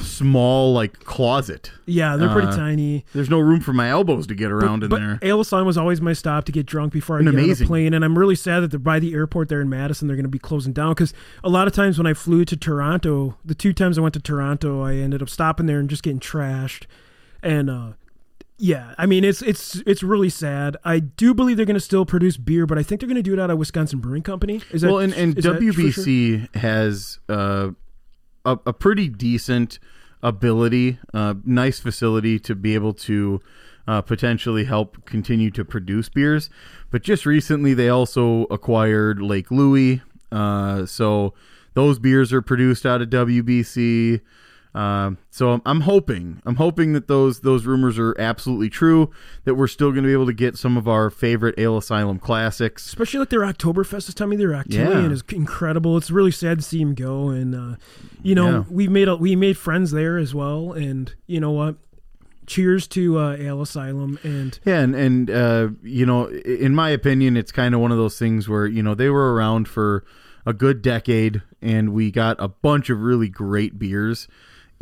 small 0.00 0.72
like 0.72 1.00
closet. 1.04 1.70
Yeah, 1.86 2.16
they're 2.16 2.30
pretty 2.32 2.48
uh, 2.48 2.56
tiny. 2.56 3.04
There's 3.12 3.30
no 3.30 3.38
room 3.38 3.60
for 3.60 3.72
my 3.72 3.88
elbows 3.90 4.26
to 4.28 4.34
get 4.34 4.50
around 4.50 4.80
but, 4.80 4.84
in 4.84 4.90
but 4.90 4.98
there. 4.98 5.18
Ailson 5.30 5.64
was 5.66 5.76
always 5.78 6.00
my 6.00 6.12
stop 6.12 6.44
to 6.46 6.52
get 6.52 6.66
drunk 6.66 6.92
before 6.92 7.16
I 7.16 7.20
And 7.20 7.28
get 7.30 7.38
on 7.38 7.44
amazing. 7.44 7.66
the 7.66 7.68
plane, 7.68 7.94
and 7.94 8.04
I'm 8.04 8.18
really 8.18 8.36
sad 8.36 8.60
that 8.60 8.70
they're 8.70 8.78
by 8.80 8.98
the 8.98 9.14
airport 9.14 9.48
there 9.48 9.60
in 9.60 9.68
Madison. 9.68 10.08
They're 10.08 10.16
going 10.16 10.24
to 10.24 10.28
be 10.30 10.38
closing 10.38 10.72
down 10.72 10.92
because 10.92 11.12
a 11.44 11.48
lot 11.48 11.66
of 11.66 11.72
times 11.74 11.98
when 11.98 12.06
I 12.06 12.14
flew 12.14 12.44
to 12.44 12.56
Toronto, 12.56 13.36
the 13.44 13.54
two 13.54 13.72
times 13.72 13.98
I 13.98 14.00
went 14.00 14.14
to 14.14 14.20
Toronto, 14.20 14.82
I 14.82 14.94
ended 14.96 15.22
up 15.22 15.28
stopping 15.28 15.66
there 15.66 15.78
and 15.78 15.88
just 15.90 16.02
getting 16.02 16.20
trashed. 16.20 16.84
And 17.42 17.68
uh, 17.68 17.92
yeah, 18.58 18.94
I 18.98 19.06
mean 19.06 19.24
it's 19.24 19.42
it's 19.42 19.76
it's 19.86 20.02
really 20.02 20.28
sad. 20.28 20.76
I 20.84 21.00
do 21.00 21.34
believe 21.34 21.56
they're 21.56 21.66
going 21.66 21.74
to 21.74 21.80
still 21.80 22.06
produce 22.06 22.36
beer, 22.36 22.66
but 22.66 22.78
I 22.78 22.82
think 22.82 23.00
they're 23.00 23.08
going 23.08 23.16
to 23.16 23.22
do 23.22 23.32
it 23.32 23.40
out 23.40 23.50
of 23.50 23.58
Wisconsin 23.58 23.98
Brewing 23.98 24.22
Company. 24.22 24.60
Is 24.70 24.82
that 24.82 24.88
well, 24.88 24.98
and, 24.98 25.12
and 25.14 25.34
for 25.34 25.42
sure? 25.42 25.54
WBC 25.54 26.54
has 26.56 27.18
uh, 27.28 27.70
a, 28.44 28.58
a 28.66 28.72
pretty 28.72 29.08
decent 29.08 29.78
ability, 30.22 30.98
uh, 31.12 31.34
nice 31.44 31.80
facility 31.80 32.38
to 32.38 32.54
be 32.54 32.74
able 32.74 32.94
to 32.94 33.40
uh, 33.88 34.00
potentially 34.00 34.64
help 34.64 35.04
continue 35.06 35.50
to 35.50 35.64
produce 35.64 36.08
beers. 36.08 36.48
But 36.90 37.02
just 37.02 37.26
recently, 37.26 37.74
they 37.74 37.88
also 37.88 38.44
acquired 38.44 39.20
Lake 39.20 39.50
Louie, 39.50 40.02
uh, 40.30 40.86
so 40.86 41.34
those 41.74 41.98
beers 41.98 42.32
are 42.32 42.42
produced 42.42 42.86
out 42.86 43.02
of 43.02 43.08
WBC. 43.08 44.20
Um, 44.74 45.18
so 45.30 45.50
I'm, 45.50 45.62
I'm 45.66 45.80
hoping, 45.82 46.40
I'm 46.46 46.56
hoping 46.56 46.94
that 46.94 47.06
those 47.06 47.40
those 47.40 47.66
rumors 47.66 47.98
are 47.98 48.18
absolutely 48.18 48.70
true. 48.70 49.10
That 49.44 49.54
we're 49.54 49.66
still 49.66 49.90
going 49.90 50.02
to 50.04 50.08
be 50.08 50.14
able 50.14 50.24
to 50.26 50.32
get 50.32 50.56
some 50.56 50.78
of 50.78 50.88
our 50.88 51.10
favorite 51.10 51.54
Ale 51.58 51.76
Asylum 51.76 52.18
classics. 52.18 52.86
especially 52.86 53.18
like 53.20 53.28
their 53.28 53.40
Oktoberfest 53.40 54.06
this 54.06 54.14
time 54.14 54.32
of 54.32 54.40
year. 54.40 54.52
Yeah. 54.68 55.10
Is 55.10 55.22
incredible. 55.30 55.98
It's 55.98 56.10
really 56.10 56.30
sad 56.30 56.58
to 56.58 56.64
see 56.64 56.80
him 56.80 56.94
go, 56.94 57.28
and 57.28 57.54
uh, 57.54 57.76
you 58.22 58.34
know 58.34 58.50
Yeah. 58.50 58.64
we 58.70 58.88
made 58.88 59.08
a, 59.08 59.16
we 59.16 59.36
made 59.36 59.58
friends 59.58 59.90
there 59.90 60.16
as 60.16 60.34
well. 60.34 60.72
And 60.72 61.14
you 61.26 61.38
know 61.40 61.50
what? 61.50 61.76
Cheers 62.46 62.88
to 62.88 63.18
uh, 63.18 63.36
Ale 63.36 63.60
Asylum 63.62 64.18
and 64.24 64.58
Yeah, 64.64 64.80
and 64.80 64.94
and 64.96 65.30
uh, 65.30 65.68
you 65.82 66.06
know, 66.06 66.26
in 66.28 66.74
my 66.74 66.88
opinion, 66.90 67.36
it's 67.36 67.52
kind 67.52 67.74
of 67.74 67.80
one 67.82 67.92
of 67.92 67.98
those 67.98 68.18
things 68.18 68.48
where 68.48 68.66
you 68.66 68.82
know 68.82 68.94
they 68.94 69.10
were 69.10 69.34
around 69.34 69.68
for 69.68 70.02
a 70.46 70.52
good 70.52 70.80
decade, 70.82 71.42
and 71.60 71.92
we 71.92 72.10
got 72.10 72.36
a 72.40 72.48
bunch 72.48 72.90
of 72.90 73.00
really 73.00 73.28
great 73.28 73.78
beers. 73.78 74.26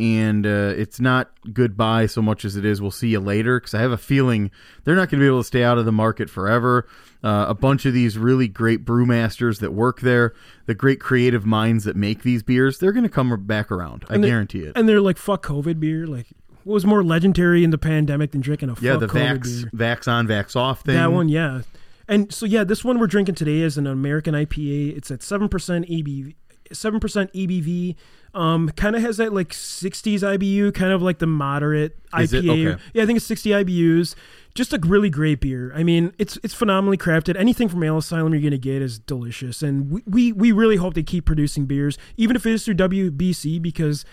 And 0.01 0.47
uh, 0.47 0.73
it's 0.77 0.99
not 0.99 1.31
goodbye 1.53 2.07
so 2.07 2.23
much 2.23 2.45
as 2.47 2.57
it 2.57 2.65
is 2.65 2.81
we'll 2.81 2.91
see 2.91 3.09
you 3.09 3.21
later 3.21 3.61
because 3.61 3.75
I 3.75 3.81
have 3.83 3.93
a 3.93 3.99
feeling 3.99 4.51
they're 4.85 4.95
not 4.95 5.11
going 5.11 5.19
to 5.21 5.25
be 5.25 5.27
able 5.27 5.41
to 5.41 5.47
stay 5.47 5.63
out 5.63 5.77
of 5.77 5.85
the 5.85 5.93
market 5.93 6.31
forever. 6.31 6.87
Uh, 7.23 7.45
a 7.49 7.55
bunch 7.55 7.85
of 7.85 7.93
these 7.93 8.17
really 8.17 8.49
great 8.49 8.85
brewmasters 8.87 9.59
that 9.61 9.73
work 9.75 10.01
there, 10.01 10.33
the 10.65 10.75
great 10.75 11.01
creative 11.01 11.45
minds 11.45 11.85
that 11.85 11.95
make 11.97 12.23
these 12.23 12.43
beers, 12.43 12.79
they're 12.79 12.93
going 12.93 13.03
to 13.05 13.11
come 13.11 13.45
back 13.45 13.71
around. 13.71 14.07
I 14.09 14.15
And 14.15 14.25
they- 14.25 14.29
guarantee 14.29 14.61
it. 14.61 14.73
and 14.75 14.89
they're 14.89 15.03
like 15.03 15.19
fuck 15.19 15.45
COVID 15.45 15.79
beer. 15.79 16.07
Like 16.07 16.29
what 16.65 16.75
was 16.75 16.87
more 16.87 17.03
legendary 17.05 17.63
in 17.63 17.71
the 17.71 17.79
pandemic 17.79 18.31
than 18.31 18.41
drinking 18.41 18.71
a 18.71 18.77
Yeah, 18.81 18.93
fuck 18.93 19.01
the 19.01 19.07
COVID 19.09 19.39
vax, 19.39 19.71
beer? 19.73 19.97
vax 19.97 20.09
on, 20.11 20.27
vax 20.29 20.57
off 20.57 20.81
thing. 20.81 20.95
That 20.95 21.13
one, 21.13 21.29
yeah. 21.29 21.61
And 22.09 22.33
so 22.33 22.47
yeah, 22.47 22.65
this 22.65 22.83
one 22.85 22.99
we're 22.99 23.07
drinking 23.07 23.35
today 23.35 23.61
is 23.61 23.77
an 23.77 23.87
American 23.87 24.35
IPA. 24.35 24.97
It's 24.97 25.11
at 25.11 25.23
seven 25.23 25.49
percent 25.51 25.87
ABV, 25.89 26.35
seven 26.73 27.01
percent 27.01 27.33
EBV. 27.33 27.97
Um, 28.33 28.69
kind 28.71 28.95
of 28.95 29.03
has 29.03 29.17
that 29.17 29.33
like 29.33 29.49
'60s 29.49 30.21
IBU, 30.21 30.73
kind 30.75 30.93
of 30.93 31.03
like 31.03 31.19
the 31.19 31.27
moderate 31.27 31.99
Is? 32.19 32.33
IPA. 32.33 32.73
Okay. 32.73 32.83
Yeah, 32.95 33.03
I 33.03 33.07
think 33.07 33.17
it's 33.17 33.27
60 33.27 33.51
IBUs. 33.51 34.15
Just 34.55 34.73
a 34.73 34.79
really 34.79 35.11
great 35.11 35.41
beer. 35.41 35.73
I 35.75 35.83
mean, 35.83 36.13
it's 36.19 36.39
it's 36.43 36.55
phenomenally 36.55 36.97
crafted. 36.97 37.37
Anything 37.37 37.69
from 37.69 37.83
Ale 37.83 37.99
Asylum 37.99 38.33
you're 38.33 38.43
gonna 38.43 38.59
get 38.59 38.83
is 38.83 38.99
delicious, 38.99 39.63
and 39.63 39.91
we, 39.91 40.03
we 40.07 40.33
we 40.33 40.53
really 40.53 40.77
hope 40.77 40.95
they 40.95 41.03
keep 41.03 41.25
producing 41.25 41.67
beers, 41.67 41.99
even 42.17 42.37
if 42.37 42.47
it 42.47 42.53
is 42.53 42.65
through 42.65 42.75
WBC, 42.75 43.61
because 43.61 44.05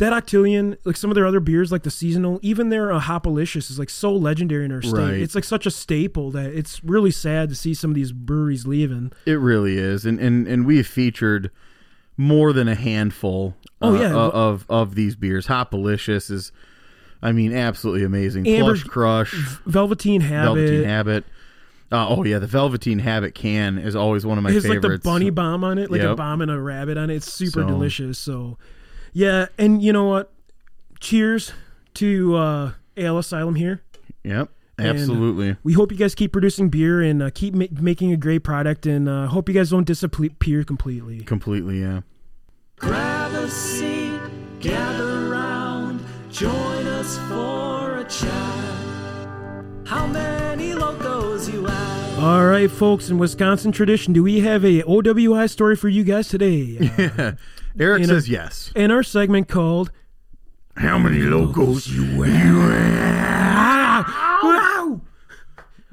that 0.00 0.12
Octillion, 0.14 0.78
like 0.84 0.96
some 0.96 1.10
of 1.10 1.14
their 1.14 1.26
other 1.26 1.40
beers, 1.40 1.70
like 1.70 1.82
the 1.82 1.90
seasonal, 1.90 2.40
even 2.42 2.70
their 2.70 2.90
uh, 2.90 3.00
Hopalicious 3.00 3.70
is 3.70 3.78
like 3.78 3.90
so 3.90 4.12
legendary 4.12 4.64
in 4.64 4.72
our 4.72 4.80
state. 4.80 4.92
Right. 4.94 5.20
It's 5.20 5.34
like 5.34 5.44
such 5.44 5.66
a 5.66 5.70
staple 5.70 6.30
that 6.30 6.52
it's 6.52 6.82
really 6.82 7.10
sad 7.10 7.50
to 7.50 7.54
see 7.54 7.74
some 7.74 7.90
of 7.90 7.94
these 7.94 8.10
breweries 8.10 8.66
leaving. 8.66 9.12
It 9.26 9.34
really 9.34 9.76
is, 9.76 10.06
and 10.06 10.18
and 10.18 10.48
and 10.48 10.66
we've 10.66 10.86
featured 10.86 11.50
more 12.20 12.52
than 12.52 12.68
a 12.68 12.74
handful. 12.74 13.56
Oh, 13.80 13.96
uh, 13.96 14.00
yeah. 14.00 14.14
uh, 14.14 14.28
of 14.28 14.66
of 14.68 14.94
these 14.94 15.16
beers. 15.16 15.46
Hopalicious 15.46 16.30
is, 16.30 16.52
I 17.22 17.32
mean, 17.32 17.54
absolutely 17.56 18.04
amazing. 18.04 18.46
Amber's- 18.46 18.82
Plush 18.82 18.90
Crush, 18.92 19.32
Velveteen 19.64 20.20
Habit. 20.20 20.56
Velveteen 20.56 20.84
Habit. 20.84 21.24
Uh, 21.92 22.06
oh 22.08 22.22
yeah, 22.22 22.38
the 22.38 22.46
Velveteen 22.46 22.98
Habit 23.00 23.34
can 23.34 23.78
is 23.78 23.96
always 23.96 24.24
one 24.26 24.36
of 24.38 24.44
my 24.44 24.50
it 24.50 24.54
has 24.54 24.68
like 24.68 24.82
favorites. 24.82 25.02
the 25.02 25.08
bunny 25.10 25.30
bomb 25.30 25.64
on 25.64 25.78
it, 25.78 25.90
like 25.90 26.02
a 26.02 26.14
bomb 26.14 26.40
and 26.42 26.50
a 26.50 26.60
rabbit 26.60 26.96
on 26.98 27.08
it. 27.10 27.16
It's 27.16 27.32
super 27.32 27.62
So- 27.62 27.66
delicious. 27.66 28.18
So, 28.18 28.58
yeah, 29.14 29.46
and 29.58 29.82
you 29.82 29.92
know 29.92 30.04
what? 30.04 30.30
Cheers 31.00 31.52
to 31.94 32.36
uh, 32.36 32.72
Ale 32.96 33.18
Asylum 33.18 33.54
here. 33.54 33.80
Yep. 34.24 34.50
And 34.78 34.88
Absolutely. 34.98 35.56
we 35.62 35.72
hope 35.74 35.90
you 35.92 35.98
guys 35.98 36.14
keep 36.14 36.32
producing 36.32 36.68
beer 36.70 37.02
and 37.02 37.22
uh, 37.22 37.30
keep 37.34 37.54
ma- 37.54 37.66
making 37.72 38.12
a 38.12 38.16
great 38.16 38.44
product. 38.44 38.86
And 38.86 39.08
uh, 39.08 39.26
hope 39.26 39.48
you 39.48 39.54
guys 39.54 39.70
don't 39.70 39.86
disappear 39.86 40.64
completely. 40.64 41.20
Completely, 41.20 41.80
yeah. 41.80 42.00
Grab 42.80 43.32
a 43.34 43.48
seat, 43.48 44.18
gather 44.60 45.28
round, 45.28 46.00
join 46.30 46.86
us 46.86 47.18
for 47.28 47.98
a 47.98 48.04
chat. 48.04 49.64
How 49.86 50.06
many 50.06 50.72
locos 50.74 51.48
you 51.48 51.64
have? 51.66 52.18
All 52.18 52.44
right, 52.46 52.70
folks. 52.70 53.08
In 53.10 53.18
Wisconsin 53.18 53.70
tradition, 53.72 54.12
do 54.12 54.22
we 54.22 54.40
have 54.40 54.64
a 54.64 54.82
OWI 54.82 55.48
story 55.48 55.76
for 55.76 55.88
you 55.88 56.04
guys 56.04 56.28
today? 56.28 56.90
Uh, 57.18 57.32
Eric 57.78 58.00
You 58.02 58.06
know- 58.08 58.14
says 58.14 58.28
yes. 58.28 58.72
in 58.74 58.90
our 58.90 59.04
segment 59.04 59.46
called 59.48 59.92
How 60.76 60.98
many 60.98 61.18
locos 61.20 61.86
you 61.86 62.18
Wow! 64.42 65.00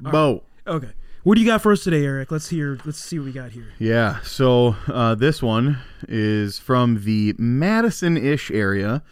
Bo. 0.00 0.42
Okay. 0.66 0.90
What 1.28 1.34
do 1.34 1.42
you 1.42 1.46
got 1.46 1.60
for 1.60 1.72
us 1.72 1.84
today, 1.84 2.06
Eric? 2.06 2.32
Let's 2.32 2.48
hear. 2.48 2.78
Let's 2.86 3.04
see 3.04 3.18
what 3.18 3.26
we 3.26 3.32
got 3.32 3.50
here. 3.50 3.66
Yeah. 3.78 4.20
So 4.22 4.76
uh, 4.86 5.14
this 5.14 5.42
one 5.42 5.76
is 6.08 6.58
from 6.58 7.04
the 7.04 7.34
Madison-ish 7.36 8.50
area. 8.50 9.02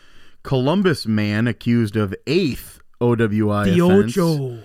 Columbus 0.42 1.06
man 1.06 1.46
accused 1.46 1.94
of 1.94 2.14
eighth 2.26 2.80
OWI 3.02 3.64
The 3.66 3.84
offense, 3.84 4.16
Ocho. 4.16 4.60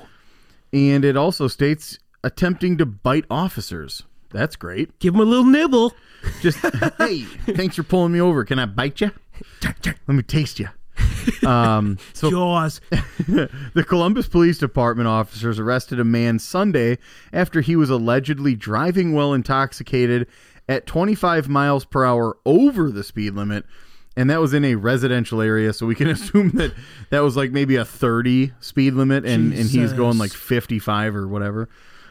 and 0.71 1.03
it 1.03 1.17
also 1.17 1.49
states 1.49 1.99
attempting 2.23 2.77
to 2.77 2.85
bite 2.85 3.25
officers. 3.29 4.03
That's 4.29 4.55
great. 4.55 4.97
Give 4.99 5.13
him 5.13 5.19
a 5.19 5.25
little 5.25 5.43
nibble. 5.43 5.93
Just 6.39 6.57
hey, 6.99 7.23
thanks 7.47 7.75
for 7.75 7.83
pulling 7.83 8.13
me 8.13 8.21
over. 8.21 8.45
Can 8.45 8.59
I 8.59 8.65
bite 8.65 9.01
you? 9.01 9.11
Let 9.61 10.07
me 10.07 10.23
taste 10.23 10.57
you. 10.57 10.69
Um, 11.45 11.97
so 12.13 12.29
Jaws. 12.29 12.81
the 12.91 13.85
Columbus 13.87 14.27
Police 14.27 14.57
Department 14.57 15.07
officers 15.07 15.59
arrested 15.59 15.99
a 15.99 16.03
man 16.03 16.39
Sunday 16.39 16.97
after 17.33 17.61
he 17.61 17.75
was 17.75 17.89
allegedly 17.89 18.55
driving 18.55 19.13
while 19.13 19.33
intoxicated 19.33 20.27
at 20.67 20.85
25 20.85 21.49
miles 21.49 21.85
per 21.85 22.05
hour 22.05 22.37
over 22.45 22.91
the 22.91 23.03
speed 23.03 23.33
limit. 23.33 23.65
And 24.17 24.29
that 24.29 24.41
was 24.41 24.53
in 24.53 24.65
a 24.65 24.75
residential 24.75 25.41
area, 25.41 25.71
so 25.73 25.85
we 25.85 25.95
can 25.95 26.07
assume 26.09 26.51
that 26.51 26.73
that 27.09 27.21
was 27.21 27.37
like 27.37 27.51
maybe 27.51 27.75
a 27.77 27.85
30 27.85 28.51
speed 28.59 28.93
limit, 28.93 29.25
and, 29.25 29.53
and 29.53 29.69
he's 29.69 29.93
going 29.93 30.17
like 30.17 30.31
55 30.31 31.15
or 31.15 31.27
whatever. 31.27 31.69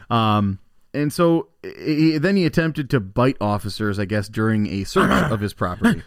Um, 0.09 0.59
and 0.93 1.13
so 1.13 1.47
he, 1.63 2.17
then 2.17 2.35
he 2.35 2.45
attempted 2.45 2.89
to 2.89 2.99
bite 2.99 3.37
officers, 3.39 3.97
I 3.99 4.05
guess, 4.05 4.27
during 4.27 4.67
a 4.67 4.83
search 4.83 5.31
of 5.31 5.39
his 5.39 5.53
property. 5.53 6.03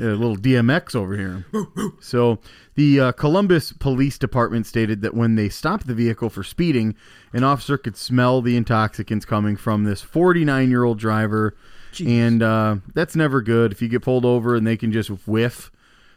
A 0.00 0.04
little 0.16 0.36
DMX 0.36 0.94
over 0.94 1.16
here. 1.16 1.46
So 2.00 2.38
the 2.74 3.00
uh, 3.00 3.12
Columbus 3.12 3.72
Police 3.72 4.18
Department 4.18 4.66
stated 4.66 5.02
that 5.02 5.14
when 5.14 5.34
they 5.36 5.48
stopped 5.48 5.86
the 5.86 5.94
vehicle 5.94 6.30
for 6.30 6.42
speeding, 6.42 6.94
an 7.32 7.44
officer 7.44 7.76
could 7.78 7.96
smell 7.96 8.42
the 8.42 8.56
intoxicants 8.56 9.24
coming 9.24 9.56
from 9.56 9.84
this 9.84 10.00
49 10.02 10.68
year 10.70 10.84
old 10.84 10.98
driver. 10.98 11.54
And 12.04 12.42
uh, 12.42 12.76
that's 12.92 13.14
never 13.14 13.40
good. 13.40 13.70
If 13.72 13.80
you 13.80 13.88
get 13.88 14.02
pulled 14.02 14.24
over 14.24 14.56
and 14.56 14.66
they 14.66 14.76
can 14.76 14.90
just 14.90 15.10
whiff 15.28 15.70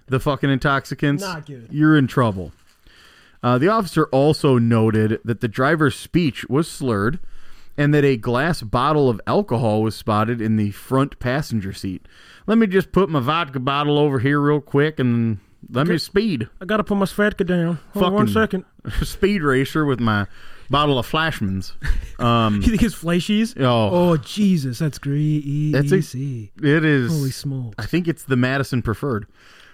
the 0.08 0.20
fucking 0.20 0.50
intoxicants, 0.50 1.22
Not 1.22 1.46
good. 1.46 1.68
you're 1.72 1.96
in 1.96 2.08
trouble. 2.08 2.52
Uh, 3.44 3.58
the 3.60 3.68
officer 3.68 4.06
also 4.08 4.58
noted 4.58 5.20
that 5.24 5.42
the 5.42 5.48
driver's 5.48 5.96
speech 5.96 6.46
was 6.50 6.68
slurred 6.68 7.20
and 7.78 7.94
that 7.94 8.04
a 8.04 8.18
glass 8.18 8.62
bottle 8.62 9.10
of 9.10 9.22
alcohol 9.28 9.82
was 9.82 9.96
spotted 9.96 10.42
in 10.42 10.56
the 10.58 10.72
front 10.72 11.20
passenger 11.20 11.74
seat. 11.74 12.06
Let 12.48 12.58
me 12.58 12.68
just 12.68 12.92
put 12.92 13.10
my 13.10 13.20
vodka 13.20 13.60
bottle 13.60 13.98
over 14.00 14.20
here 14.20 14.40
real 14.40 14.62
quick 14.62 15.00
and 15.00 15.40
let 15.70 15.88
me 15.88 15.98
speed. 15.98 16.48
I 16.62 16.66
gotta 16.66 16.84
put 16.84 16.98
my 16.98 17.06
Svedka 17.06 17.46
down. 17.46 17.80
Hold 17.94 18.06
on 18.06 18.14
one 18.14 18.28
Fucking- 18.28 18.64
second. 18.84 19.06
speed 19.08 19.42
racer 19.44 19.86
with 19.86 20.00
my 20.00 20.28
bottle 20.70 20.98
of 21.00 21.08
Fleischmann's. 21.10 21.74
Um, 22.20 22.56
You 22.64 22.70
think 22.70 22.82
it's 22.82 22.96
fleischies? 22.96 23.54
Oh. 23.62 23.90
oh 24.10 24.18
Jesus, 24.18 24.80
that's 24.80 24.98
greasy. 24.98 25.72
That's 25.72 25.92
a- 25.92 25.98
it 26.64 26.84
is. 26.84 27.12
Holy 27.12 27.30
smokes. 27.30 27.76
I 27.78 27.86
think 27.86 28.08
it's 28.08 28.24
the 28.24 28.36
Madison 28.36 28.82
preferred. 28.82 29.28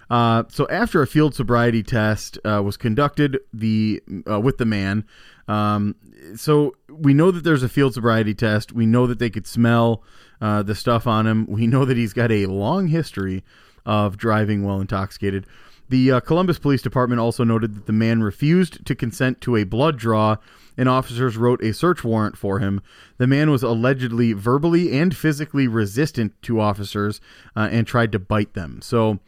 Uh, 0.10 0.44
so 0.50 0.68
after 0.70 1.02
a 1.02 1.08
field 1.08 1.34
sobriety 1.34 1.84
test 1.84 2.38
uh, 2.46 2.62
was 2.64 2.78
conducted 2.78 3.40
the 3.54 4.02
uh, 4.30 4.40
with 4.40 4.58
the 4.58 4.66
man, 4.66 5.06
um, 5.48 5.96
so 6.36 6.76
we 6.90 7.14
know 7.14 7.32
that 7.32 7.44
there's 7.44 7.64
a 7.64 7.70
field 7.70 7.94
sobriety 7.94 8.34
test. 8.34 8.72
We 8.72 8.86
know 8.86 9.08
that 9.08 9.20
they 9.20 9.30
could 9.30 9.48
smell 9.48 10.04
uh, 10.42 10.64
the 10.64 10.76
stuff 10.76 11.08
on 11.08 11.28
him. 11.28 11.46
We 11.48 11.68
know 11.68 11.86
that 11.86 11.98
he's 11.98 12.14
got 12.14 12.32
a 12.32 12.46
long 12.46 12.88
history 12.88 13.44
of 13.86 14.18
driving 14.18 14.64
while 14.64 14.80
intoxicated. 14.80 15.46
The 15.90 16.14
uh, 16.14 16.20
Columbus 16.22 16.60
Police 16.60 16.82
Department 16.82 17.20
also 17.20 17.44
noted 17.44 17.76
that 17.76 17.86
the 17.86 17.94
man 17.94 18.24
refused 18.24 18.86
to 18.86 18.96
consent 18.96 19.42
to 19.42 19.58
a 19.58 19.64
blood 19.64 19.98
draw, 19.98 20.38
and 20.78 20.88
officers 20.88 21.38
wrote 21.38 21.64
a 21.64 21.74
search 21.74 22.04
warrant 22.04 22.38
for 22.38 22.60
him. 22.60 22.82
The 23.18 23.28
man 23.28 23.52
was 23.52 23.64
allegedly 23.64 24.34
verbally 24.34 24.98
and 24.98 25.16
physically 25.16 25.68
resistant 25.68 26.42
to 26.44 26.60
officers 26.60 27.20
uh, 27.56 27.70
and 27.72 27.86
tried 27.86 28.12
to 28.14 28.20
bite 28.20 28.54
them. 28.54 28.80
So 28.82 29.20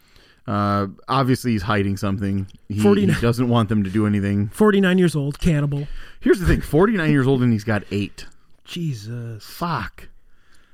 uh, 0.48 0.88
obviously, 1.08 1.52
he's 1.52 1.64
hiding 1.64 1.98
something. 1.98 2.48
He, 2.70 2.76
he 2.82 3.06
doesn't 3.22 3.50
want 3.50 3.70
them 3.70 3.84
to 3.84 3.90
do 3.90 4.06
anything. 4.06 4.50
49 4.50 4.98
years 4.98 5.16
old, 5.16 5.40
cannibal. 5.40 5.88
Here's 6.20 6.40
the 6.40 6.46
thing 6.46 6.62
49 6.62 7.10
years 7.12 7.28
old 7.28 7.42
and 7.44 7.52
he's 7.52 7.64
got 7.64 7.84
eight. 7.92 8.26
Jesus. 8.64 9.44
Fuck. 9.46 10.10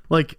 Like, 0.08 0.38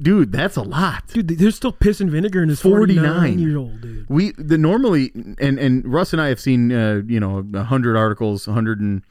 dude, 0.00 0.32
that's 0.32 0.56
a 0.56 0.62
lot. 0.62 1.06
Dude, 1.08 1.28
there's 1.28 1.56
still 1.56 1.72
piss 1.72 2.00
and 2.00 2.10
vinegar 2.10 2.42
in 2.42 2.48
his 2.48 2.60
49. 2.60 2.96
49 3.04 3.38
year 3.38 3.56
old 3.56 3.80
dude. 3.80 4.06
We 4.08 4.32
the 4.36 4.58
normally 4.58 5.10
and 5.38 5.58
and 5.58 5.86
Russ 5.90 6.12
and 6.12 6.20
I 6.20 6.28
have 6.28 6.40
seen 6.40 6.72
uh, 6.72 7.02
you 7.06 7.20
know 7.20 7.46
hundred 7.62 7.96
articles, 7.96 8.44
hundred 8.46 8.80
and 8.80 9.02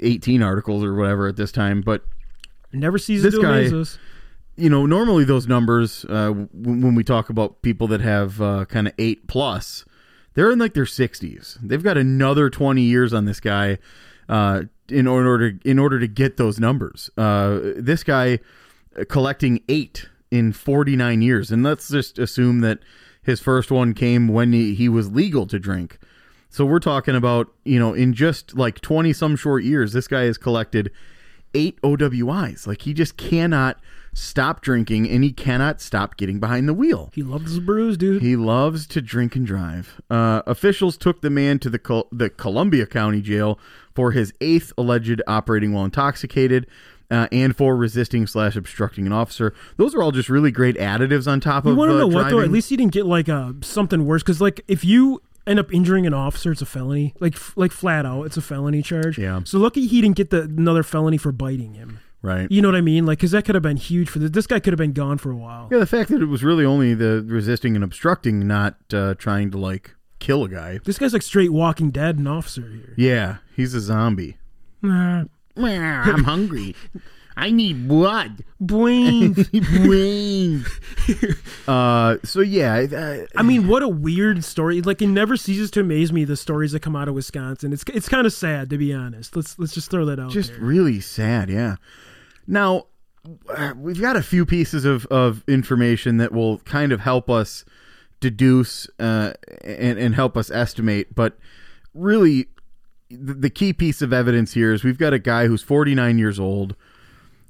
eighteen 0.00 0.42
articles 0.42 0.82
or 0.84 0.94
whatever 0.94 1.26
at 1.28 1.36
this 1.36 1.52
time, 1.52 1.80
but 1.82 2.02
Never 2.72 2.98
sees 2.98 3.22
This 3.22 3.34
to 3.34 3.42
guy- 3.42 3.58
amaze 3.60 3.72
us. 3.72 3.98
You 4.56 4.70
know 4.70 4.86
normally 4.86 5.24
those 5.24 5.46
numbers 5.46 6.04
uh, 6.08 6.30
when 6.30 6.94
we 6.94 7.04
talk 7.04 7.28
about 7.28 7.62
people 7.62 7.86
that 7.88 8.00
have 8.00 8.40
uh, 8.40 8.64
kind 8.66 8.86
of 8.86 8.94
eight 8.98 9.26
plus, 9.26 9.84
they're 10.34 10.50
in 10.50 10.58
like 10.58 10.74
their 10.74 10.86
sixties. 10.86 11.58
They've 11.62 11.82
got 11.82 11.96
another 11.96 12.50
twenty 12.50 12.82
years 12.82 13.12
on 13.12 13.24
this 13.24 13.40
guy 13.40 13.78
uh, 14.28 14.62
in 14.88 15.06
order 15.06 15.52
to, 15.52 15.68
in 15.70 15.78
order 15.78 15.98
to 15.98 16.06
get 16.06 16.36
those 16.36 16.60
numbers. 16.60 17.10
Uh, 17.16 17.60
this 17.76 18.02
guy 18.04 18.38
uh, 18.98 19.04
collecting 19.08 19.62
eight 19.68 20.08
in 20.30 20.52
forty 20.52 20.96
nine 20.96 21.22
years, 21.22 21.50
and 21.50 21.62
let's 21.62 21.88
just 21.88 22.18
assume 22.18 22.60
that 22.60 22.78
his 23.24 23.40
first 23.40 23.70
one 23.70 23.94
came 23.94 24.28
when 24.28 24.52
he, 24.52 24.74
he 24.74 24.88
was 24.88 25.10
legal 25.10 25.46
to 25.46 25.58
drink. 25.58 25.98
So 26.50 26.64
we're 26.64 26.78
talking 26.78 27.16
about, 27.16 27.52
you 27.64 27.80
know, 27.80 27.94
in 27.94 28.12
just 28.12 28.56
like 28.56 28.80
20 28.80 29.12
some 29.12 29.34
short 29.34 29.64
years, 29.64 29.92
this 29.92 30.06
guy 30.06 30.24
has 30.24 30.38
collected 30.38 30.92
eight 31.54 31.80
OWIs. 31.82 32.66
Like 32.66 32.82
he 32.82 32.92
just 32.92 33.16
cannot 33.16 33.78
stop 34.12 34.60
drinking 34.62 35.08
and 35.10 35.24
he 35.24 35.32
cannot 35.32 35.80
stop 35.80 36.16
getting 36.16 36.38
behind 36.38 36.68
the 36.68 36.74
wheel. 36.74 37.10
He 37.14 37.22
loves 37.22 37.50
his 37.50 37.60
brews, 37.60 37.96
dude. 37.96 38.22
He 38.22 38.36
loves 38.36 38.86
to 38.88 39.02
drink 39.02 39.36
and 39.36 39.46
drive. 39.46 40.00
Uh, 40.08 40.42
officials 40.46 40.96
took 40.96 41.20
the 41.20 41.30
man 41.30 41.58
to 41.60 41.70
the 41.70 41.78
Col- 41.78 42.08
the 42.12 42.30
Columbia 42.30 42.86
County 42.86 43.20
Jail 43.20 43.58
for 43.94 44.12
his 44.12 44.32
eighth 44.40 44.72
alleged 44.78 45.20
operating 45.26 45.72
while 45.72 45.84
intoxicated. 45.84 46.66
Uh, 47.10 47.28
and 47.30 47.54
for 47.54 47.76
resisting 47.76 48.26
slash 48.26 48.56
obstructing 48.56 49.06
an 49.06 49.12
officer, 49.12 49.52
those 49.76 49.94
are 49.94 50.02
all 50.02 50.10
just 50.10 50.30
really 50.30 50.50
great 50.50 50.74
additives 50.76 51.30
on 51.30 51.38
top 51.38 51.64
you 51.64 51.72
of. 51.72 51.76
want 51.76 51.90
to 51.90 51.96
uh, 51.96 51.98
know 52.00 52.06
what 52.06 52.30
though? 52.30 52.40
At 52.40 52.50
least 52.50 52.70
he 52.70 52.76
didn't 52.76 52.92
get 52.92 53.04
like 53.04 53.28
uh, 53.28 53.52
something 53.60 54.06
worse. 54.06 54.22
Because 54.22 54.40
like 54.40 54.62
if 54.68 54.84
you 54.84 55.20
end 55.46 55.58
up 55.58 55.72
injuring 55.72 56.06
an 56.06 56.14
officer, 56.14 56.52
it's 56.52 56.62
a 56.62 56.66
felony. 56.66 57.14
Like 57.20 57.36
like 57.56 57.72
flat 57.72 58.06
out, 58.06 58.24
it's 58.24 58.36
a 58.36 58.42
felony 58.42 58.82
charge. 58.82 59.18
Yeah. 59.18 59.40
So 59.44 59.58
lucky 59.58 59.86
he 59.86 60.00
didn't 60.00 60.16
get 60.16 60.30
the 60.30 60.42
another 60.42 60.82
felony 60.82 61.16
for 61.18 61.32
biting 61.32 61.74
him. 61.74 62.00
right? 62.22 62.50
You 62.50 62.62
know 62.62 62.68
what 62.68 62.76
I 62.76 62.80
mean? 62.80 63.06
Like 63.06 63.18
because 63.18 63.32
that 63.32 63.44
could 63.44 63.54
have 63.54 63.62
been 63.62 63.76
huge 63.76 64.08
for 64.08 64.18
this. 64.18 64.30
This 64.30 64.46
guy 64.46 64.60
could 64.60 64.72
have 64.72 64.78
been 64.78 64.92
gone 64.92 65.18
for 65.18 65.30
a 65.30 65.36
while. 65.36 65.68
Yeah, 65.70 65.78
the 65.78 65.86
fact 65.86 66.10
that 66.10 66.22
it 66.22 66.26
was 66.26 66.42
really 66.42 66.64
only 66.64 66.94
the 66.94 67.22
resisting 67.26 67.74
and 67.74 67.84
obstructing, 67.84 68.46
not 68.46 68.76
uh, 68.92 69.14
trying 69.14 69.50
to 69.50 69.58
like 69.58 69.94
kill 70.18 70.44
a 70.44 70.48
guy. 70.48 70.78
This 70.84 70.98
guy's 70.98 71.12
like 71.12 71.22
straight 71.22 71.52
Walking 71.52 71.90
Dead 71.90 72.18
an 72.18 72.26
officer 72.26 72.62
here. 72.68 72.94
Yeah, 72.96 73.36
he's 73.54 73.74
a 73.74 73.80
zombie. 73.80 74.38
Nah. 74.82 75.24
I'm 75.56 76.24
hungry. 76.24 76.74
I 77.36 77.50
need 77.50 77.88
blood. 77.88 78.44
Boing. 78.62 79.34
uh, 81.68 82.16
so 82.24 82.40
yeah, 82.40 82.74
uh, 82.74 83.26
I 83.36 83.42
mean, 83.42 83.66
what 83.66 83.82
a 83.82 83.88
weird 83.88 84.44
story! 84.44 84.80
Like, 84.80 85.02
it 85.02 85.08
never 85.08 85.36
ceases 85.36 85.70
to 85.72 85.80
amaze 85.80 86.12
me 86.12 86.24
the 86.24 86.36
stories 86.36 86.72
that 86.72 86.80
come 86.80 86.94
out 86.94 87.08
of 87.08 87.14
Wisconsin. 87.14 87.72
It's 87.72 87.84
it's 87.92 88.08
kind 88.08 88.26
of 88.26 88.32
sad 88.32 88.70
to 88.70 88.78
be 88.78 88.92
honest. 88.94 89.34
Let's 89.34 89.58
let's 89.58 89.74
just 89.74 89.90
throw 89.90 90.04
that 90.06 90.18
out 90.18 90.30
just 90.30 90.50
there. 90.50 90.60
really 90.60 91.00
sad. 91.00 91.50
Yeah. 91.50 91.76
Now 92.46 92.86
we've 93.76 94.00
got 94.00 94.16
a 94.16 94.22
few 94.22 94.46
pieces 94.46 94.84
of 94.84 95.06
of 95.06 95.42
information 95.48 96.18
that 96.18 96.32
will 96.32 96.58
kind 96.60 96.92
of 96.92 97.00
help 97.00 97.28
us 97.28 97.64
deduce 98.20 98.88
uh, 98.98 99.32
and 99.62 99.98
and 99.98 100.14
help 100.14 100.36
us 100.36 100.50
estimate, 100.50 101.14
but 101.14 101.38
really. 101.94 102.48
The 103.10 103.34
the 103.34 103.50
key 103.50 103.72
piece 103.72 104.02
of 104.02 104.12
evidence 104.12 104.54
here 104.54 104.72
is 104.72 104.82
we've 104.82 104.98
got 104.98 105.12
a 105.12 105.20
guy 105.20 105.46
who's 105.46 105.62
49 105.62 106.18
years 106.18 106.40
old. 106.40 106.74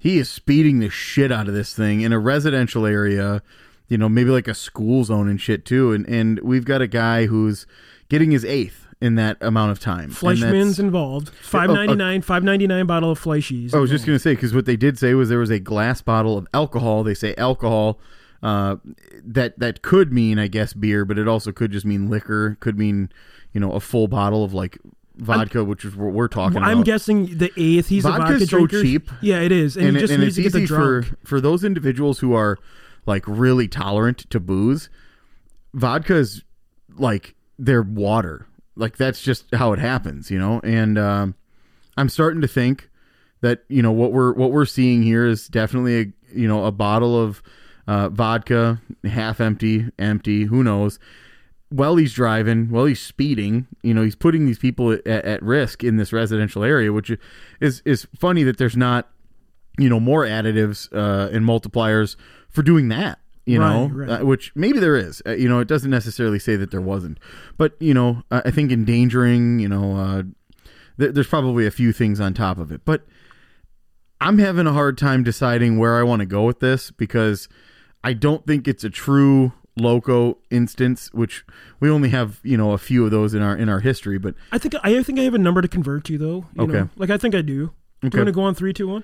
He 0.04 0.18
is 0.18 0.28
speeding 0.28 0.80
the 0.80 0.90
shit 0.90 1.32
out 1.32 1.48
of 1.48 1.54
this 1.54 1.74
thing 1.74 2.02
in 2.02 2.12
a 2.12 2.18
residential 2.18 2.84
area, 2.84 3.42
you 3.88 3.96
know, 3.96 4.06
maybe 4.06 4.28
like 4.28 4.46
a 4.46 4.52
school 4.52 5.02
zone 5.02 5.30
and 5.30 5.40
shit 5.40 5.64
too. 5.64 5.94
And 5.94 6.06
and 6.06 6.40
we've 6.40 6.66
got 6.66 6.82
a 6.82 6.86
guy 6.86 7.24
who's 7.24 7.66
getting 8.10 8.30
his 8.30 8.44
eighth 8.44 8.86
in 9.00 9.14
that 9.14 9.38
amount 9.40 9.72
of 9.72 9.80
time. 9.80 10.04
And 10.04 10.12
Fleischmann's 10.12 10.78
involved. 10.78 11.30
Five 11.30 11.70
ninety 11.70 11.94
nine, 11.94 12.20
five 12.20 12.44
ninety 12.44 12.66
nine 12.66 12.84
bottle 12.84 13.12
of 13.12 13.18
Fleischies. 13.18 13.72
I 13.74 13.78
was 13.78 13.88
just 13.88 14.04
going 14.04 14.16
to 14.16 14.22
say 14.22 14.34
because 14.34 14.54
what 14.54 14.66
they 14.66 14.76
did 14.76 14.98
say 14.98 15.14
was 15.14 15.30
there 15.30 15.38
was 15.38 15.48
a 15.48 15.58
glass 15.58 16.02
bottle 16.02 16.36
of 16.36 16.46
alcohol. 16.52 17.02
They 17.02 17.14
say 17.14 17.34
alcohol. 17.36 17.98
Uh, 18.42 18.76
that 19.24 19.58
that 19.58 19.80
could 19.80 20.12
mean, 20.12 20.38
I 20.38 20.48
guess, 20.48 20.74
beer, 20.74 21.06
but 21.06 21.18
it 21.18 21.26
also 21.26 21.50
could 21.50 21.72
just 21.72 21.86
mean 21.86 22.10
liquor. 22.10 22.58
Could 22.60 22.78
mean, 22.78 23.08
you 23.54 23.60
know, 23.60 23.72
a 23.72 23.80
full 23.80 24.06
bottle 24.06 24.44
of 24.44 24.52
like 24.52 24.76
vodka, 25.16 25.64
which 25.64 25.84
is 25.84 25.94
what 25.96 26.12
we're 26.12 26.28
talking 26.28 26.56
about. 26.58 26.68
I'm 26.68 26.78
about. 26.78 26.86
guessing 26.86 27.38
the 27.38 27.50
eighth. 27.56 27.88
He's 27.88 28.02
Vodka's 28.02 28.20
a 28.20 28.32
vodka 28.32 28.46
so 28.46 28.56
drinker. 28.66 28.82
cheap. 28.82 29.10
Yeah, 29.22 29.40
it 29.40 29.52
is, 29.52 29.76
and, 29.76 29.88
and, 29.88 29.96
it- 29.96 30.00
just 30.00 30.12
and 30.12 30.22
needs 30.22 30.36
it's 30.36 30.36
to 30.36 30.42
get 30.42 30.48
easy 30.56 30.60
the 30.62 30.66
drunk. 30.66 31.06
for 31.06 31.16
for 31.26 31.40
those 31.40 31.64
individuals 31.64 32.18
who 32.20 32.34
are 32.34 32.58
like 33.06 33.24
really 33.26 33.68
tolerant 33.68 34.28
to 34.30 34.40
booze. 34.40 34.88
Vodka 35.72 36.14
is 36.16 36.42
like 36.96 37.34
their 37.58 37.82
water. 37.82 38.46
Like 38.76 38.96
that's 38.96 39.20
just 39.22 39.52
how 39.54 39.72
it 39.72 39.78
happens, 39.78 40.30
you 40.30 40.38
know. 40.38 40.60
And 40.64 40.98
um, 40.98 41.34
I'm 41.96 42.08
starting 42.08 42.40
to 42.40 42.48
think 42.48 42.88
that 43.40 43.64
you 43.68 43.82
know 43.82 43.92
what 43.92 44.12
we're 44.12 44.32
what 44.34 44.50
we're 44.52 44.64
seeing 44.66 45.02
here 45.02 45.26
is 45.26 45.48
definitely 45.48 46.00
a 46.00 46.06
you 46.34 46.48
know 46.48 46.64
a 46.64 46.72
bottle 46.72 47.20
of 47.20 47.42
uh, 47.86 48.08
vodka, 48.08 48.80
half 49.04 49.40
empty, 49.40 49.86
empty. 49.98 50.44
Who 50.44 50.64
knows? 50.64 50.98
While 51.74 51.96
he's 51.96 52.12
driving, 52.12 52.70
while 52.70 52.84
he's 52.84 53.00
speeding, 53.00 53.66
you 53.82 53.94
know, 53.94 54.02
he's 54.02 54.14
putting 54.14 54.46
these 54.46 54.58
people 54.58 54.92
at, 54.92 55.06
at 55.06 55.42
risk 55.42 55.82
in 55.82 55.96
this 55.96 56.12
residential 56.12 56.62
area, 56.62 56.92
which 56.92 57.10
is 57.60 57.82
is 57.84 58.06
funny 58.16 58.44
that 58.44 58.58
there's 58.58 58.76
not 58.76 59.10
you 59.78 59.88
know 59.88 59.98
more 59.98 60.24
additives 60.24 60.88
uh, 60.92 61.34
and 61.34 61.44
multipliers 61.44 62.14
for 62.48 62.62
doing 62.62 62.88
that 62.88 63.18
you 63.44 63.58
know 63.58 63.88
Right, 63.88 64.08
right. 64.08 64.20
Uh, 64.20 64.24
which 64.24 64.52
maybe 64.54 64.78
there 64.78 64.96
is. 64.96 65.20
Uh, 65.26 65.32
you 65.32 65.48
know 65.48 65.58
it 65.58 65.68
doesn't 65.68 65.90
necessarily 65.90 66.38
say 66.38 66.56
that 66.56 66.70
there 66.70 66.80
wasn't. 66.80 67.18
But 67.56 67.74
you 67.80 67.92
know 67.92 68.22
i 68.30 68.42
I 68.46 68.50
think 68.50 68.70
endangering 68.70 69.58
you 69.58 69.68
know 69.68 69.96
uh, 69.96 70.22
th- 70.98 71.12
there's 71.14 71.26
probably 71.26 71.66
a 71.66 71.70
few 71.70 71.92
things 71.92 72.20
on 72.20 72.34
top 72.34 72.58
of 72.58 72.70
it. 72.72 72.82
But 72.84 73.02
i'm 74.20 74.38
having 74.38 74.66
a 74.66 74.72
hard 74.72 74.96
time 74.96 75.24
deciding 75.24 75.76
where 75.76 75.98
i 75.98 76.02
want 76.02 76.20
to 76.20 76.26
go 76.26 76.44
with 76.44 76.60
this 76.60 76.92
because 76.92 77.48
i 78.04 78.12
don't 78.12 78.46
think 78.46 78.68
it's 78.68 78.84
a 78.84 78.88
true 78.88 79.52
loco 79.76 80.38
instance 80.50 81.10
which 81.12 81.44
we 81.80 81.90
only 81.90 82.08
have 82.08 82.38
you 82.44 82.56
know 82.56 82.72
a 82.72 82.78
few 82.78 83.04
of 83.04 83.10
those 83.10 83.34
in 83.34 83.42
our 83.42 83.56
in 83.56 83.68
our 83.68 83.80
history 83.80 84.18
but 84.18 84.34
I 84.52 84.58
think 84.58 84.74
I 84.84 85.02
think 85.02 85.18
I 85.18 85.22
have 85.22 85.34
a 85.34 85.38
number 85.38 85.60
to 85.62 85.68
convert 85.68 86.04
to 86.04 86.16
though. 86.18 86.44
You 86.54 86.62
Okay. 86.64 86.72
know? 86.72 86.88
like 86.96 87.10
I 87.10 87.16
think 87.18 87.34
I 87.34 87.42
do. 87.42 87.72
Do 88.00 88.08
Okay. 88.08 88.16
you 88.18 88.20
want 88.20 88.28
to 88.28 88.32
go 88.32 88.42
on 88.42 88.54
three, 88.54 88.72
two, 88.72 88.86
one? 88.86 89.02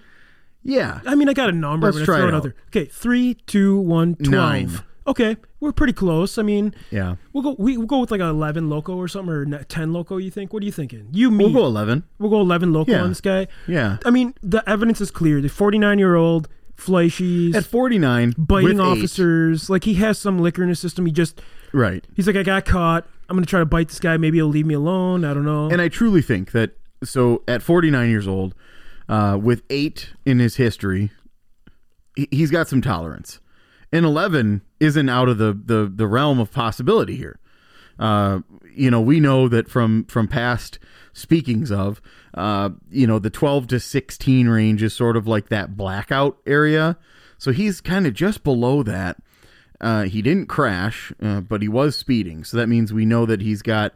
yeah 0.63 1.01
I 1.07 1.15
mean, 1.15 1.29
I 1.29 1.33
got 1.33 1.49
a 1.49 1.53
number. 1.53 1.91
Let's 1.91 2.05
try 2.05 2.21
another. 2.27 2.55
Okay, 2.69 2.85
three, 2.85 3.35
two, 3.47 3.81
one, 3.81 4.15
twelve. 4.17 4.31
Nine. 4.33 4.71
Okay, 5.07 5.39
we're 5.59 5.73
pretty 5.73 5.95
close. 5.95 6.37
I 6.39 6.43
mean, 6.43 6.75
yeah 6.91 7.17
we'll 7.33 7.43
go. 7.43 7.57
We, 7.59 7.77
we'll 7.77 7.87
go 7.87 7.99
with 7.99 8.11
like 8.13 8.21
a 8.21 8.27
eleven 8.27 8.69
loco 8.69 8.95
or 8.95 9.09
something, 9.09 9.35
or 9.55 9.65
ten 9.65 9.93
loco. 9.93 10.19
You 10.19 10.31
think? 10.31 10.53
What 10.53 10.63
are 10.63 10.67
you 10.67 10.73
thinking? 10.73 11.09
You, 11.13 11.31
me. 11.31 11.45
we'll 11.47 11.55
go 11.55 11.65
11 11.67 12.05
We'll 12.19 12.31
go 12.31 12.41
eleven 12.41 12.73
loco 12.73 12.93
Yeah. 12.93 13.03
on 13.03 13.09
this 13.09 13.21
guy. 13.21 13.49
yeah 13.67 13.97
I 14.05 14.11
mean, 14.11 14.35
the 14.43 14.63
evidence 14.69 15.01
is 15.01 15.11
clear. 15.11 15.41
The 15.41 15.49
forty-nine-year-old 15.49 16.47
Fleischies 16.81 17.55
at 17.55 17.65
49 17.65 18.35
biting 18.39 18.81
officers. 18.81 19.71
Like 19.71 19.85
he 19.85 19.95
has 19.95 20.19
some 20.19 20.39
liquor 20.39 20.63
in 20.63 20.69
his 20.69 20.79
system. 20.81 21.07
He 21.07 21.13
just 21.13 21.41
right 21.73 22.05
he's 22.17 22.27
like, 22.27 22.37
I 22.37 22.43
got 22.43 22.65
caught. 22.65 23.07
I'm 23.29 23.37
gonna 23.37 23.47
try 23.47 23.61
to 23.61 23.67
bite 23.67 23.89
this 23.89 24.01
guy. 24.01 24.17
Maybe 24.17 24.39
he'll 24.39 24.47
leave 24.49 24.67
me 24.67 24.75
alone. 24.75 25.25
I 25.25 25.33
don't 25.35 25.45
know. 25.45 25.69
And 25.71 25.81
I 25.81 25.89
truly 25.89 26.23
think 26.23 26.51
that 26.53 26.73
so 27.05 27.43
at 27.49 27.63
49 27.63 28.09
years 28.11 28.27
old, 28.29 28.55
uh, 29.09 29.39
with 29.41 29.63
eight 29.71 30.11
in 30.27 30.39
his 30.39 30.57
history, 30.57 31.11
he- 32.17 32.29
he's 32.31 32.51
got 32.51 32.69
some 32.69 32.83
tolerance. 32.83 33.41
And 33.93 34.05
11 34.07 34.63
isn't 34.79 35.09
out 35.09 35.29
of 35.29 35.39
the, 35.39 35.53
the, 35.53 35.91
the 35.93 36.07
realm 36.07 36.39
of 36.39 36.53
possibility 36.53 37.17
here. 37.17 37.40
Uh, 38.01 38.41
you 38.75 38.91
know, 38.91 39.01
we 39.01 39.21
know 39.21 39.47
that 39.47 39.69
from 39.69 40.05
from 40.07 40.27
past 40.27 40.79
speakings 41.13 41.71
of, 41.71 42.01
uh, 42.35 42.71
you 42.91 43.07
know, 43.07 43.19
the 43.19 43.31
12 43.31 43.67
to 43.69 43.81
16 43.81 44.49
range 44.49 44.83
is 44.83 44.95
sort 44.95 45.17
of 45.17 45.27
like 45.27 45.49
that 45.51 45.77
blackout 45.77 46.39
area. 46.47 46.97
So 47.37 47.53
he's 47.53 47.81
kind 47.81 48.07
of 48.07 48.15
just 48.15 48.43
below 48.43 48.83
that. 48.83 49.19
Uh, 49.81 50.05
he 50.05 50.23
didn't 50.23 50.47
crash, 50.47 51.13
uh, 51.23 51.41
but 51.41 51.63
he 51.63 51.69
was 51.69 51.97
speeding. 51.97 52.45
So 52.45 52.57
that 52.57 52.69
means 52.69 52.93
we 52.93 53.05
know 53.05 53.27
that 53.27 53.41
he's 53.41 53.63
got 53.63 53.95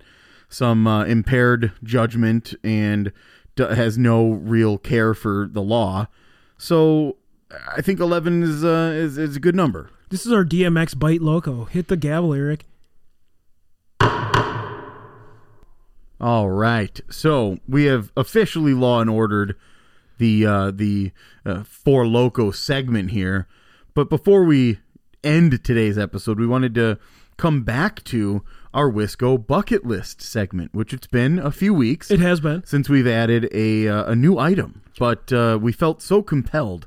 some 0.49 0.87
uh, 0.87 1.05
impaired 1.05 1.73
judgment 1.83 2.55
and 2.63 3.13
d- 3.57 3.65
has 3.65 3.97
no 3.99 4.31
real 4.31 4.79
care 4.79 5.15
for 5.15 5.49
the 5.51 5.63
law. 5.63 6.09
So 6.59 7.17
I 7.77 7.81
think 7.83 8.01
11 8.01 8.43
is 8.43 8.65
uh, 8.65 8.93
is, 8.95 9.19
is 9.19 9.37
a 9.37 9.41
good 9.41 9.55
number. 9.55 9.91
this 10.11 10.27
is 10.27 10.33
our 10.33 10.45
DMX 10.45 10.99
bite 10.99 11.23
loco. 11.23 11.65
Hit 11.65 11.89
the 11.89 11.97
gavel, 11.97 12.35
Eric. 12.35 12.65
All 16.21 16.49
right. 16.49 17.01
So 17.11 17.59
we 17.69 17.85
have 17.85 18.13
officially 18.17 18.73
law 18.75 19.01
and 19.01 19.11
ordered 19.11 19.57
the 20.19 20.47
uh, 20.47 20.71
the 20.71 21.13
uh, 21.45 21.65
four 21.65 22.07
loco 22.07 22.51
segment 22.51 23.11
here. 23.11 23.47
But 23.95 24.09
before 24.09 24.45
we 24.45 24.79
end 25.23 25.63
today's 25.65 25.99
episode, 25.99 26.39
we 26.39 26.47
wanted 26.47 26.75
to 26.77 26.99
come 27.37 27.63
back 27.63 28.03
to 28.05 28.43
our 28.73 28.91
Wisco 28.91 29.45
bucket 29.45 29.85
list 29.85 30.21
segment, 30.23 30.73
which 30.75 30.93
it's 30.93 31.07
been 31.07 31.39
a 31.39 31.51
few 31.51 31.75
weeks 31.75 32.11
It 32.11 32.21
has 32.21 32.41
been. 32.41 32.65
since 32.65 32.89
we've 32.89 33.07
added 33.07 33.49
a 33.53 33.89
uh, 33.89 34.05
a 34.13 34.17
new 34.17 34.39
item. 34.39 34.83
But 34.99 35.33
uh, 35.33 35.59
we 35.61 35.73
felt 35.73 36.01
so 36.01 36.23
compelled 36.23 36.87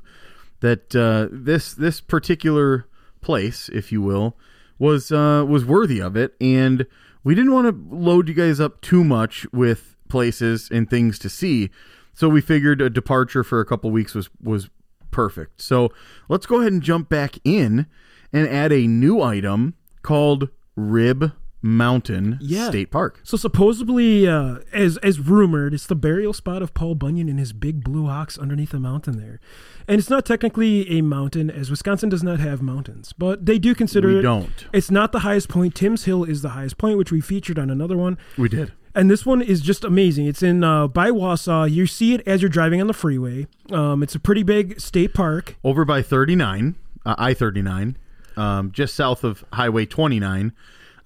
that 0.60 0.96
uh, 0.96 1.28
this 1.30 1.74
this 1.74 2.00
particular 2.00 2.86
place, 3.20 3.68
if 3.68 3.92
you 3.92 4.00
will, 4.00 4.36
was 4.78 5.10
uh, 5.10 5.44
was 5.46 5.64
worthy 5.64 6.00
of 6.00 6.16
it, 6.16 6.34
and 6.40 6.86
we 7.24 7.34
didn't 7.34 7.52
want 7.52 7.66
to 7.66 7.94
load 7.94 8.28
you 8.28 8.34
guys 8.34 8.60
up 8.60 8.80
too 8.80 9.04
much 9.04 9.46
with 9.52 9.96
places 10.08 10.68
and 10.70 10.88
things 10.88 11.18
to 11.18 11.28
see. 11.28 11.70
So 12.14 12.28
we 12.28 12.40
figured 12.40 12.80
a 12.80 12.90
departure 12.90 13.44
for 13.44 13.60
a 13.60 13.64
couple 13.64 13.90
weeks 13.90 14.14
was 14.14 14.30
was 14.42 14.70
perfect. 15.10 15.60
So 15.60 15.92
let's 16.28 16.46
go 16.46 16.60
ahead 16.60 16.72
and 16.72 16.82
jump 16.82 17.08
back 17.08 17.38
in 17.44 17.86
and 18.32 18.48
add 18.48 18.72
a 18.72 18.86
new 18.86 19.22
item 19.22 19.74
called 20.02 20.48
Rib 20.76 21.32
Mountain 21.60 22.38
Yeah. 22.40 22.68
State 22.68 22.90
Park. 22.90 23.20
So 23.24 23.36
supposedly, 23.36 24.26
uh, 24.28 24.58
as 24.72 24.96
as 24.98 25.18
rumored, 25.20 25.74
it's 25.74 25.86
the 25.86 25.96
burial 25.96 26.32
spot 26.32 26.62
of 26.62 26.72
Paul 26.74 26.94
Bunyan 26.94 27.28
and 27.28 27.38
his 27.38 27.52
big 27.52 27.82
blue 27.82 28.06
ox 28.06 28.38
underneath 28.38 28.70
the 28.70 28.80
mountain 28.80 29.18
there. 29.18 29.40
And 29.88 29.98
it's 29.98 30.10
not 30.10 30.24
technically 30.26 30.88
a 30.98 31.00
mountain, 31.02 31.50
as 31.50 31.70
Wisconsin 31.70 32.08
does 32.08 32.22
not 32.22 32.40
have 32.40 32.60
mountains, 32.62 33.12
but 33.16 33.46
they 33.46 33.58
do 33.58 33.74
consider 33.74 34.08
We 34.08 34.18
it. 34.18 34.22
don't. 34.22 34.66
It's 34.72 34.90
not 34.90 35.12
the 35.12 35.20
highest 35.20 35.48
point. 35.48 35.74
Timms 35.74 36.04
Hill 36.04 36.24
is 36.24 36.42
the 36.42 36.50
highest 36.50 36.78
point, 36.78 36.98
which 36.98 37.10
we 37.10 37.20
featured 37.20 37.58
on 37.58 37.70
another 37.70 37.96
one. 37.96 38.18
We 38.36 38.48
did. 38.48 38.72
And 38.94 39.10
this 39.10 39.24
one 39.24 39.42
is 39.42 39.60
just 39.60 39.84
amazing. 39.84 40.26
It's 40.26 40.42
in 40.42 40.62
uh, 40.64 40.88
by 40.88 41.10
Wausau. 41.10 41.70
You 41.70 41.86
see 41.86 42.14
it 42.14 42.26
as 42.26 42.42
you're 42.42 42.48
driving 42.48 42.80
on 42.80 42.86
the 42.86 42.92
freeway. 42.94 43.46
Um, 43.70 44.02
it's 44.02 44.14
a 44.14 44.18
pretty 44.20 44.42
big 44.42 44.80
state 44.80 45.14
park. 45.14 45.56
over 45.64 45.84
by 45.84 46.02
39 46.02 46.74
uh, 47.06 47.14
i-39 47.18 47.94
um, 48.36 48.70
just 48.72 48.94
south 48.94 49.24
of 49.24 49.44
highway 49.54 49.86
29 49.86 50.52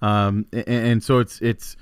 um, 0.03 0.45
and, 0.51 0.67
and 0.67 1.03
so 1.03 1.19
it's 1.19 1.41
it's 1.41 1.75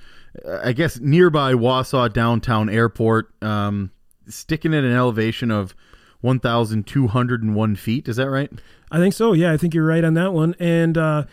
uh, 0.46 0.60
i 0.64 0.72
guess 0.72 1.00
nearby 1.00 1.54
wausau 1.54 2.12
downtown 2.12 2.70
airport 2.70 3.32
um, 3.44 3.92
sticking 4.28 4.74
at 4.74 4.84
an 4.84 4.94
elevation 4.94 5.52
of 5.52 5.74
1201 6.22 7.76
feet 7.76 8.08
is 8.08 8.16
that 8.18 8.30
right 8.30 8.52
I 8.94 8.98
think 8.98 9.14
so. 9.14 9.32
Yeah, 9.32 9.54
I 9.54 9.58
think 9.58 9.74
you're 9.74 9.86
right 9.86 10.04
on 10.04 10.16
that 10.16 10.34
one. 10.34 10.54
And 10.60 10.98
uh, 10.98 11.24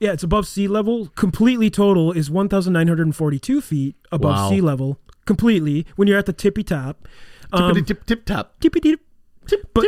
yeah, 0.00 0.12
it's 0.12 0.22
above 0.22 0.46
sea 0.46 0.66
level. 0.66 1.08
Completely 1.08 1.68
total 1.68 2.10
is 2.10 2.30
1,942 2.30 3.60
feet 3.60 3.96
above 4.10 4.36
Wow. 4.36 4.48
sea 4.48 4.62
level. 4.62 4.98
Completely 5.26 5.86
when 5.96 6.08
you're 6.08 6.16
at 6.16 6.24
the 6.24 6.32
tippy 6.32 6.62
top. 6.64 7.06
Um, 7.52 7.74
tip, 7.74 7.84
tip, 7.86 8.06
tip 8.06 8.24
top 8.24 8.58
tippy 8.60 8.80
tip, 8.80 9.00
tip, 9.46 9.68
but, 9.74 9.84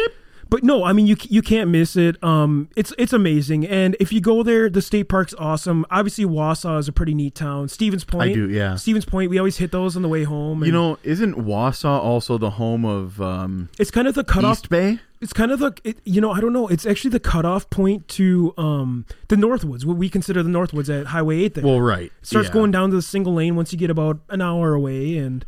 but 0.51 0.63
no, 0.63 0.85
I 0.85 0.93
mean 0.93 1.07
you 1.07 1.17
you 1.23 1.43
can't 1.43 1.71
miss 1.71 1.97
it. 1.97 2.23
Um, 2.23 2.69
it's 2.77 2.93
it's 2.99 3.13
amazing, 3.13 3.67
and 3.67 3.97
if 4.01 4.13
you 4.13 4.21
go 4.21 4.43
there, 4.43 4.69
the 4.69 4.83
state 4.83 5.09
park's 5.09 5.35
awesome. 5.39 5.85
Obviously, 5.91 6.25
Wausau 6.25 6.79
is 6.79 6.89
a 6.89 6.93
pretty 6.93 7.15
neat 7.15 7.35
town. 7.35 7.69
Stevens 7.69 8.05
Point, 8.05 8.31
I 8.31 8.35
do, 8.35 8.49
yeah. 8.49 8.77
Stevens 8.77 9.05
Point, 9.05 9.31
we 9.31 9.39
always 9.39 9.57
hit 9.57 9.73
those 9.73 9.97
on 9.97 10.03
the 10.03 10.09
way 10.09 10.25
home. 10.25 10.65
you 10.65 10.73
know 10.73 10.99
isn't 11.03 11.35
wausau 11.35 11.99
also 11.99 12.39
the 12.39 12.51
home 12.51 12.85
of 12.85 13.21
um, 13.21 13.69
it's 13.79 13.91
kind 13.91 14.09
of 14.09 14.15
the 14.15 14.25
cutoff. 14.25 14.59
east 14.59 14.69
bay 14.69 14.99
It's 15.21 15.33
kind 15.33 15.51
of 15.53 15.59
the 15.59 15.73
it, 15.85 15.99
you 16.05 16.21
know 16.21 16.33
I 16.33 16.41
don't 16.41 16.53
know. 16.53 16.69
It's 16.69 16.87
actually 16.87 17.11
the 17.11 17.21
cutoff 17.21 17.69
point 17.71 18.09
to 18.09 18.53
um 18.59 19.07
the 19.29 19.37
Northwoods, 19.37 19.85
what 19.85 19.97
we 19.97 20.09
consider 20.09 20.43
the 20.43 20.51
Northwoods 20.51 20.89
at 20.89 21.07
Highway 21.09 21.45
Eight. 21.45 21.55
There 21.55 21.65
well 21.65 21.81
right 21.81 22.13
it 22.21 22.27
starts 22.27 22.49
yeah. 22.49 22.55
going 22.55 22.71
down 22.71 22.91
to 22.91 22.97
the 22.97 23.03
single 23.03 23.35
lane 23.35 23.57
once 23.57 23.73
you 23.73 23.79
get 23.79 23.91
about 23.91 24.19
an 24.29 24.41
hour 24.41 24.75
away, 24.75 25.17
and 25.17 25.45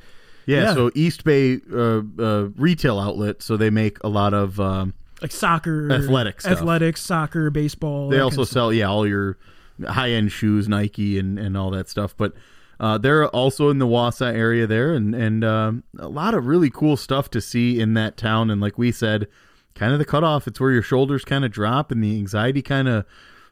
yeah, 0.46 0.60
yeah. 0.62 0.74
so 0.74 0.90
Eastbay 0.90 1.60
uh, 1.72 2.22
uh, 2.22 2.48
retail 2.56 2.98
outlet 2.98 3.42
so 3.42 3.56
they 3.56 3.70
make 3.70 4.02
a 4.02 4.08
lot 4.08 4.32
of 4.32 4.58
um, 4.60 4.94
like 5.20 5.32
soccer, 5.32 5.90
athletics, 5.90 6.46
athletics, 6.46 7.00
soccer, 7.02 7.50
baseball. 7.50 8.08
they 8.08 8.20
also 8.20 8.44
sell 8.44 8.72
yeah 8.72 8.86
all 8.86 9.06
your 9.06 9.38
high 9.86 10.10
end 10.10 10.32
shoes 10.32 10.68
nike 10.68 11.18
and 11.18 11.38
and 11.38 11.56
all 11.56 11.70
that 11.70 11.88
stuff 11.88 12.16
but 12.16 12.32
uh, 12.78 12.98
they're 12.98 13.26
also 13.28 13.70
in 13.70 13.78
the 13.78 13.86
Wausau 13.86 14.32
area 14.34 14.66
there 14.66 14.94
and 14.94 15.14
and 15.14 15.44
um, 15.44 15.82
a 15.98 16.08
lot 16.08 16.34
of 16.34 16.46
really 16.46 16.70
cool 16.70 16.96
stuff 16.96 17.30
to 17.30 17.40
see 17.40 17.80
in 17.80 17.94
that 17.94 18.16
town 18.16 18.50
and 18.50 18.60
like 18.60 18.76
we 18.78 18.92
said 18.92 19.26
kind 19.74 19.92
of 19.92 19.98
the 19.98 20.04
cutoff 20.04 20.46
it's 20.46 20.60
where 20.60 20.70
your 20.72 20.82
shoulders 20.82 21.24
kind 21.24 21.44
of 21.44 21.50
drop 21.50 21.90
and 21.90 22.02
the 22.02 22.16
anxiety 22.16 22.62
kind 22.62 22.88
of 22.88 23.04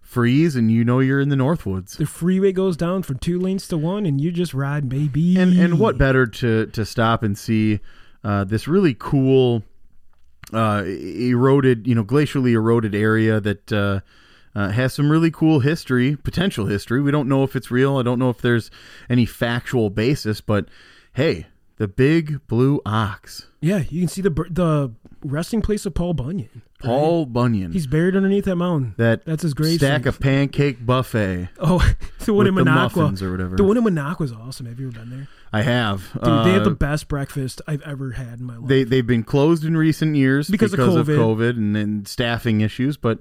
freeze 0.05 0.55
and 0.55 0.71
you 0.71 0.85
know 0.85 1.01
you're 1.01 1.21
in 1.21 1.31
the 1.31 1.37
Northwoods. 1.37 1.97
The 1.97 2.07
freeway 2.07 2.53
goes 2.53 2.77
down 2.77 3.03
from 3.03 3.19
two 3.19 3.41
lanes 3.41 3.67
to 3.69 3.77
one, 3.79 4.07
and 4.07 4.21
you 4.21 4.31
just 4.31 4.55
ride, 4.55 4.89
baby. 4.89 5.37
And 5.37 5.59
and 5.59 5.79
what 5.81 5.99
better 5.99 6.27
to 6.27 6.67
to 6.67 6.85
stop 6.85 7.23
and 7.23 7.37
see 7.37 7.81
uh, 8.23 8.45
this 8.45 8.69
really 8.69 8.95
cool 8.97 9.65
uh, 10.53 10.85
eroded, 10.87 11.87
you 11.87 11.95
know, 11.95 12.05
glacially 12.05 12.53
eroded 12.53 12.95
area 12.95 13.41
that 13.41 13.73
uh, 13.73 14.01
uh, 14.55 14.69
has 14.69 14.95
some 14.95 15.11
really 15.11 15.31
cool 15.31 15.61
history, 15.61 16.17
potential 16.17 16.67
history. 16.67 17.01
We 17.01 17.11
don't 17.11 17.29
know 17.29 17.43
if 17.43 17.57
it's 17.57 17.71
real. 17.71 17.97
I 17.97 18.03
don't 18.03 18.19
know 18.19 18.31
if 18.31 18.41
there's 18.41 18.71
any 19.09 19.27
factual 19.27 19.91
basis, 19.91 20.41
but 20.41 20.67
hey, 21.15 21.47
the 21.77 21.89
Big 21.89 22.47
Blue 22.47 22.81
Ox, 22.87 23.49
Yeah, 23.61 23.83
you 23.91 24.01
can 24.03 24.09
see 24.09 24.23
the 24.23 24.31
the 24.31 24.93
resting 25.25 25.63
place 25.63 25.87
of 25.87 25.95
Paul 25.95 26.15
Bunyan. 26.15 26.63
Paul 26.81 27.25
Bunyan, 27.27 27.73
He's 27.73 27.87
buried 27.87 28.15
underneath 28.15 28.45
that 28.45 28.57
mountain. 28.57 28.95
that 28.99 29.25
That's 29.25 29.43
his 29.43 29.55
grave. 29.55 29.79
stack 29.79 30.05
of 30.07 30.21
pancake 30.21 30.85
buffet. 30.85 31.49
Oh, 31.59 31.79
the 32.25 32.35
one 32.35 32.47
in 32.47 32.55
Minocqua. 32.55 33.21
or 33.23 33.31
whatever. 33.31 33.57
The 33.57 33.65
one 33.65 33.77
in 33.79 33.85
Minocqua 33.85 34.21
was 34.21 34.33
awesome. 34.33 34.67
Have 34.67 34.79
you 34.79 34.89
ever 34.89 34.99
been 35.01 35.11
there? 35.11 35.29
I 35.53 35.63
have. 35.63 36.13
Dude, 36.13 36.23
they 36.45 36.53
have 36.53 36.65
the 36.65 36.71
Uh, 36.71 36.75
best 36.75 37.09
breakfast 37.09 37.63
I've 37.67 37.83
ever 37.83 38.13
had 38.13 38.41
in 38.41 38.45
my 38.45 38.57
life. 38.59 38.69
they 38.69 38.85
they've 38.85 39.07
been 39.07 39.25
closed 39.25 39.65
in 39.65 39.77
recent 39.77 40.17
years 40.17 40.49
Because 40.49 40.73
of 40.75 40.79
of 40.81 41.07
COVID. 41.07 41.17
COVID 41.17 41.51
and, 41.57 41.77
and 41.77 42.07
staffing 42.09 42.61
issues. 42.61 42.97
But 42.97 43.21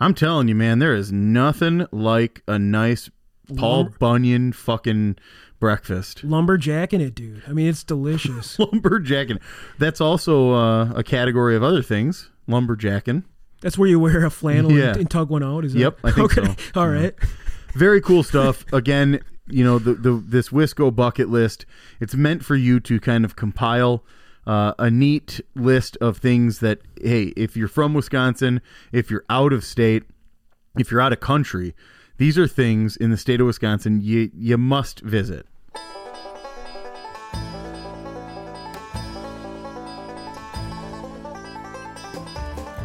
I'm 0.00 0.14
telling 0.14 0.48
you, 0.48 0.54
man, 0.54 0.78
there 0.80 0.94
is 0.94 1.12
nothing 1.12 1.86
like 1.92 2.42
a 2.48 2.58
nice 2.58 3.08
Paul 3.56 3.90
Bunyan 4.00 4.52
fucking 4.52 5.16
breakfast. 5.58 6.26
Lumberjacking 6.26 7.00
it, 7.00 7.14
dude. 7.14 7.42
I 7.46 7.52
mean, 7.52 7.68
it's 7.68 7.84
delicious. 7.94 8.56
Lumberjacking. 8.56 9.40
That's 9.78 10.00
also 10.00 10.52
uh, 10.52 10.92
a 10.94 11.02
category 11.02 11.56
of 11.56 11.62
other 11.62 11.82
things. 11.82 12.30
Lumberjacking. 12.48 13.24
That's 13.60 13.78
where 13.78 13.88
you 13.88 13.98
wear 13.98 14.24
a 14.24 14.30
flannel 14.30 14.72
Yeah. 14.72 14.88
and, 14.90 14.96
and 14.98 15.10
tug 15.10 15.30
one 15.30 15.42
out. 15.42 15.64
Is 15.64 15.74
it? 15.74 15.78
Yep, 15.80 15.98
I 16.04 16.10
think 16.12 16.38
okay. 16.38 16.54
so. 16.72 16.80
All 16.80 16.88
right. 16.88 17.14
Very 17.74 18.00
cool 18.00 18.22
stuff. 18.22 18.64
Again, 18.72 19.20
you 19.48 19.64
know, 19.64 19.78
the, 19.78 19.94
the 19.94 20.12
this 20.12 20.50
Wisco 20.50 20.94
bucket 20.94 21.28
list, 21.28 21.66
it's 22.00 22.14
meant 22.14 22.44
for 22.44 22.56
you 22.56 22.80
to 22.80 23.00
kind 23.00 23.24
of 23.24 23.36
compile 23.36 24.04
uh, 24.46 24.74
a 24.78 24.90
neat 24.90 25.40
list 25.54 25.96
of 26.00 26.18
things 26.18 26.60
that, 26.60 26.80
hey, 27.00 27.32
if 27.36 27.56
you're 27.56 27.68
from 27.68 27.94
Wisconsin, 27.94 28.60
if 28.92 29.10
you're 29.10 29.24
out 29.30 29.52
of 29.52 29.64
state, 29.64 30.04
if 30.78 30.90
you're 30.90 31.00
out 31.00 31.12
of 31.12 31.20
country, 31.20 31.74
these 32.18 32.38
are 32.38 32.48
things 32.48 32.96
in 32.96 33.10
the 33.10 33.16
state 33.16 33.40
of 33.40 33.46
Wisconsin 33.46 34.00
you 34.00 34.30
you 34.34 34.56
must 34.58 35.00
visit. 35.00 35.46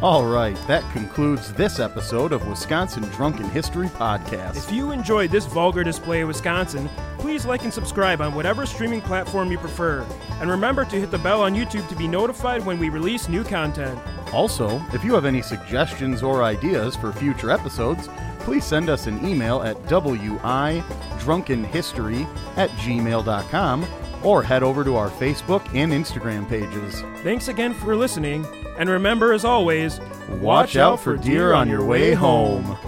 All 0.02 0.24
right, 0.26 0.56
that 0.66 0.82
concludes 0.92 1.52
this 1.52 1.78
episode 1.78 2.32
of 2.32 2.44
Wisconsin 2.48 3.04
Drunken 3.10 3.48
History 3.50 3.86
Podcast. 3.86 4.56
If 4.56 4.72
you 4.72 4.90
enjoyed 4.90 5.30
this 5.30 5.46
vulgar 5.46 5.84
display 5.84 6.22
of 6.22 6.28
Wisconsin, 6.28 6.90
please 7.20 7.46
like 7.46 7.62
and 7.62 7.72
subscribe 7.72 8.20
on 8.20 8.34
whatever 8.34 8.66
streaming 8.66 9.00
platform 9.00 9.52
you 9.52 9.58
prefer. 9.58 10.04
And 10.40 10.50
remember 10.50 10.84
to 10.86 10.96
hit 10.98 11.12
the 11.12 11.18
bell 11.18 11.40
on 11.42 11.54
YouTube 11.54 11.88
to 11.88 11.94
be 11.94 12.08
notified 12.08 12.66
when 12.66 12.80
we 12.80 12.88
release 12.88 13.28
new 13.28 13.44
content. 13.44 13.96
Also, 14.32 14.82
if 14.92 15.04
you 15.04 15.14
have 15.14 15.24
any 15.24 15.40
suggestions 15.40 16.20
or 16.20 16.42
ideas 16.42 16.96
for 16.96 17.12
future 17.12 17.52
episodes, 17.52 18.08
please 18.44 18.64
send 18.64 18.88
us 18.88 19.06
an 19.06 19.26
email 19.26 19.62
at 19.62 19.76
widrunkenhistory 19.84 22.26
at 22.56 22.70
gmail.com 22.70 23.86
or 24.22 24.42
head 24.42 24.62
over 24.62 24.84
to 24.84 24.96
our 24.96 25.10
Facebook 25.10 25.62
and 25.74 25.92
Instagram 25.92 26.48
pages. 26.48 27.02
Thanks 27.22 27.48
again 27.48 27.74
for 27.74 27.96
listening, 27.96 28.46
and 28.78 28.88
remember, 28.88 29.32
as 29.32 29.44
always, 29.44 30.00
Watch 30.40 30.76
out 30.76 31.00
for 31.00 31.16
deer 31.16 31.52
on 31.52 31.68
your 31.68 31.84
way 31.84 32.14
home. 32.14 32.78